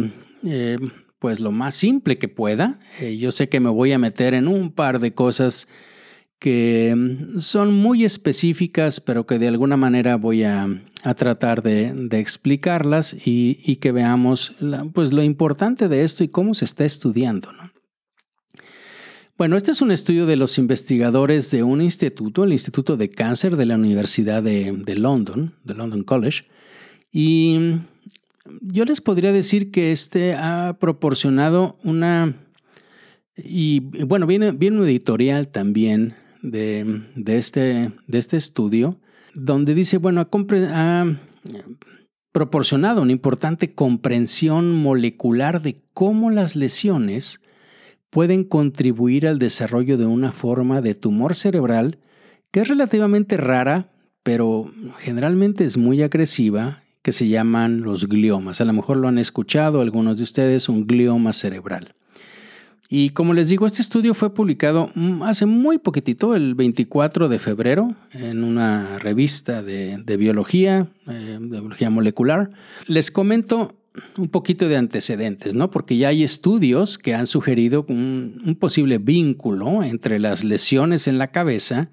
eh, 0.45 0.77
pues 1.19 1.41
lo 1.41 1.51
más 1.51 1.75
simple 1.75 2.17
que 2.17 2.29
pueda. 2.29 2.79
Eh, 3.01 3.17
yo 3.17 3.31
sé 3.31 3.49
que 3.49 3.59
me 3.59 3.69
voy 3.69 3.91
a 3.91 3.97
meter 3.97 4.33
en 4.33 4.47
un 4.47 4.71
par 4.71 4.99
de 4.99 5.13
cosas 5.13 5.67
que 6.39 6.93
mm, 6.95 7.39
son 7.39 7.73
muy 7.73 8.05
específicas, 8.05 9.01
pero 9.01 9.25
que 9.25 9.39
de 9.39 9.49
alguna 9.49 9.75
manera 9.75 10.15
voy 10.15 10.43
a, 10.43 10.67
tratar 11.17 11.61
de, 11.61 12.07
explicarlas 12.13 13.15
y, 13.25 13.75
que 13.75 13.91
veamos 13.91 14.55
pues 14.93 15.11
lo 15.11 15.21
importante 15.21 15.87
de 15.87 16.03
esto 16.03 16.23
y 16.23 16.29
cómo 16.29 16.55
se 16.55 16.65
está 16.65 16.85
estudiando. 16.85 17.49
Bueno, 19.37 19.57
este 19.57 19.71
es 19.71 19.81
un 19.81 19.91
estudio 19.91 20.25
de 20.25 20.37
los 20.37 20.57
investigadores 20.57 21.51
de 21.51 21.61
un 21.61 21.81
instituto, 21.81 22.45
el 22.45 22.53
Instituto 22.53 22.95
de 22.95 23.09
Cáncer 23.09 23.57
de 23.57 23.65
la 23.65 23.75
Universidad 23.75 24.41
de, 24.41 24.71
de 24.71 24.95
London, 24.95 25.53
de 25.63 25.73
London 25.75 26.03
College, 26.03 26.45
y 27.11 27.79
yo 28.61 28.85
les 28.85 29.01
podría 29.01 29.31
decir 29.31 29.71
que 29.71 29.91
este 29.91 30.33
ha 30.33 30.77
proporcionado 30.79 31.77
una, 31.83 32.35
y 33.35 33.79
bueno, 34.05 34.27
viene, 34.27 34.51
viene 34.51 34.79
un 34.79 34.85
editorial 34.85 35.47
también 35.47 36.15
de, 36.41 37.01
este, 37.25 37.91
de 38.07 38.17
este 38.19 38.37
estudio, 38.37 38.99
donde 39.33 39.73
dice, 39.73 39.97
bueno, 39.97 40.21
ha, 40.21 41.01
ha 41.01 41.17
proporcionado 42.31 43.01
una 43.01 43.11
importante 43.11 43.73
comprensión 43.73 44.73
molecular 44.75 45.61
de 45.61 45.81
cómo 45.93 46.31
las 46.31 46.55
lesiones 46.55 47.41
pueden 48.09 48.43
contribuir 48.43 49.27
al 49.27 49.39
desarrollo 49.39 49.97
de 49.97 50.05
una 50.05 50.31
forma 50.31 50.81
de 50.81 50.95
tumor 50.95 51.35
cerebral 51.35 51.99
que 52.51 52.61
es 52.61 52.69
relativamente 52.69 53.35
rara, 53.35 53.91
pero 54.23 54.71
generalmente 54.99 55.65
es 55.65 55.75
muy 55.75 56.01
agresiva 56.01 56.84
que 57.05 57.11
se 57.11 57.27
llaman 57.27 57.81
los 57.81 58.09
gliomas. 58.09 58.61
A 58.61 58.65
lo 58.65 58.73
mejor 58.73 58.97
lo 58.97 59.07
han 59.07 59.19
escuchado 59.19 59.81
algunos 59.81 60.17
de 60.17 60.23
ustedes, 60.23 60.69
un 60.69 60.87
glioma 60.87 61.33
cerebral. 61.33 61.93
Y 62.89 63.11
como 63.11 63.35
les 63.35 63.47
digo, 63.47 63.67
este 63.67 63.83
estudio 63.83 64.15
fue 64.15 64.33
publicado 64.33 64.89
mm, 64.95 65.21
hace 65.21 65.45
muy 65.45 65.77
poquitito, 65.77 66.33
el 66.33 66.55
24 66.55 67.29
de 67.29 67.37
febrero, 67.37 67.93
en 68.11 68.43
una 68.43 68.97
revista 68.97 69.61
de, 69.61 70.01
biología, 70.17 70.87
eh, 71.07 71.37
de 71.39 71.59
biología 71.59 71.91
molecular. 71.91 72.49
Les 72.87 73.11
comento 73.11 73.75
un 74.17 74.29
poquito 74.29 74.67
de 74.67 74.77
antecedentes, 74.77 75.53
¿no? 75.53 75.69
Porque 75.69 75.97
ya 75.97 76.07
hay 76.07 76.23
estudios 76.23 76.97
que 76.97 77.13
han 77.13 77.27
sugerido 77.27 77.85
un, 77.87 78.41
un 78.43 78.55
posible 78.55 78.97
vínculo 78.97 79.83
entre 79.83 80.17
las 80.17 80.43
lesiones 80.43 81.07
en 81.07 81.19
la 81.19 81.27
cabeza 81.27 81.91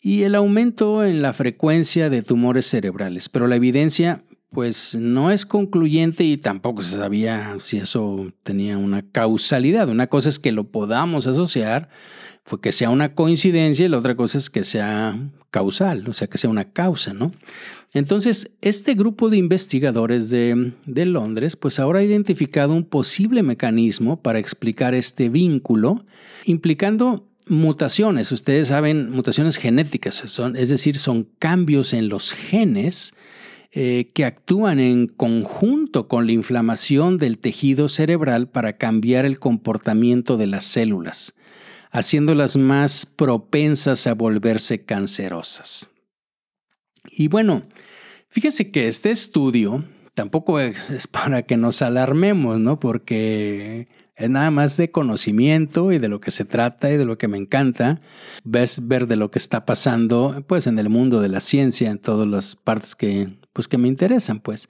y 0.00 0.22
el 0.24 0.34
aumento 0.34 1.04
en 1.04 1.22
la 1.22 1.32
frecuencia 1.34 2.10
de 2.10 2.22
tumores 2.22 2.66
cerebrales, 2.66 3.28
pero 3.28 3.46
la 3.46 3.54
evidencia 3.54 4.24
pues 4.50 4.96
no 4.96 5.30
es 5.30 5.46
concluyente 5.46 6.24
y 6.24 6.36
tampoco 6.36 6.82
se 6.82 6.96
sabía 6.96 7.56
si 7.60 7.78
eso 7.78 8.32
tenía 8.42 8.78
una 8.78 9.02
causalidad. 9.02 9.88
Una 9.88 10.08
cosa 10.08 10.28
es 10.28 10.38
que 10.38 10.52
lo 10.52 10.64
podamos 10.64 11.26
asociar, 11.26 11.88
fue 12.44 12.60
que 12.60 12.72
sea 12.72 12.90
una 12.90 13.14
coincidencia 13.14 13.86
y 13.86 13.88
la 13.88 13.98
otra 13.98 14.16
cosa 14.16 14.38
es 14.38 14.50
que 14.50 14.64
sea 14.64 15.16
causal, 15.50 16.08
o 16.08 16.12
sea, 16.12 16.28
que 16.28 16.38
sea 16.38 16.50
una 16.50 16.72
causa, 16.72 17.12
¿no? 17.12 17.30
Entonces, 17.92 18.50
este 18.60 18.94
grupo 18.94 19.30
de 19.30 19.36
investigadores 19.36 20.30
de, 20.30 20.72
de 20.86 21.06
Londres, 21.06 21.56
pues 21.56 21.78
ahora 21.78 22.00
ha 22.00 22.04
identificado 22.04 22.72
un 22.72 22.84
posible 22.84 23.42
mecanismo 23.42 24.20
para 24.20 24.38
explicar 24.38 24.94
este 24.94 25.28
vínculo, 25.28 26.04
implicando 26.44 27.28
mutaciones. 27.46 28.30
Ustedes 28.30 28.68
saben, 28.68 29.10
mutaciones 29.10 29.56
genéticas, 29.56 30.14
son, 30.26 30.56
es 30.56 30.68
decir, 30.68 30.96
son 30.96 31.28
cambios 31.38 31.92
en 31.92 32.08
los 32.08 32.32
genes 32.32 33.14
eh, 33.72 34.10
que 34.14 34.24
actúan 34.24 34.80
en 34.80 35.06
conjunto 35.06 36.08
con 36.08 36.26
la 36.26 36.32
inflamación 36.32 37.18
del 37.18 37.38
tejido 37.38 37.88
cerebral 37.88 38.48
para 38.48 38.76
cambiar 38.76 39.24
el 39.24 39.38
comportamiento 39.38 40.36
de 40.36 40.48
las 40.48 40.64
células, 40.64 41.34
haciéndolas 41.92 42.56
más 42.56 43.06
propensas 43.06 44.08
a 44.08 44.14
volverse 44.14 44.84
cancerosas. 44.84 45.88
Y 47.12 47.28
bueno, 47.28 47.62
fíjese 48.28 48.72
que 48.72 48.88
este 48.88 49.12
estudio 49.12 49.84
tampoco 50.14 50.58
es 50.60 51.06
para 51.06 51.42
que 51.42 51.56
nos 51.56 51.80
alarmemos, 51.80 52.58
¿no? 52.58 52.80
Porque 52.80 53.86
es 54.16 54.28
nada 54.28 54.50
más 54.50 54.76
de 54.76 54.90
conocimiento 54.90 55.92
y 55.92 55.98
de 55.98 56.08
lo 56.08 56.20
que 56.20 56.30
se 56.30 56.44
trata 56.44 56.90
y 56.90 56.96
de 56.96 57.04
lo 57.04 57.18
que 57.18 57.28
me 57.28 57.38
encanta. 57.38 58.00
Ves 58.44 58.86
ver 58.86 59.06
de 59.06 59.16
lo 59.16 59.30
que 59.30 59.38
está 59.38 59.64
pasando 59.64 60.44
pues 60.46 60.66
en 60.66 60.78
el 60.78 60.88
mundo 60.88 61.20
de 61.20 61.28
la 61.28 61.40
ciencia, 61.40 61.90
en 61.90 61.98
todas 61.98 62.28
las 62.28 62.56
partes 62.56 62.94
que 62.94 63.39
pues 63.52 63.68
que 63.68 63.78
me 63.78 63.88
interesan, 63.88 64.40
pues. 64.40 64.68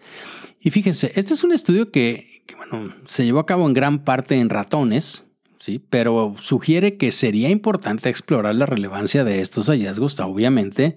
Y 0.61 0.70
fíjense, 0.70 1.12
este 1.14 1.35
es 1.35 1.45
un 1.45 1.53
estudio 1.53 1.91
que, 1.91 2.45
bueno, 2.57 2.95
se 3.07 3.24
llevó 3.24 3.41
a 3.41 3.47
cabo 3.47 3.66
en 3.66 3.74
gran 3.74 4.05
parte 4.05 4.37
en 4.37 4.51
ratones, 4.51 5.26
¿sí? 5.59 5.78
Pero 5.91 6.35
sugiere 6.39 6.97
que 6.97 7.12
sería 7.12 7.51
importante 7.51 8.09
explorar 8.09 8.55
la 8.55 8.66
relevancia 8.66 9.24
de 9.24 9.41
estos 9.41 9.66
hallazgos, 9.68 10.18
obviamente, 10.20 10.97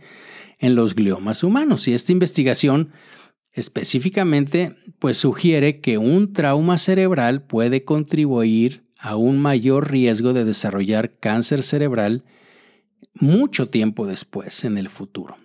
en 0.59 0.75
los 0.75 0.95
gliomas 0.95 1.43
humanos. 1.43 1.87
Y 1.87 1.93
esta 1.93 2.11
investigación 2.11 2.91
específicamente, 3.51 4.75
pues 4.99 5.17
sugiere 5.17 5.79
que 5.79 5.97
un 5.97 6.33
trauma 6.33 6.77
cerebral 6.77 7.43
puede 7.43 7.83
contribuir 7.83 8.83
a 8.97 9.15
un 9.15 9.39
mayor 9.39 9.91
riesgo 9.91 10.33
de 10.33 10.45
desarrollar 10.45 11.19
cáncer 11.19 11.61
cerebral 11.61 12.23
mucho 13.13 13.69
tiempo 13.69 14.07
después, 14.07 14.63
en 14.63 14.77
el 14.77 14.89
futuro. 14.89 15.37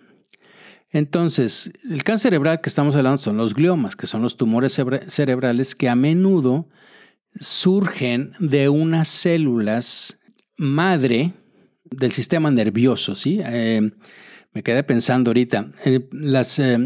Entonces, 0.91 1.71
el 1.89 2.03
cáncer 2.03 2.31
cerebral 2.31 2.61
que 2.61 2.69
estamos 2.69 2.95
hablando 2.95 3.17
son 3.17 3.37
los 3.37 3.53
gliomas, 3.53 3.95
que 3.95 4.07
son 4.07 4.21
los 4.21 4.37
tumores 4.37 4.79
cerebrales 5.07 5.75
que 5.75 5.87
a 5.87 5.95
menudo 5.95 6.67
surgen 7.39 8.33
de 8.39 8.69
unas 8.69 9.07
células 9.07 10.19
madre 10.57 11.33
del 11.83 12.11
sistema 12.11 12.49
nervioso, 12.49 13.15
¿sí? 13.15 13.39
Eh, 13.45 13.91
me 14.53 14.63
quedé 14.63 14.83
pensando 14.83 15.29
ahorita, 15.29 15.71
eh, 15.85 16.07
las, 16.11 16.57
eh, 16.57 16.77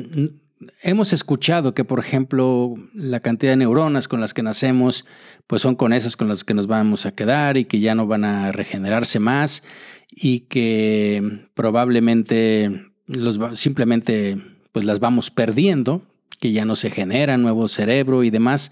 hemos 0.81 1.13
escuchado 1.13 1.73
que, 1.73 1.85
por 1.85 1.99
ejemplo, 1.99 2.75
la 2.93 3.21
cantidad 3.21 3.53
de 3.53 3.57
neuronas 3.57 4.07
con 4.07 4.19
las 4.19 4.33
que 4.33 4.43
nacemos, 4.43 5.05
pues 5.47 5.61
son 5.61 5.75
con 5.75 5.93
esas 5.93 6.17
con 6.17 6.27
las 6.27 6.43
que 6.43 6.53
nos 6.53 6.67
vamos 6.67 7.05
a 7.05 7.13
quedar 7.13 7.57
y 7.57 7.65
que 7.65 7.79
ya 7.79 7.95
no 7.95 8.05
van 8.05 8.25
a 8.25 8.51
regenerarse 8.51 9.19
más 9.19 9.63
y 10.09 10.41
que 10.41 11.47
probablemente 11.53 12.92
los, 13.07 13.39
simplemente 13.59 14.37
pues 14.71 14.85
las 14.85 14.99
vamos 14.99 15.31
perdiendo, 15.31 16.01
que 16.39 16.51
ya 16.51 16.65
no 16.65 16.75
se 16.75 16.89
genera 16.89 17.37
nuevo 17.37 17.67
cerebro 17.67 18.23
y 18.23 18.29
demás. 18.29 18.71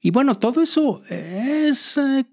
Y 0.00 0.10
bueno, 0.10 0.38
todo 0.38 0.62
eso 0.62 1.02
es 1.08 1.96
eh, 1.96 2.24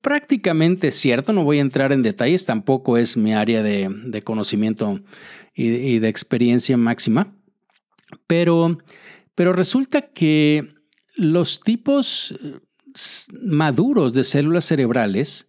prácticamente 0.00 0.90
cierto, 0.90 1.32
no 1.32 1.44
voy 1.44 1.58
a 1.58 1.62
entrar 1.62 1.92
en 1.92 2.02
detalles, 2.02 2.46
tampoco 2.46 2.96
es 2.96 3.16
mi 3.16 3.34
área 3.34 3.62
de, 3.62 4.22
conocimiento 4.24 5.00
y, 5.54 5.98
de 5.98 6.08
experiencia 6.08 6.76
máxima, 6.76 7.34
pero, 8.26 8.78
pero 9.34 9.52
resulta 9.52 10.00
que 10.02 10.68
los 11.14 11.60
tipos 11.60 12.34
eh, 12.42 12.60
maduros 13.42 14.12
de 14.12 14.24
células 14.24 14.64
cerebrales, 14.64 15.48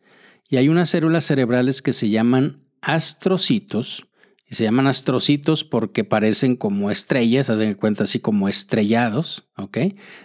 y 0.49 0.57
hay 0.57 0.67
unas 0.67 0.89
células 0.89 1.25
cerebrales 1.25 1.81
que 1.81 1.93
se 1.93 2.09
llaman 2.09 2.65
astrocitos, 2.81 4.07
y 4.51 4.55
se 4.55 4.65
llaman 4.65 4.87
astrocitos 4.87 5.63
porque 5.63 6.03
parecen 6.03 6.57
como 6.57 6.91
estrellas, 6.91 7.49
hacen 7.49 7.73
cuenta 7.73 8.03
así 8.03 8.19
como 8.19 8.49
estrellados, 8.49 9.47
¿ok? 9.55 9.77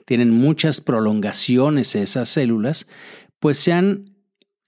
Tienen 0.04 0.32
muchas 0.32 0.80
prolongaciones 0.80 1.94
esas 1.94 2.28
células, 2.28 2.88
pues 3.38 3.56
sean, 3.56 4.16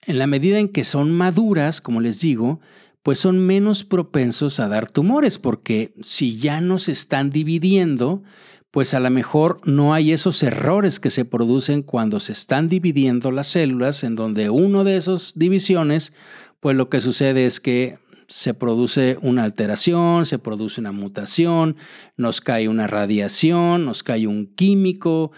en 0.07 0.19
la 0.21 0.29
medida 0.29 0.61
en 0.61 0.69
que 0.69 0.85
son 0.85 1.11
maduras, 1.13 1.81
como 1.81 2.01
les 2.01 2.21
digo, 2.21 2.61
pues 3.03 3.19
son 3.19 3.45
menos 3.45 3.83
propensos 3.83 4.61
a 4.61 4.69
dar 4.69 4.93
tumores, 4.93 5.41
porque 5.41 5.93
si 6.03 6.39
ya 6.39 6.61
no 6.61 6.79
se 6.79 6.93
están 6.93 7.31
dividiendo, 7.31 8.23
pues 8.71 8.95
a 8.95 9.01
lo 9.01 9.11
mejor 9.11 9.61
no 9.65 9.93
hay 9.93 10.13
esos 10.13 10.41
errores 10.45 11.01
que 11.01 11.11
se 11.11 11.25
producen 11.25 11.83
cuando 11.83 12.21
se 12.21 12.31
están 12.31 12.69
dividiendo 12.69 13.33
las 13.33 13.49
células, 13.49 14.05
en 14.05 14.15
donde 14.15 14.51
uno 14.51 14.85
de 14.85 14.97
esas 14.97 15.33
divisiones, 15.35 16.13
pues 16.61 16.77
lo 16.77 16.89
que 16.89 17.01
sucede 17.01 17.45
es 17.45 17.59
que 17.59 17.99
se 18.29 18.53
produce 18.53 19.19
una 19.23 19.43
alteración, 19.43 20.27
se 20.27 20.39
produce 20.39 20.81
una 20.81 20.93
mutación, 20.93 21.77
nos 22.17 22.41
cae 22.43 22.69
una 22.69 22.87
radiación, 22.87 23.87
nos 23.87 24.03
cae 24.03 24.27
un 24.27 24.47
químico, 24.47 25.33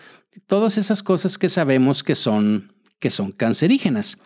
todas 0.47 0.77
esas 0.77 1.03
cosas 1.03 1.39
que 1.39 1.49
sabemos 1.49 2.03
que 2.03 2.17
son, 2.17 2.73
que 2.99 3.11
son 3.11 3.31
cancerígenas 3.31 4.19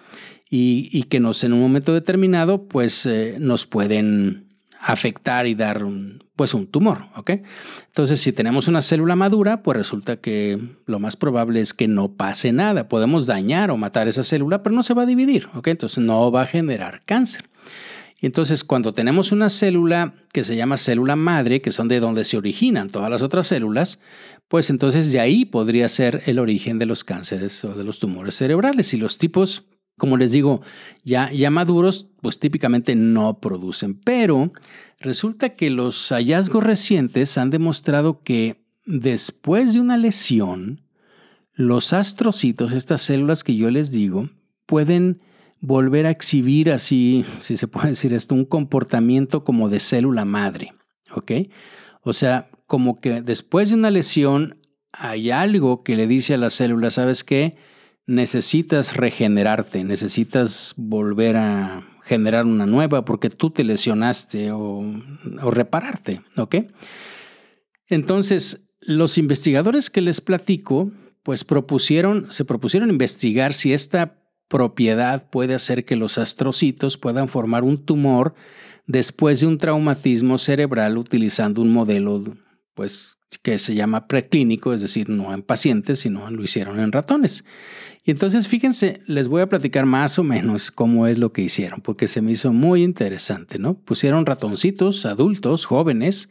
y, 0.51 1.03
que 1.05 1.21
nos 1.21 1.45
en 1.45 1.53
un 1.53 1.61
momento 1.61 1.93
determinado 1.93 2.67
pues 2.67 3.07
eh, 3.07 3.37
nos 3.39 3.67
pueden 3.67 4.49
afectar 4.81 5.47
y 5.47 5.55
dar 5.55 5.85
un, 5.85 6.25
pues 6.37 6.55
un 6.55 6.67
tumor, 6.67 7.07
¿ok? 7.17 7.31
Entonces, 7.87 8.21
si 8.21 8.33
tenemos 8.33 8.69
una 8.69 8.83
célula 8.83 9.17
madura, 9.17 9.63
pues 9.63 9.77
resulta 9.77 10.17
que 10.17 10.59
lo 10.87 10.99
más 10.99 11.17
probable 11.17 11.61
es 11.61 11.73
que 11.73 11.89
no 11.89 12.13
pase 12.13 12.53
nada. 12.53 12.89
Podemos 12.89 13.27
dañar 13.27 13.71
o 13.71 13.79
matar 13.79 14.09
esa 14.09 14.23
célula, 14.23 14.63
pero 14.63 14.75
no 14.75 14.83
se 14.83 14.93
va 14.93 15.03
a 15.03 15.07
dividir, 15.07 15.49
¿ok? 15.55 15.69
Entonces, 15.69 16.05
no 16.05 16.31
va 16.31 16.43
a 16.43 16.47
generar 16.47 17.03
cáncer. 17.07 17.47
Entonces, 18.27 18.65
cuando 18.65 18.95
tenemos 18.95 19.33
una 19.33 19.51
célula 19.51 20.15
que 20.33 20.45
se 20.45 20.57
llama 20.57 20.77
célula 20.77 21.17
madre, 21.17 21.61
que 21.61 21.73
son 21.73 21.89
de 21.89 22.01
donde 22.01 22.25
se 22.25 22.37
originan 22.37 22.89
todas 22.89 23.11
las 23.11 23.23
otras 23.23 23.49
células, 23.49 24.01
pues 24.49 24.71
entonces 24.71 25.13
de 25.13 25.21
ahí 25.21 25.45
podría 25.45 25.89
ser 25.89 26.23
el 26.27 26.39
origen 26.39 26.79
de 26.79 26.87
los 26.87 27.05
cánceres 27.05 27.65
o 27.65 27.75
de 27.75 27.85
los 27.85 27.99
tumores 27.99 28.35
cerebrales. 28.35 28.95
Y 28.95 28.97
los 28.97 29.19
tipos 29.19 29.65
como 29.97 30.17
les 30.17 30.33
digo, 30.33 30.61
ya, 31.05 31.31
ya 31.31 31.51
maduros, 31.51 32.09
pues 32.21 32.39
típicamente 32.39 32.95
no 32.95 33.39
producen. 33.39 33.95
Pero 33.95 34.53
resulta 34.99 35.51
que 35.51 35.71
los 35.71 36.09
hallazgos 36.09 36.65
recientes 36.65 37.39
han 37.39 37.51
demostrado 37.51 38.23
que 38.23 38.65
después 38.87 39.73
de 39.73 39.81
una 39.81 39.97
lesión, 39.97 40.83
los 41.53 41.93
astrocitos, 41.93 42.73
estas 42.73 43.03
células 43.03 43.45
que 43.45 43.55
yo 43.55 43.71
les 43.71 43.93
digo, 43.93 44.31
pueden 44.67 45.19
volver 45.65 46.07
a 46.07 46.11
exhibir 46.11 46.71
así, 46.71 47.25
si 47.41 47.57
se 47.57 47.69
puede 47.69 47.89
decir 47.89 48.13
esto, 48.15 48.35
un 48.35 48.45
comportamiento 48.45 49.45
como 49.45 49.69
de 49.69 49.81
célula 49.81 50.25
madre. 50.25 50.75
¿Ok? 51.15 51.33
O 52.03 52.13
sea, 52.13 52.49
como 52.67 53.01
que 53.01 53.23
después 53.23 53.69
de 53.69 53.77
una 53.77 53.91
lesión 53.91 54.61
hay 54.93 55.31
algo 55.31 55.83
que 55.83 55.97
le 55.97 56.07
dice 56.07 56.35
a 56.35 56.39
la 56.39 56.51
célula, 56.51 56.91
¿sabes 56.91 57.25
qué? 57.25 57.57
necesitas 58.07 58.97
regenerarte, 58.97 59.85
necesitas 59.85 60.75
volver 60.77 61.37
a 61.37 61.87
generar 62.03 62.45
una 62.45 62.67
nueva 62.67 63.05
porque 63.05 63.31
tú 63.31 63.51
te 63.51 63.65
lesionaste 63.65 64.53
o, 64.53 64.85
repararte, 65.51 66.21
¿ok? 66.37 66.57
Entonces, 67.87 68.67
los 68.81 69.17
investigadores 69.17 69.89
que 69.89 70.03
les 70.03 70.21
platico, 70.21 70.91
pues 71.23 71.45
propusieron, 71.45 72.31
se 72.31 72.45
propusieron 72.45 72.91
investigar 72.91 73.55
si 73.55 73.73
esta 73.73 74.23
propiedad 74.49 75.29
puede 75.31 75.55
hacer 75.55 75.85
que 75.85 75.97
los 75.97 76.19
astrocitos 76.19 76.97
puedan 76.97 77.29
formar 77.29 77.65
un 77.65 77.85
tumor 77.85 78.35
después 78.87 79.41
de 79.41 79.47
un 79.47 79.59
traumatismo 79.59 80.39
cerebral 80.39 80.99
utilizando 80.99 81.63
un 81.63 81.73
modelo, 81.73 82.23
pues, 82.75 83.17
que 83.43 83.59
se 83.59 83.75
llama 83.75 84.07
preclínico, 84.07 84.73
es 84.73 84.81
decir, 84.81 85.09
no 85.09 85.33
en 85.35 85.43
pacientes, 85.43 86.01
sino 86.01 86.31
lo 86.31 86.43
hicieron 86.43 86.79
en 86.79 86.93
ratones. 86.93 87.45
Y 88.05 88.11
entonces 88.11 88.49
fíjense, 88.49 89.01
les 89.07 89.29
voy 89.29 89.43
a 89.43 89.49
platicar 89.49 89.87
más 89.87 90.19
o 90.19 90.25
menos 90.25 90.71
cómo 90.71 91.07
es 91.07 91.19
lo 91.19 91.33
que 91.33 91.43
hicieron, 91.43 91.81
porque 91.81 92.07
se 92.07 92.21
me 92.21 92.33
hizo 92.33 92.53
muy 92.53 92.83
interesante, 92.83 93.59
¿no? 93.59 93.75
Pusieron 93.75 94.27
ratoncitos 94.27 95.07
adultos, 95.07 95.65
jóvenes, 95.65 96.29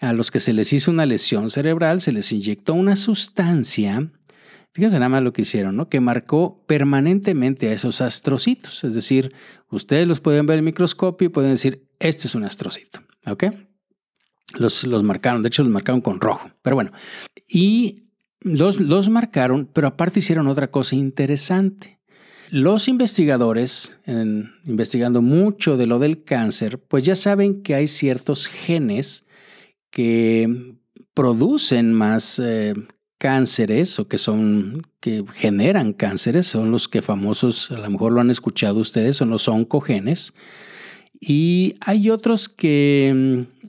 a 0.00 0.12
los 0.12 0.30
que 0.30 0.40
se 0.40 0.52
les 0.52 0.72
hizo 0.72 0.90
una 0.90 1.06
lesión 1.06 1.50
cerebral, 1.50 2.00
se 2.00 2.12
les 2.12 2.32
inyectó 2.32 2.74
una 2.74 2.96
sustancia, 2.96 4.10
fíjense 4.74 4.98
nada 4.98 5.08
más 5.08 5.22
lo 5.22 5.32
que 5.32 5.42
hicieron, 5.42 5.76
¿no? 5.76 5.88
Que 5.88 6.00
marcó 6.00 6.62
permanentemente 6.66 7.68
a 7.68 7.72
esos 7.72 8.00
astrocitos, 8.00 8.84
es 8.84 8.94
decir, 8.94 9.32
ustedes 9.70 10.06
los 10.06 10.20
pueden 10.20 10.46
ver 10.46 10.54
en 10.54 10.58
el 10.58 10.64
microscopio 10.64 11.26
y 11.26 11.30
pueden 11.30 11.52
decir, 11.52 11.86
este 12.00 12.26
es 12.26 12.34
un 12.34 12.44
astrocito, 12.44 13.00
¿ok? 13.26 13.44
Los, 14.58 14.84
los 14.84 15.02
marcaron, 15.02 15.42
de 15.42 15.48
hecho 15.48 15.62
los 15.62 15.72
marcaron 15.72 16.00
con 16.00 16.20
rojo, 16.20 16.50
pero 16.60 16.76
bueno. 16.76 16.92
Y 17.48 18.04
los, 18.44 19.08
marcaron, 19.08 19.70
pero 19.72 19.88
aparte 19.88 20.18
hicieron 20.18 20.48
otra 20.48 20.70
cosa 20.70 20.96
interesante. 20.96 21.98
Los 22.50 22.88
investigadores, 22.88 23.96
investigando 24.66 25.22
mucho 25.22 25.76
de 25.76 25.86
lo 25.86 25.98
del 25.98 26.24
cáncer, 26.24 26.78
pues 26.78 27.04
ya 27.04 27.16
saben 27.16 27.62
que 27.62 27.74
hay 27.74 27.88
ciertos 27.88 28.48
genes 28.48 29.26
que 29.90 30.76
producen 31.14 31.92
más 31.94 32.38
eh, 32.38 32.74
cánceres 33.24 33.98
o 33.98 34.06
que 34.06 34.18
son 34.18 34.82
que 35.00 35.24
generan 35.32 35.94
cánceres, 35.94 36.46
son 36.46 36.70
los 36.70 36.88
que 36.88 37.00
famosos, 37.00 37.70
a 37.70 37.78
lo 37.78 37.88
mejor 37.88 38.12
lo 38.12 38.20
han 38.20 38.28
escuchado 38.28 38.80
ustedes, 38.80 39.16
son 39.16 39.30
los 39.30 39.48
oncogenes. 39.48 40.34
Y 41.18 41.76
hay 41.80 42.10
otros 42.10 42.50
que 42.50 43.46
mm, 43.50 43.66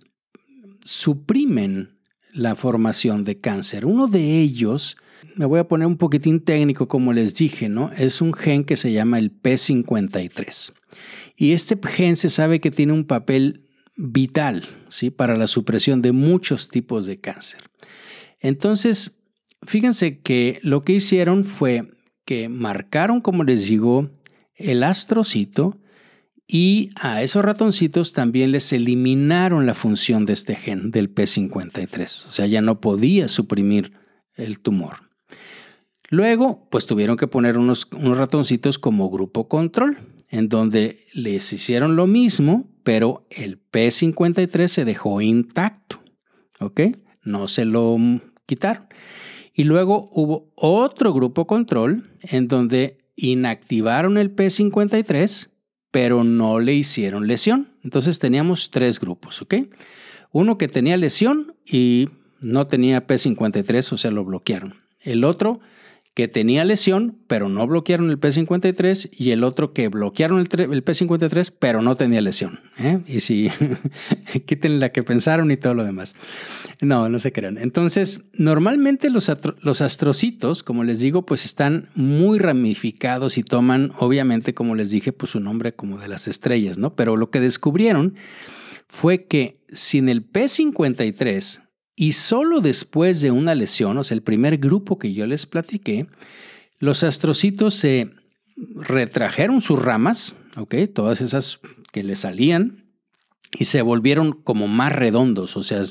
suprimen 0.83 1.97
la 2.33 2.57
formación 2.57 3.23
de 3.23 3.39
cáncer. 3.39 3.85
Uno 3.85 4.07
de 4.07 4.41
ellos, 4.41 4.97
me 5.37 5.45
voy 5.45 5.61
a 5.61 5.69
poner 5.69 5.87
un 5.87 5.95
poquitín 5.95 6.41
técnico 6.41 6.89
como 6.89 7.13
les 7.13 7.33
dije, 7.33 7.69
¿no? 7.69 7.93
Es 7.95 8.19
un 8.19 8.33
gen 8.33 8.65
que 8.65 8.75
se 8.75 8.91
llama 8.91 9.19
el 9.19 9.31
P53. 9.31 10.73
Y 11.37 11.53
este 11.53 11.79
gen 11.81 12.17
se 12.17 12.29
sabe 12.29 12.59
que 12.59 12.71
tiene 12.71 12.91
un 12.91 13.05
papel 13.05 13.61
vital, 13.95 14.67
¿sí? 14.89 15.11
Para 15.11 15.37
la 15.37 15.47
supresión 15.47 16.01
de 16.01 16.11
muchos 16.11 16.67
tipos 16.67 17.05
de 17.05 17.21
cáncer. 17.21 17.61
Entonces, 18.41 19.14
fíjense 19.65 20.19
que 20.19 20.59
lo 20.63 20.83
que 20.83 20.93
hicieron 20.93 21.45
fue 21.45 21.83
que 22.25 22.49
marcaron, 22.49 23.21
como 23.21 23.43
les 23.43 23.67
digo, 23.67 24.09
el 24.55 24.83
astrocito 24.83 25.77
y 26.47 26.91
a 26.95 27.23
esos 27.23 27.43
ratoncitos 27.43 28.13
también 28.13 28.51
les 28.51 28.71
eliminaron 28.71 29.65
la 29.65 29.73
función 29.73 30.25
de 30.25 30.33
este 30.33 30.55
gen 30.55 30.91
del 30.91 31.13
P53, 31.13 32.25
o 32.25 32.29
sea, 32.29 32.45
ya 32.45 32.61
no 32.61 32.79
podía 32.79 33.27
suprimir 33.27 33.93
el 34.35 34.59
tumor. 34.59 35.05
Luego, 36.09 36.67
pues 36.69 36.85
tuvieron 36.85 37.17
que 37.17 37.27
poner 37.27 37.57
unos, 37.57 37.87
ratoncitos 37.91 38.77
como 38.77 39.09
grupo 39.09 39.47
control, 39.47 39.97
en 40.29 40.49
donde 40.49 41.07
les 41.13 41.51
hicieron 41.51 41.95
lo 41.95 42.05
mismo, 42.05 42.69
pero 42.83 43.25
el 43.31 43.59
P53 43.71 44.67
se 44.67 44.85
dejó 44.85 45.21
intacto, 45.21 46.01
¿ok? 46.59 46.81
No 47.23 47.47
se 47.47 47.65
lo 47.65 47.97
quitaron. 48.45 48.84
Y 49.55 49.63
luego 49.63 50.09
hubo 50.11 50.51
otro 50.55 51.13
grupo 51.13 51.47
control 51.47 52.03
en 52.21 52.47
donde 52.47 52.99
inactivaron 53.15 54.17
el 54.17 54.35
P53 54.35 55.49
pero 55.95 56.25
no 56.25 56.59
le 56.59 56.73
hicieron 56.73 57.25
lesión. 57.25 57.69
Entonces 57.81 58.19
teníamos 58.19 58.69
tres 58.69 58.99
grupos, 58.99 59.41
¿ok? 59.41 59.53
Uno 60.33 60.57
que 60.57 60.67
tenía 60.67 60.97
lesión 60.97 61.55
y 61.65 62.09
no 62.41 62.67
tenía 62.67 63.07
P53, 63.07 63.93
o 63.93 63.95
sea, 63.95 64.11
lo 64.11 64.25
bloquearon. 64.25 64.75
El 64.99 65.23
otro 65.23 65.61
que 66.15 66.29
tenía 66.29 66.63
lesión, 66.63 67.17
pero 67.27 67.49
no 67.49 67.67
bloquearon 67.67 68.09
el 68.09 68.17
P53, 68.17 69.09
y 69.11 69.31
el 69.31 69.43
otro 69.43 69.73
que 69.73 69.89
bloquearon 69.89 70.39
el, 70.39 70.47
P53, 70.47 71.53
pero 71.59 71.81
no 71.81 71.97
tenía 71.97 72.21
lesión. 72.21 72.61
¿eh? 72.79 73.01
Y 73.05 73.19
si 73.19 73.49
quiten 74.45 74.79
la 74.79 74.93
que 74.93 75.03
pensaron 75.03 75.51
y 75.51 75.57
todo 75.57 75.73
lo 75.73 75.83
demás. 75.83 76.15
No, 76.79 77.09
no 77.09 77.19
se 77.19 77.33
crean. 77.33 77.57
Entonces, 77.57 78.23
normalmente 78.31 79.09
los, 79.09 79.29
los 79.59 79.81
astrocitos, 79.81 80.63
como 80.63 80.85
les 80.85 81.01
digo, 81.01 81.25
pues 81.25 81.43
están 81.43 81.89
muy 81.95 82.39
ramificados 82.39 83.37
y 83.37 83.43
toman, 83.43 83.91
obviamente, 83.99 84.53
como 84.53 84.75
les 84.75 84.91
dije, 84.91 85.11
pues 85.11 85.33
su 85.33 85.41
nombre 85.41 85.75
como 85.75 85.97
de 85.97 86.07
las 86.07 86.29
estrellas, 86.29 86.77
¿no? 86.77 86.95
Pero 86.95 87.17
lo 87.17 87.29
que 87.29 87.41
descubrieron 87.41 88.15
fue 88.87 89.25
que 89.25 89.59
sin 89.67 90.07
el 90.07 90.25
P53 90.25 91.64
y 91.95 92.13
solo 92.13 92.61
después 92.61 93.21
de 93.21 93.31
una 93.31 93.55
lesión, 93.55 93.97
o 93.97 94.03
sea, 94.03 94.15
el 94.15 94.23
primer 94.23 94.57
grupo 94.57 94.99
que 94.99 95.13
yo 95.13 95.25
les 95.25 95.45
platiqué, 95.45 96.07
los 96.79 97.03
astrocitos 97.03 97.75
se 97.75 98.11
retrajeron 98.75 99.61
sus 99.61 99.81
ramas, 99.81 100.35
¿ok? 100.57 100.75
Todas 100.93 101.21
esas 101.21 101.59
que 101.91 102.03
le 102.03 102.15
salían, 102.15 102.85
y 103.57 103.65
se 103.65 103.81
volvieron 103.81 104.33
como 104.33 104.67
más 104.67 104.91
redondos, 104.91 105.55
o 105.55 105.63
sea, 105.63 105.83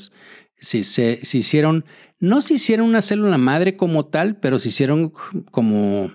si 0.59 0.83
se, 0.83 1.19
hicieron, 1.33 1.85
no 2.19 2.41
se 2.41 2.55
hicieron 2.55 2.87
una 2.87 3.01
célula 3.01 3.37
madre 3.37 3.75
como 3.75 4.05
tal, 4.05 4.37
pero 4.37 4.59
se 4.59 4.69
hicieron 4.69 5.11
como 5.51 6.11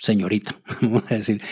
señorita, 0.00 0.58
vamos 0.80 1.04
a 1.10 1.14
decir. 1.14 1.42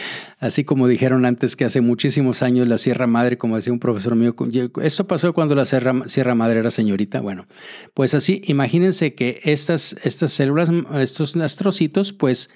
Así 0.41 0.65
como 0.65 0.89
dijeron 0.89 1.27
antes 1.27 1.55
que 1.55 1.67
hace 1.67 1.81
muchísimos 1.83 2.43
años 2.43 2.67
la 2.67 2.79
Sierra 2.79 3.07
Madre, 3.07 3.37
como 3.37 3.57
decía 3.57 3.73
un 3.73 3.79
profesor 3.79 4.17
mío, 4.17 4.35
esto 4.83 5.07
pasó 5.07 5.33
cuando 5.35 5.55
la 5.55 5.67
Sierra, 5.67 5.95
Sierra 6.07 6.35
Madre 6.35 6.61
era 6.61 6.71
señorita. 6.71 7.21
Bueno, 7.21 7.47
pues 7.95 8.15
así, 8.15 8.41
imagínense 8.47 9.15
que 9.15 9.41
estas, 9.45 9.97
estas 10.03 10.33
células, 10.33 10.71
estos 10.95 11.37
astrocitos, 11.37 12.13
pues 12.13 12.49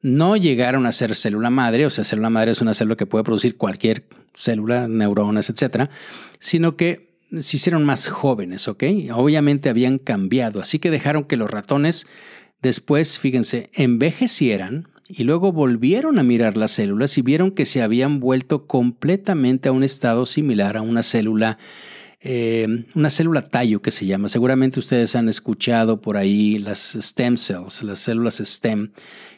no 0.00 0.36
llegaron 0.36 0.86
a 0.86 0.92
ser 0.92 1.14
célula 1.14 1.50
madre, 1.50 1.86
o 1.86 1.90
sea, 1.90 2.04
célula 2.04 2.30
madre 2.30 2.50
es 2.50 2.60
una 2.60 2.74
célula 2.74 2.96
que 2.96 3.06
puede 3.06 3.24
producir 3.24 3.56
cualquier 3.56 4.06
célula, 4.34 4.88
neuronas, 4.88 5.48
etcétera, 5.48 5.88
sino 6.40 6.76
que 6.76 7.16
se 7.40 7.56
hicieron 7.56 7.84
más 7.84 8.08
jóvenes, 8.08 8.68
¿ok? 8.68 8.84
Obviamente 9.12 9.68
habían 9.68 9.98
cambiado, 9.98 10.60
así 10.60 10.78
que 10.78 10.90
dejaron 10.90 11.24
que 11.24 11.36
los 11.36 11.50
ratones 11.50 12.06
después, 12.60 13.18
fíjense, 13.18 13.70
envejecieran 13.72 14.88
y 15.08 15.24
luego 15.24 15.52
volvieron 15.52 16.18
a 16.18 16.22
mirar 16.22 16.56
las 16.56 16.72
células 16.72 17.16
y 17.18 17.22
vieron 17.22 17.50
que 17.50 17.66
se 17.66 17.82
habían 17.82 18.20
vuelto 18.20 18.66
completamente 18.66 19.68
a 19.68 19.72
un 19.72 19.84
estado 19.84 20.24
similar 20.24 20.76
a 20.76 20.82
una 20.82 21.02
célula, 21.02 21.58
eh, 22.20 22.84
una 22.94 23.10
célula 23.10 23.44
tallo 23.44 23.82
que 23.82 23.90
se 23.90 24.06
llama. 24.06 24.28
Seguramente 24.28 24.80
ustedes 24.80 25.14
han 25.14 25.28
escuchado 25.28 26.00
por 26.00 26.16
ahí 26.16 26.58
las 26.58 26.96
stem 27.00 27.36
cells, 27.36 27.82
las 27.82 27.98
células 27.98 28.40
stem, 28.42 28.92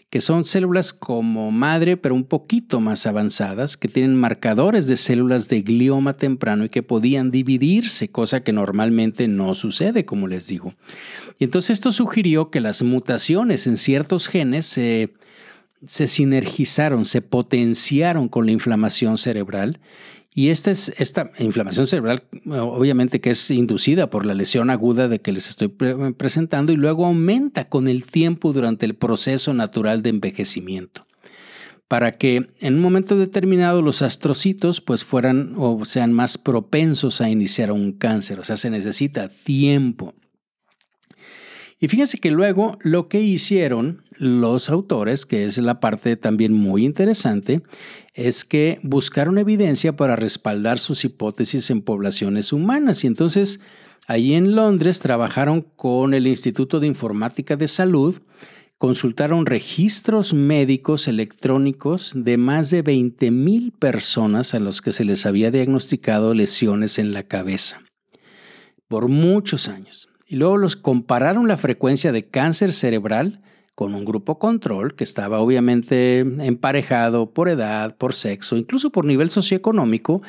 que 0.09 0.21
son 0.21 0.45
células 0.45 0.93
como 0.93 1.51
madre, 1.51 1.97
pero 1.97 2.14
un 2.14 2.23
poquito 2.23 2.79
más 2.79 3.07
avanzadas, 3.07 3.77
que 3.77 3.89
tienen 3.89 4.14
marcadores 4.14 4.87
de 4.87 4.97
células 4.97 5.49
de 5.49 5.62
glioma 5.62 6.17
temprano 6.17 6.64
y 6.64 6.69
que 6.69 6.85
podían 6.85 7.33
dividirse, 7.33 8.09
cosa 8.09 8.45
que 8.45 8.53
normalmente 8.53 9.27
no 9.27 9.57
sucede, 9.57 10.05
como 10.05 10.29
les 10.29 10.47
digo. 10.47 10.75
Y 11.41 11.45
entonces 11.45 11.71
esto 11.71 11.91
sugirió 11.91 12.51
que 12.51 12.61
las 12.61 12.85
mutaciones 12.85 13.67
en 13.67 13.77
ciertos 13.77 14.29
genes 14.29 14.67
se 14.67 15.12
se 15.87 16.07
sinergizaron, 16.07 17.05
se 17.05 17.22
potenciaron 17.22 18.28
con 18.28 18.47
la 18.47 18.53
inflamación 18.53 19.18
cerebral. 19.18 19.80
Y 20.34 20.51
esta, 20.51 20.70
es, 20.70 20.93
esta 20.99 21.30
inflamación 21.39 21.87
cerebral, 21.87 22.24
obviamente 22.47 23.22
que 23.22 23.30
es 23.30 23.51
inducida 23.51 24.11
por 24.11 24.26
la 24.26 24.34
lesión 24.34 24.68
aguda 24.68 25.09
de 25.09 25.20
que 25.20 25.32
les 25.32 25.49
estoy 25.49 25.68
presentando 25.68 26.72
y 26.72 26.76
luego 26.76 27.07
aumenta 27.07 27.70
con 27.70 27.89
el 27.89 28.05
tiempo 28.05 28.53
durante 28.53 28.84
el 28.84 28.95
proceso 28.95 29.55
natural 29.55 30.03
de 30.03 30.11
envejecimiento. 30.11 31.07
Para 31.89 32.12
que 32.12 32.51
en 32.61 32.74
un 32.74 32.80
momento 32.80 33.16
determinado 33.16 33.80
los 33.80 34.03
astrocitos 34.03 34.82
pues 34.82 35.05
fueran 35.05 35.55
o 35.57 35.84
sean 35.84 36.12
más 36.12 36.37
propensos 36.37 37.22
a 37.22 37.30
iniciar 37.30 37.72
un 37.72 37.93
cáncer. 37.93 38.39
O 38.41 38.45
sea, 38.45 38.59
se 38.59 38.68
necesita 38.68 39.28
tiempo. 39.28 40.12
Y 41.79 41.89
fíjense 41.89 42.18
que 42.18 42.31
luego 42.31 42.79
lo 42.81 43.09
que 43.09 43.20
hicieron 43.20 44.03
los 44.18 44.70
autores, 44.70 45.27
que 45.27 45.45
es 45.45 45.59
la 45.59 45.79
parte 45.79 46.16
también 46.16 46.55
muy 46.55 46.85
interesante, 46.85 47.62
es 48.14 48.47
que 48.47 48.79
buscaron 48.83 49.37
evidencia 49.37 49.95
para 49.95 50.16
respaldar 50.16 50.79
sus 50.79 51.05
hipótesis 51.05 51.70
en 51.70 51.83
poblaciones 51.83 52.53
humanas. 52.55 53.05
Y 53.05 53.09
entonces, 53.09 53.61
allí 54.07 54.33
en 54.35 54.55
Londres 54.55 55.01
trabajaron 55.01 55.61
con 55.77 56.14
el 56.14 56.27
Instituto 56.27 56.81
de 56.81 56.87
Informática 56.87 57.57
de 57.57 57.68
Salud, 57.68 58.22
consultaron 58.79 59.45
registros 59.45 60.33
médicos 60.33 61.09
electrónicos 61.09 62.12
de 62.14 62.39
más 62.39 62.70
de 62.70 62.81
20 62.81 63.31
mil 63.31 63.72
personas 63.72 64.55
a 64.55 64.61
los 64.61 64.81
que 64.81 64.93
se 64.93 65.05
les 65.05 65.27
había 65.27 65.51
diagnosticado 65.51 66.33
lesiones 66.33 66.99
en 66.99 67.12
la 67.12 67.22
cabeza 67.22 67.83
por 68.89 69.09
muchos 69.09 69.68
años. 69.68 70.09
Y 70.27 70.37
luego 70.37 70.57
los 70.57 70.77
compararon 70.77 71.47
la 71.49 71.57
frecuencia 71.57 72.12
de 72.12 72.27
cáncer 72.27 72.72
cerebral 72.72 73.41
con 73.77 73.95
un 73.95 74.07
grupo 74.07 74.39
control 74.39 74.97
que 74.97 75.05
estaba 75.05 75.39
obviamente 75.39 76.20
emparejado 76.20 77.31
por 77.31 77.51
edad, 77.51 77.95
por 77.97 78.14
sexo, 78.14 78.57
incluso 78.57 78.91
por 78.91 79.05
nivel 79.05 79.29
socioeconómico, 79.29 80.22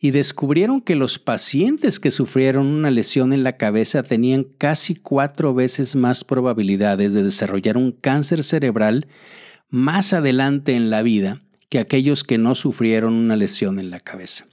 y 0.00 0.12
descubrieron 0.12 0.80
que 0.80 0.94
los 0.94 1.18
pacientes 1.18 1.98
que 1.98 2.12
sufrieron 2.12 2.68
una 2.68 2.92
lesión 2.92 3.32
en 3.32 3.42
la 3.42 3.56
cabeza 3.56 4.04
tenían 4.04 4.44
casi 4.44 4.94
cuatro 4.94 5.52
veces 5.52 5.96
más 5.96 6.22
probabilidades 6.22 7.12
de 7.12 7.24
desarrollar 7.24 7.76
un 7.76 7.90
cáncer 7.90 8.44
cerebral 8.44 9.08
más 9.68 10.12
adelante 10.12 10.76
en 10.76 10.88
la 10.88 11.02
vida 11.02 11.40
que 11.68 11.80
aquellos 11.80 12.22
que 12.22 12.38
no 12.38 12.54
sufrieron 12.54 13.14
una 13.14 13.34
lesión 13.34 13.80
en 13.80 13.90
la 13.90 13.98
cabeza. 13.98 14.46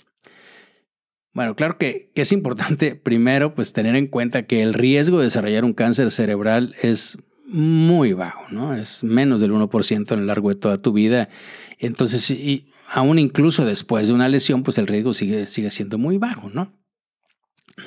Bueno, 1.40 1.56
claro 1.56 1.78
que, 1.78 2.12
es 2.16 2.34
importante 2.34 2.96
primero 2.96 3.56
pues 3.56 3.72
tener 3.72 3.96
en 3.96 4.08
cuenta 4.08 4.46
que 4.46 4.62
el 4.62 4.74
riesgo 4.74 5.20
de 5.20 5.24
desarrollar 5.24 5.64
un 5.64 5.72
cáncer 5.72 6.12
cerebral 6.12 6.76
es 6.82 7.18
muy 7.48 8.12
bajo, 8.12 8.44
¿no? 8.52 8.76
Es 8.76 9.06
menos 9.06 9.40
del 9.40 9.54
1% 9.54 10.12
en 10.12 10.20
el 10.20 10.28
largo 10.28 10.50
de 10.50 10.56
toda 10.56 10.82
tu 10.82 10.92
vida. 10.92 11.30
Entonces, 11.78 12.30
y 12.30 12.68
aún 12.92 13.20
incluso 13.20 13.64
después 13.64 14.10
de 14.10 14.14
una 14.14 14.28
lesión, 14.28 14.64
pues 14.64 14.80
el 14.80 14.88
riesgo 14.88 15.14
sigue, 15.14 15.48
sigue 15.48 15.72
siendo 15.72 15.98
muy 15.98 16.18
bajo, 16.18 16.50
¿no? 16.50 16.74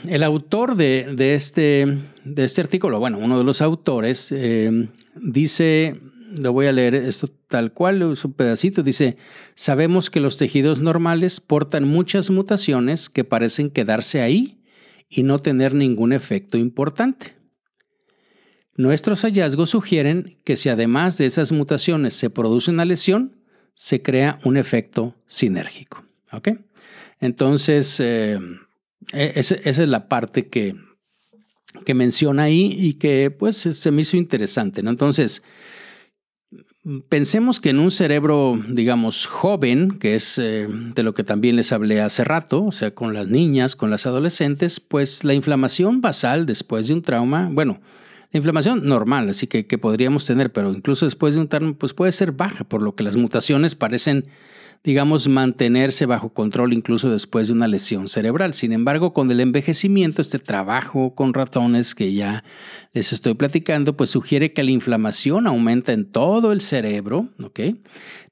El 0.09 0.23
autor 0.23 0.75
de, 0.75 1.35
este, 1.35 1.99
de 2.25 2.45
este 2.45 2.63
artículo, 2.63 3.01
bueno, 3.01 3.19
uno 3.19 3.37
de 3.37 3.45
los 3.45 3.61
autores, 3.61 4.33
eh, 4.33 4.89
dice 5.15 6.01
lo 6.39 6.53
voy 6.53 6.67
a 6.67 6.73
leer 6.73 6.95
esto 6.95 7.29
tal 7.49 7.73
cual, 7.73 8.13
es 8.13 8.25
un 8.25 8.33
pedacito, 8.33 8.83
dice, 8.83 9.17
sabemos 9.55 10.11
que 10.11 10.21
los 10.21 10.39
tejidos 10.39 10.81
normales 10.81 11.41
portan 11.41 11.85
muchas 11.87 12.31
mutaciones 12.31 13.09
que 13.09 13.25
parecen 13.25 13.71
quedarse 13.71 14.23
ahí 14.23 14.63
y 15.09 15.23
no 15.23 15.41
tener 15.41 15.75
ningún 15.75 16.13
efecto 16.13 16.57
importante. 16.57 17.35
Nuestros 18.75 19.23
hallazgos 19.23 19.71
sugieren 19.71 20.39
que 20.45 20.57
si 20.57 20.71
además 20.71 21.19
de 21.19 21.27
esas 21.27 21.53
mutaciones 21.53 22.15
se 22.15 22.31
produce 22.31 22.71
una 22.71 22.87
lesión, 22.87 23.37
se 23.75 24.03
crea 24.03 24.39
un 24.45 24.57
efecto 24.57 25.15
sinérgico. 25.27 26.05
¿Ok? 26.33 26.49
Entonces, 27.21 28.01
eh, 28.01 28.39
e-, 29.13 29.33
esa, 29.37 29.57
es 29.57 29.79
la 29.79 30.09
parte 30.09 30.49
que, 30.49 30.75
que 31.85 31.95
menciona 31.95 32.45
ahí 32.45 32.75
y 32.79 32.95
que 32.95 33.31
pues 33.31 33.57
se 33.57 33.91
me 33.91 34.01
hizo 34.01 34.17
interesante. 34.17 34.83
¿no? 34.83 34.91
Entonces, 34.91 35.43
Pensemos 37.09 37.61
que 37.61 37.71
en 37.71 37.79
un 37.79 37.93
cerebro, 37.93 38.61
digamos, 38.69 39.27
joven, 39.27 39.99
que 40.01 40.17
es 40.17 40.37
eh, 40.39 40.67
de 40.69 41.03
lo 41.05 41.15
que 41.15 41.23
también 41.23 41.55
les 41.55 41.71
hablé 41.71 42.01
hace 42.01 42.25
rato, 42.25 42.65
o 42.65 42.73
sea, 42.73 42.93
con 42.93 43.15
las 43.15 43.29
niñas, 43.29 43.77
con 43.77 43.89
las 43.89 44.05
adolescentes, 44.05 44.81
pues 44.81 45.23
la 45.23 45.33
inflamación 45.33 46.01
basal 46.01 46.45
después 46.45 46.89
de 46.89 46.95
un 46.95 47.03
trauma, 47.03 47.49
bueno, 47.53 47.81
la 48.33 48.39
inflamación 48.39 48.85
normal, 48.85 49.29
así 49.29 49.47
que, 49.47 49.65
que 49.65 49.79
podríamos 49.79 50.27
tener, 50.27 50.51
pero 50.53 50.73
incluso 50.73 51.05
después 51.05 51.35
de 51.35 51.41
un 51.41 51.49
trauma, 51.49 51.73
pues 51.79 51.95
puede 51.95 52.11
ser 52.11 52.33
baja, 52.33 52.65
por 52.65 52.83
lo 52.83 52.97
que 52.97 53.05
las 53.05 53.17
mutaciones 53.17 53.77
parecen 53.77 54.27
digamos, 54.85 55.29
mantenerse 55.29 56.07
bajo 56.07 56.31
control 56.31 56.73
incluso 56.73 57.09
después 57.11 57.47
de 57.47 57.53
una 57.53 57.69
lesión 57.69 58.09
cerebral. 58.09 58.53
Sin 58.53 58.73
embargo, 58.73 59.13
con 59.13 59.31
el 59.31 59.41
envejecimiento, 59.41 60.21
este 60.21 60.41
trabajo 60.41 61.15
con 61.15 61.35
ratones 61.35 61.95
que 61.95 62.13
ya 62.13 62.43
les 62.93 63.13
estoy 63.13 63.35
platicando, 63.35 63.97
pues 63.97 64.11
sugiere 64.11 64.53
que 64.53 64.65
la 64.65 64.73
inflamación 64.73 65.47
aumenta 65.47 65.93
en 65.93 66.05
todo 66.05 66.53
el 66.53 66.61
cerebro. 66.61 67.29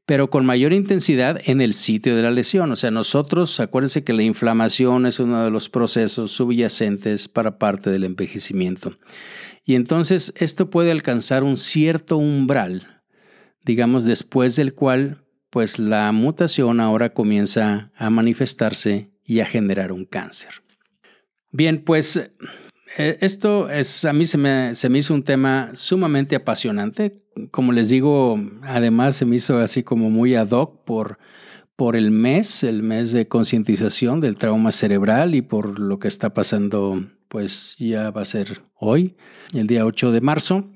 Pero 0.07 0.29
con 0.29 0.45
mayor 0.45 0.73
intensidad 0.73 1.41
en 1.45 1.61
el 1.61 1.73
sitio 1.73 2.17
de 2.17 2.23
la 2.23 2.33
lesión. 2.33 2.73
O 2.73 2.77
sea, 2.77 2.91
nosotros, 2.91 3.61
acuérdense 3.61 4.03
que 4.03 4.13
la 4.13 4.25
inflamación 4.25 5.07
es 5.07 5.21
uno 5.21 5.45
de 5.45 5.53
los 5.53 5.69
procesos 5.69 6.33
subyacentes 6.33 7.29
para 7.29 7.59
parte 7.59 7.91
del 7.91 8.03
envejecimiento. 8.03 8.97
Y 9.65 9.77
entonces 9.77 10.33
esto 10.37 10.69
puede 10.69 10.91
alcanzar 10.91 11.45
un 11.45 11.57
cierto 11.57 12.17
umbral, 12.17 13.03
digamos, 13.65 14.05
después 14.05 14.57
del 14.57 14.75
cual 14.75 15.20
pues 15.51 15.79
la 15.79 16.11
mutación 16.13 16.81
ahora 16.81 17.13
comienza 17.13 17.91
a 17.97 18.09
manifestarse 18.09 19.11
y 19.25 19.41
a 19.41 19.47
generar 19.47 19.93
un 19.93 20.05
cáncer. 20.05 20.63
Bien, 21.53 21.83
pues 21.85 22.17
eh, 22.99 23.19
esto 23.21 23.69
es, 23.69 24.05
a 24.05 24.13
mí 24.13 24.25
se 24.25 24.39
me, 24.39 24.75
se 24.75 24.89
me 24.89 24.99
hizo 24.99 25.15
un 25.15 25.25
tema 25.25 25.71
sumamente 25.75 26.37
apasionante. 26.37 27.23
Como 27.51 27.73
les 27.73 27.89
digo, 27.89 28.41
además 28.63 29.17
se 29.17 29.25
me 29.25 29.37
hizo 29.37 29.59
así 29.59 29.83
como 29.83 30.11
muy 30.11 30.35
ad 30.35 30.51
hoc 30.51 30.85
por, 30.85 31.19
por 31.77 31.97
el 31.97 32.11
mes, 32.11 32.63
el 32.63 32.83
mes 32.83 33.13
de 33.13 33.27
concientización 33.27 34.21
del 34.21 34.37
trauma 34.37 34.73
cerebral 34.73 35.35
y 35.35 35.43
por 35.43 35.81
lo 35.81 35.99
que 35.99 36.09
está 36.09 36.35
pasando, 36.35 37.05
pues 37.29 37.77
ya 37.79 38.11
va 38.11 38.23
a 38.23 38.27
ser 38.27 38.63
hoy, 38.75 39.17
el 39.53 39.67
día 39.67 39.87
8 39.87 40.13
de 40.13 40.21
marzo. 40.21 40.71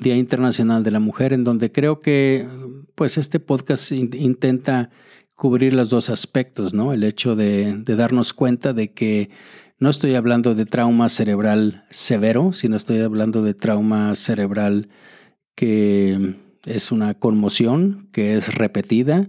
Día 0.00 0.16
Internacional 0.16 0.82
de 0.82 0.90
la 0.90 0.98
Mujer, 0.98 1.32
en 1.32 1.44
donde 1.44 1.70
creo 1.70 2.00
que 2.00 2.48
pues 2.94 3.18
este 3.18 3.40
podcast 3.40 3.92
intenta 3.92 4.90
cubrir 5.34 5.72
los 5.72 5.88
dos 5.88 6.10
aspectos, 6.10 6.74
¿no? 6.74 6.92
El 6.92 7.02
hecho 7.02 7.36
de, 7.36 7.82
darnos 7.84 8.32
cuenta 8.32 8.72
de 8.72 8.92
que 8.92 9.30
no 9.78 9.90
estoy 9.90 10.14
hablando 10.14 10.54
de 10.54 10.66
trauma 10.66 11.08
cerebral 11.08 11.84
severo, 11.90 12.52
sino 12.52 12.76
estoy 12.76 13.00
hablando 13.00 13.42
de 13.42 13.54
trauma 13.54 14.14
cerebral 14.14 14.88
que 15.56 16.36
es 16.64 16.92
una 16.92 17.14
conmoción, 17.14 18.08
que 18.12 18.36
es 18.36 18.54
repetida, 18.54 19.28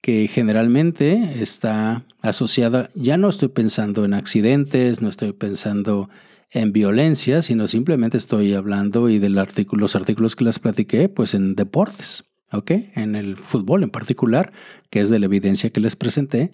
que 0.00 0.28
generalmente 0.28 1.40
está 1.42 2.04
asociada, 2.22 2.90
ya 2.94 3.16
no 3.16 3.28
estoy 3.28 3.48
pensando 3.48 4.04
en 4.04 4.14
accidentes, 4.14 5.02
no 5.02 5.08
estoy 5.08 5.32
pensando 5.32 6.08
en 6.50 6.72
violencia, 6.72 7.42
sino 7.42 7.68
simplemente 7.68 8.16
estoy 8.16 8.54
hablando 8.54 9.08
y 9.08 9.18
de 9.18 9.28
los 9.28 9.96
artículos 9.96 10.36
que 10.36 10.44
les 10.44 10.58
platiqué, 10.58 11.08
pues 11.08 11.34
en 11.34 11.54
deportes. 11.56 12.27
¿Ok? 12.52 12.70
En 12.94 13.14
el 13.14 13.36
fútbol 13.36 13.82
en 13.82 13.90
particular, 13.90 14.52
que 14.90 15.00
es 15.00 15.08
de 15.10 15.18
la 15.18 15.26
evidencia 15.26 15.70
que 15.70 15.80
les 15.80 15.96
presenté, 15.96 16.52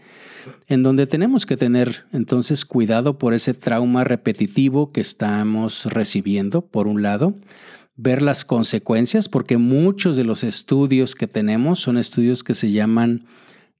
en 0.66 0.82
donde 0.82 1.06
tenemos 1.06 1.46
que 1.46 1.56
tener 1.56 2.04
entonces 2.12 2.64
cuidado 2.64 3.18
por 3.18 3.34
ese 3.34 3.54
trauma 3.54 4.04
repetitivo 4.04 4.92
que 4.92 5.00
estamos 5.00 5.86
recibiendo, 5.86 6.62
por 6.62 6.86
un 6.86 7.02
lado, 7.02 7.34
ver 7.96 8.22
las 8.22 8.44
consecuencias, 8.44 9.28
porque 9.28 9.56
muchos 9.56 10.16
de 10.16 10.24
los 10.24 10.42
estudios 10.42 11.14
que 11.14 11.28
tenemos 11.28 11.78
son 11.78 11.96
estudios 11.96 12.42
que 12.42 12.54
se 12.54 12.72
llaman 12.72 13.26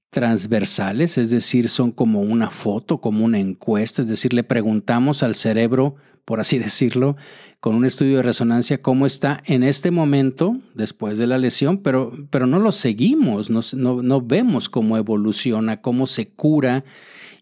transversales, 0.09 1.17
es 1.17 1.29
decir, 1.29 1.67
son 1.67 1.91
como 1.91 2.21
una 2.21 2.49
foto, 2.49 3.01
como 3.01 3.25
una 3.25 3.39
encuesta, 3.39 4.01
es 4.01 4.07
decir, 4.07 4.33
le 4.33 4.45
preguntamos 4.45 5.23
al 5.23 5.35
cerebro, 5.35 5.95
por 6.25 6.39
así 6.39 6.59
decirlo, 6.59 7.15
con 7.59 7.75
un 7.75 7.85
estudio 7.85 8.17
de 8.17 8.23
resonancia, 8.23 8.81
cómo 8.81 9.05
está 9.05 9.41
en 9.45 9.63
este 9.63 9.89
momento, 9.89 10.57
después 10.75 11.17
de 11.17 11.27
la 11.27 11.37
lesión, 11.37 11.79
pero, 11.79 12.11
pero 12.29 12.45
no 12.45 12.59
lo 12.59 12.71
seguimos, 12.71 13.49
no, 13.49 13.61
no 14.01 14.21
vemos 14.21 14.69
cómo 14.69 14.97
evoluciona, 14.97 15.81
cómo 15.81 16.05
se 16.05 16.27
cura 16.27 16.83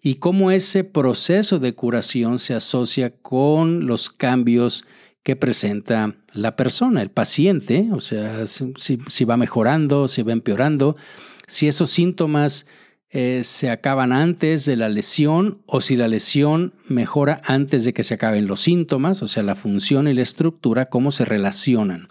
y 0.02 0.16
cómo 0.16 0.52
ese 0.52 0.84
proceso 0.84 1.60
de 1.60 1.74
curación 1.74 2.40
se 2.40 2.54
asocia 2.54 3.14
con 3.22 3.86
los 3.88 4.10
cambios 4.10 4.86
que 5.24 5.38
presenta 5.38 6.16
la 6.34 6.56
persona, 6.56 7.02
el 7.02 7.10
paciente, 7.10 7.88
o 7.92 8.02
sea, 8.02 8.46
si, 8.46 9.26
va 9.26 9.38
mejorando, 9.38 10.10
si 10.10 10.22
va 10.22 10.34
empeorando, 10.34 10.98
si 11.48 11.68
esos 11.68 11.90
síntomas 11.90 12.66
eh, 13.16 13.44
se 13.44 13.70
acaban 13.70 14.12
antes 14.12 14.66
de 14.66 14.76
la 14.76 14.90
lesión 14.90 15.60
o 15.68 15.82
si 15.82 15.96
la 15.96 16.08
lesión 16.08 16.74
mejora 16.90 17.44
antes 17.46 17.86
de 17.86 17.94
que 17.94 18.04
se 18.04 18.16
acaben 18.16 18.48
los 18.48 18.62
síntomas, 18.62 19.22
o 19.22 19.28
sea, 19.28 19.44
la 19.44 19.54
función 19.54 20.08
y 20.08 20.16
la 20.16 20.24
estructura, 20.24 20.88
cómo 20.88 21.12
se 21.12 21.24
relacionan. 21.24 22.08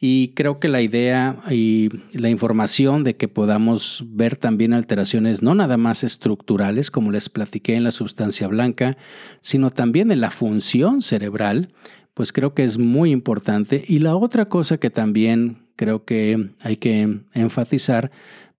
Y 0.00 0.28
creo 0.28 0.58
que 0.58 0.68
la 0.68 0.80
idea 0.80 1.36
y 1.50 1.90
la 2.14 2.30
información 2.30 3.04
de 3.04 3.14
que 3.14 3.28
podamos 3.28 4.04
ver 4.08 4.36
también 4.36 4.72
alteraciones 4.72 5.42
no 5.42 5.54
nada 5.54 5.76
más 5.76 6.02
estructurales, 6.02 6.90
como 6.90 7.12
les 7.12 7.28
platiqué 7.28 7.74
en 7.74 7.84
la 7.84 7.92
sustancia 7.92 8.48
blanca, 8.48 8.96
sino 9.42 9.68
también 9.68 10.10
en 10.10 10.22
la 10.22 10.30
función 10.30 11.02
cerebral, 11.02 11.68
pues 12.14 12.32
creo 12.32 12.54
que 12.54 12.64
es 12.64 12.78
muy 12.78 13.10
importante. 13.10 13.84
Y 13.86 13.98
la 13.98 14.16
otra 14.16 14.46
cosa 14.46 14.78
que 14.78 14.88
también 14.88 15.68
creo 15.76 16.06
que 16.06 16.52
hay 16.62 16.78
que 16.78 17.20
enfatizar, 17.34 18.10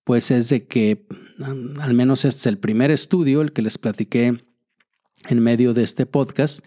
pues 0.04 0.30
es 0.30 0.50
de 0.50 0.68
que 0.68 1.08
al 1.40 1.94
menos 1.94 2.26
este 2.26 2.40
es 2.40 2.46
el 2.48 2.58
primer 2.58 2.92
estudio, 2.92 3.42
el 3.42 3.54
que 3.54 3.62
les 3.62 3.78
platiqué 3.78 4.38
en 5.30 5.40
medio 5.40 5.74
de 5.74 5.84
este 5.84 6.06
podcast 6.06 6.66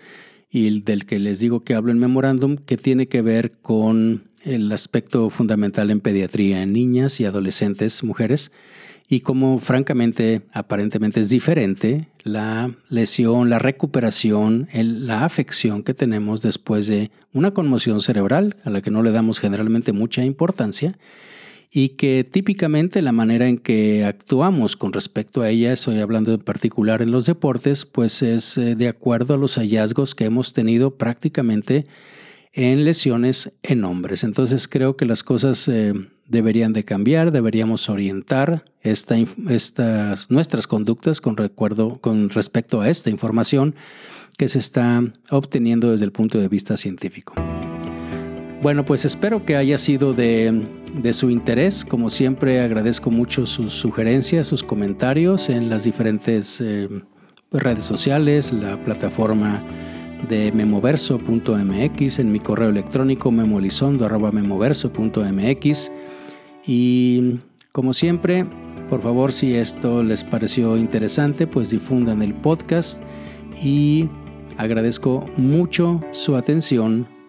y 0.51 0.81
del 0.81 1.07
que 1.07 1.19
les 1.19 1.41
digo 1.41 1.65
que 1.65 1.75
hablo 1.75 1.93
en 1.93 1.99
memorándum, 1.99 2.57
que 2.57 2.77
tiene 2.77 3.09
que 3.09 3.23
ver 3.23 3.59
con 3.61 4.31
el 4.43 4.71
aspecto 4.73 5.29
fundamental 5.29 5.91
en 5.91 6.01
pediatría 6.01 6.63
en 6.63 6.73
niñas 6.73 7.21
y 7.21 7.25
adolescentes, 7.25 8.05
mujeres, 8.05 8.53
y 9.09 9.21
como 9.21 9.59
francamente 9.59 10.43
aparentemente 10.53 11.21
es 11.21 11.29
diferente 11.29 12.09
la 12.23 12.75
lesión, 12.89 13.51
la 13.51 13.59
recuperación, 13.59 14.69
la 14.73 15.25
afección 15.25 15.85
que 15.85 15.95
tenemos 15.95 16.43
después 16.43 16.89
de 16.89 17.13
una 17.33 17.53
conmoción 17.53 18.01
cerebral 18.01 18.57
a 18.65 18.71
la 18.71 18.83
que 18.83 18.91
no 18.91 19.03
le 19.03 19.13
damos 19.13 19.39
generalmente 19.39 19.93
mucha 19.93 20.25
importancia 20.25 20.99
y 21.71 21.91
que 21.91 22.25
típicamente 22.25 23.03
la 23.03 23.13
manera 23.13 23.49
en 23.49 23.59
que 23.59 24.05
actuamos 24.05 24.77
con 24.77 24.93
respecto 24.93 25.43
a 25.43 25.51
ella, 25.51 25.73
estoy 25.73 26.01
hablando 26.01 26.33
en 26.33 26.41
particular 26.41 27.03
en 27.03 27.11
los 27.11 27.27
deportes, 27.27 27.85
pues 27.87 28.23
es 28.23 28.57
eh, 28.59 28.75
de 28.75 28.89
acuerdo 28.89 29.35
a 29.35 29.39
los 29.39 29.57
hallazgos 29.57 30.15
que 30.15 30.25
hemos 30.25 30.53
tenido 30.53 30.97
prácticamente 30.97 31.87
en 32.53 32.85
lesiones 32.85 33.53
en 33.63 33.85
hombres. 33.85 34.25
Entonces 34.25 34.67
creo 34.67 34.97
que 34.97 35.05
las 35.05 35.23
cosas 35.23 35.69
eh, 35.69 35.93
deberían 36.27 36.73
de 36.73 36.85
cambiar, 36.85 37.31
deberíamos 37.31 37.89
orientar 37.89 38.65
esta, 38.81 39.17
estas, 39.49 40.31
nuestras 40.31 40.67
conductas 40.67 41.21
con, 41.21 41.37
recuerdo, 41.37 41.99
con 42.01 42.31
respecto 42.31 42.81
a 42.81 42.89
esta 42.89 43.11
información 43.11 43.75
que 44.39 44.49
se 44.49 44.59
está 44.59 45.03
obteniendo 45.31 45.93
desde 45.93 46.05
el 46.05 46.13
punto 46.13 46.39
de 46.39 46.49
vista 46.49 46.77
científico. 46.77 47.35
Bueno, 48.63 48.85
pues 48.85 49.05
espero 49.05 49.45
que 49.45 49.57
haya 49.57 49.77
sido 49.77 50.15
de, 50.15 50.63
su 51.13 51.29
interés. 51.31 51.85
Como 51.85 52.09
siempre, 52.11 52.61
agradezco 52.61 53.11
mucho 53.11 53.45
sus 53.47 53.75
sugerencias, 53.75 54.47
sus 54.47 54.63
comentarios 54.63 55.51
en 55.51 55.69
las 55.69 55.83
diferentes 55.85 56.61
eh, 56.61 56.89
redes 57.53 57.85
sociales, 57.85 58.53
la 58.53 58.83
plataforma 58.83 59.63
de 60.29 60.51
memoverso.mx, 60.53 62.19
en 62.19 62.33
mi 62.33 62.41
correo 62.41 62.71
electrónico 62.71 63.31
memolizondo.memoverso.mx. 63.31 65.93
Y 66.67 67.41
como 67.73 67.93
siempre, 67.93 68.47
por 68.89 69.03
favor, 69.03 69.33
si 69.33 69.55
esto 69.55 70.03
les 70.03 70.25
pareció 70.25 70.79
interesante, 70.79 71.47
pues 71.47 71.69
difundan 71.71 72.23
el 72.23 72.33
podcast 72.35 73.03
y 73.63 74.09
agradezco 74.57 75.29
mucho 75.37 76.01
su 76.13 76.37
atención. 76.37 77.16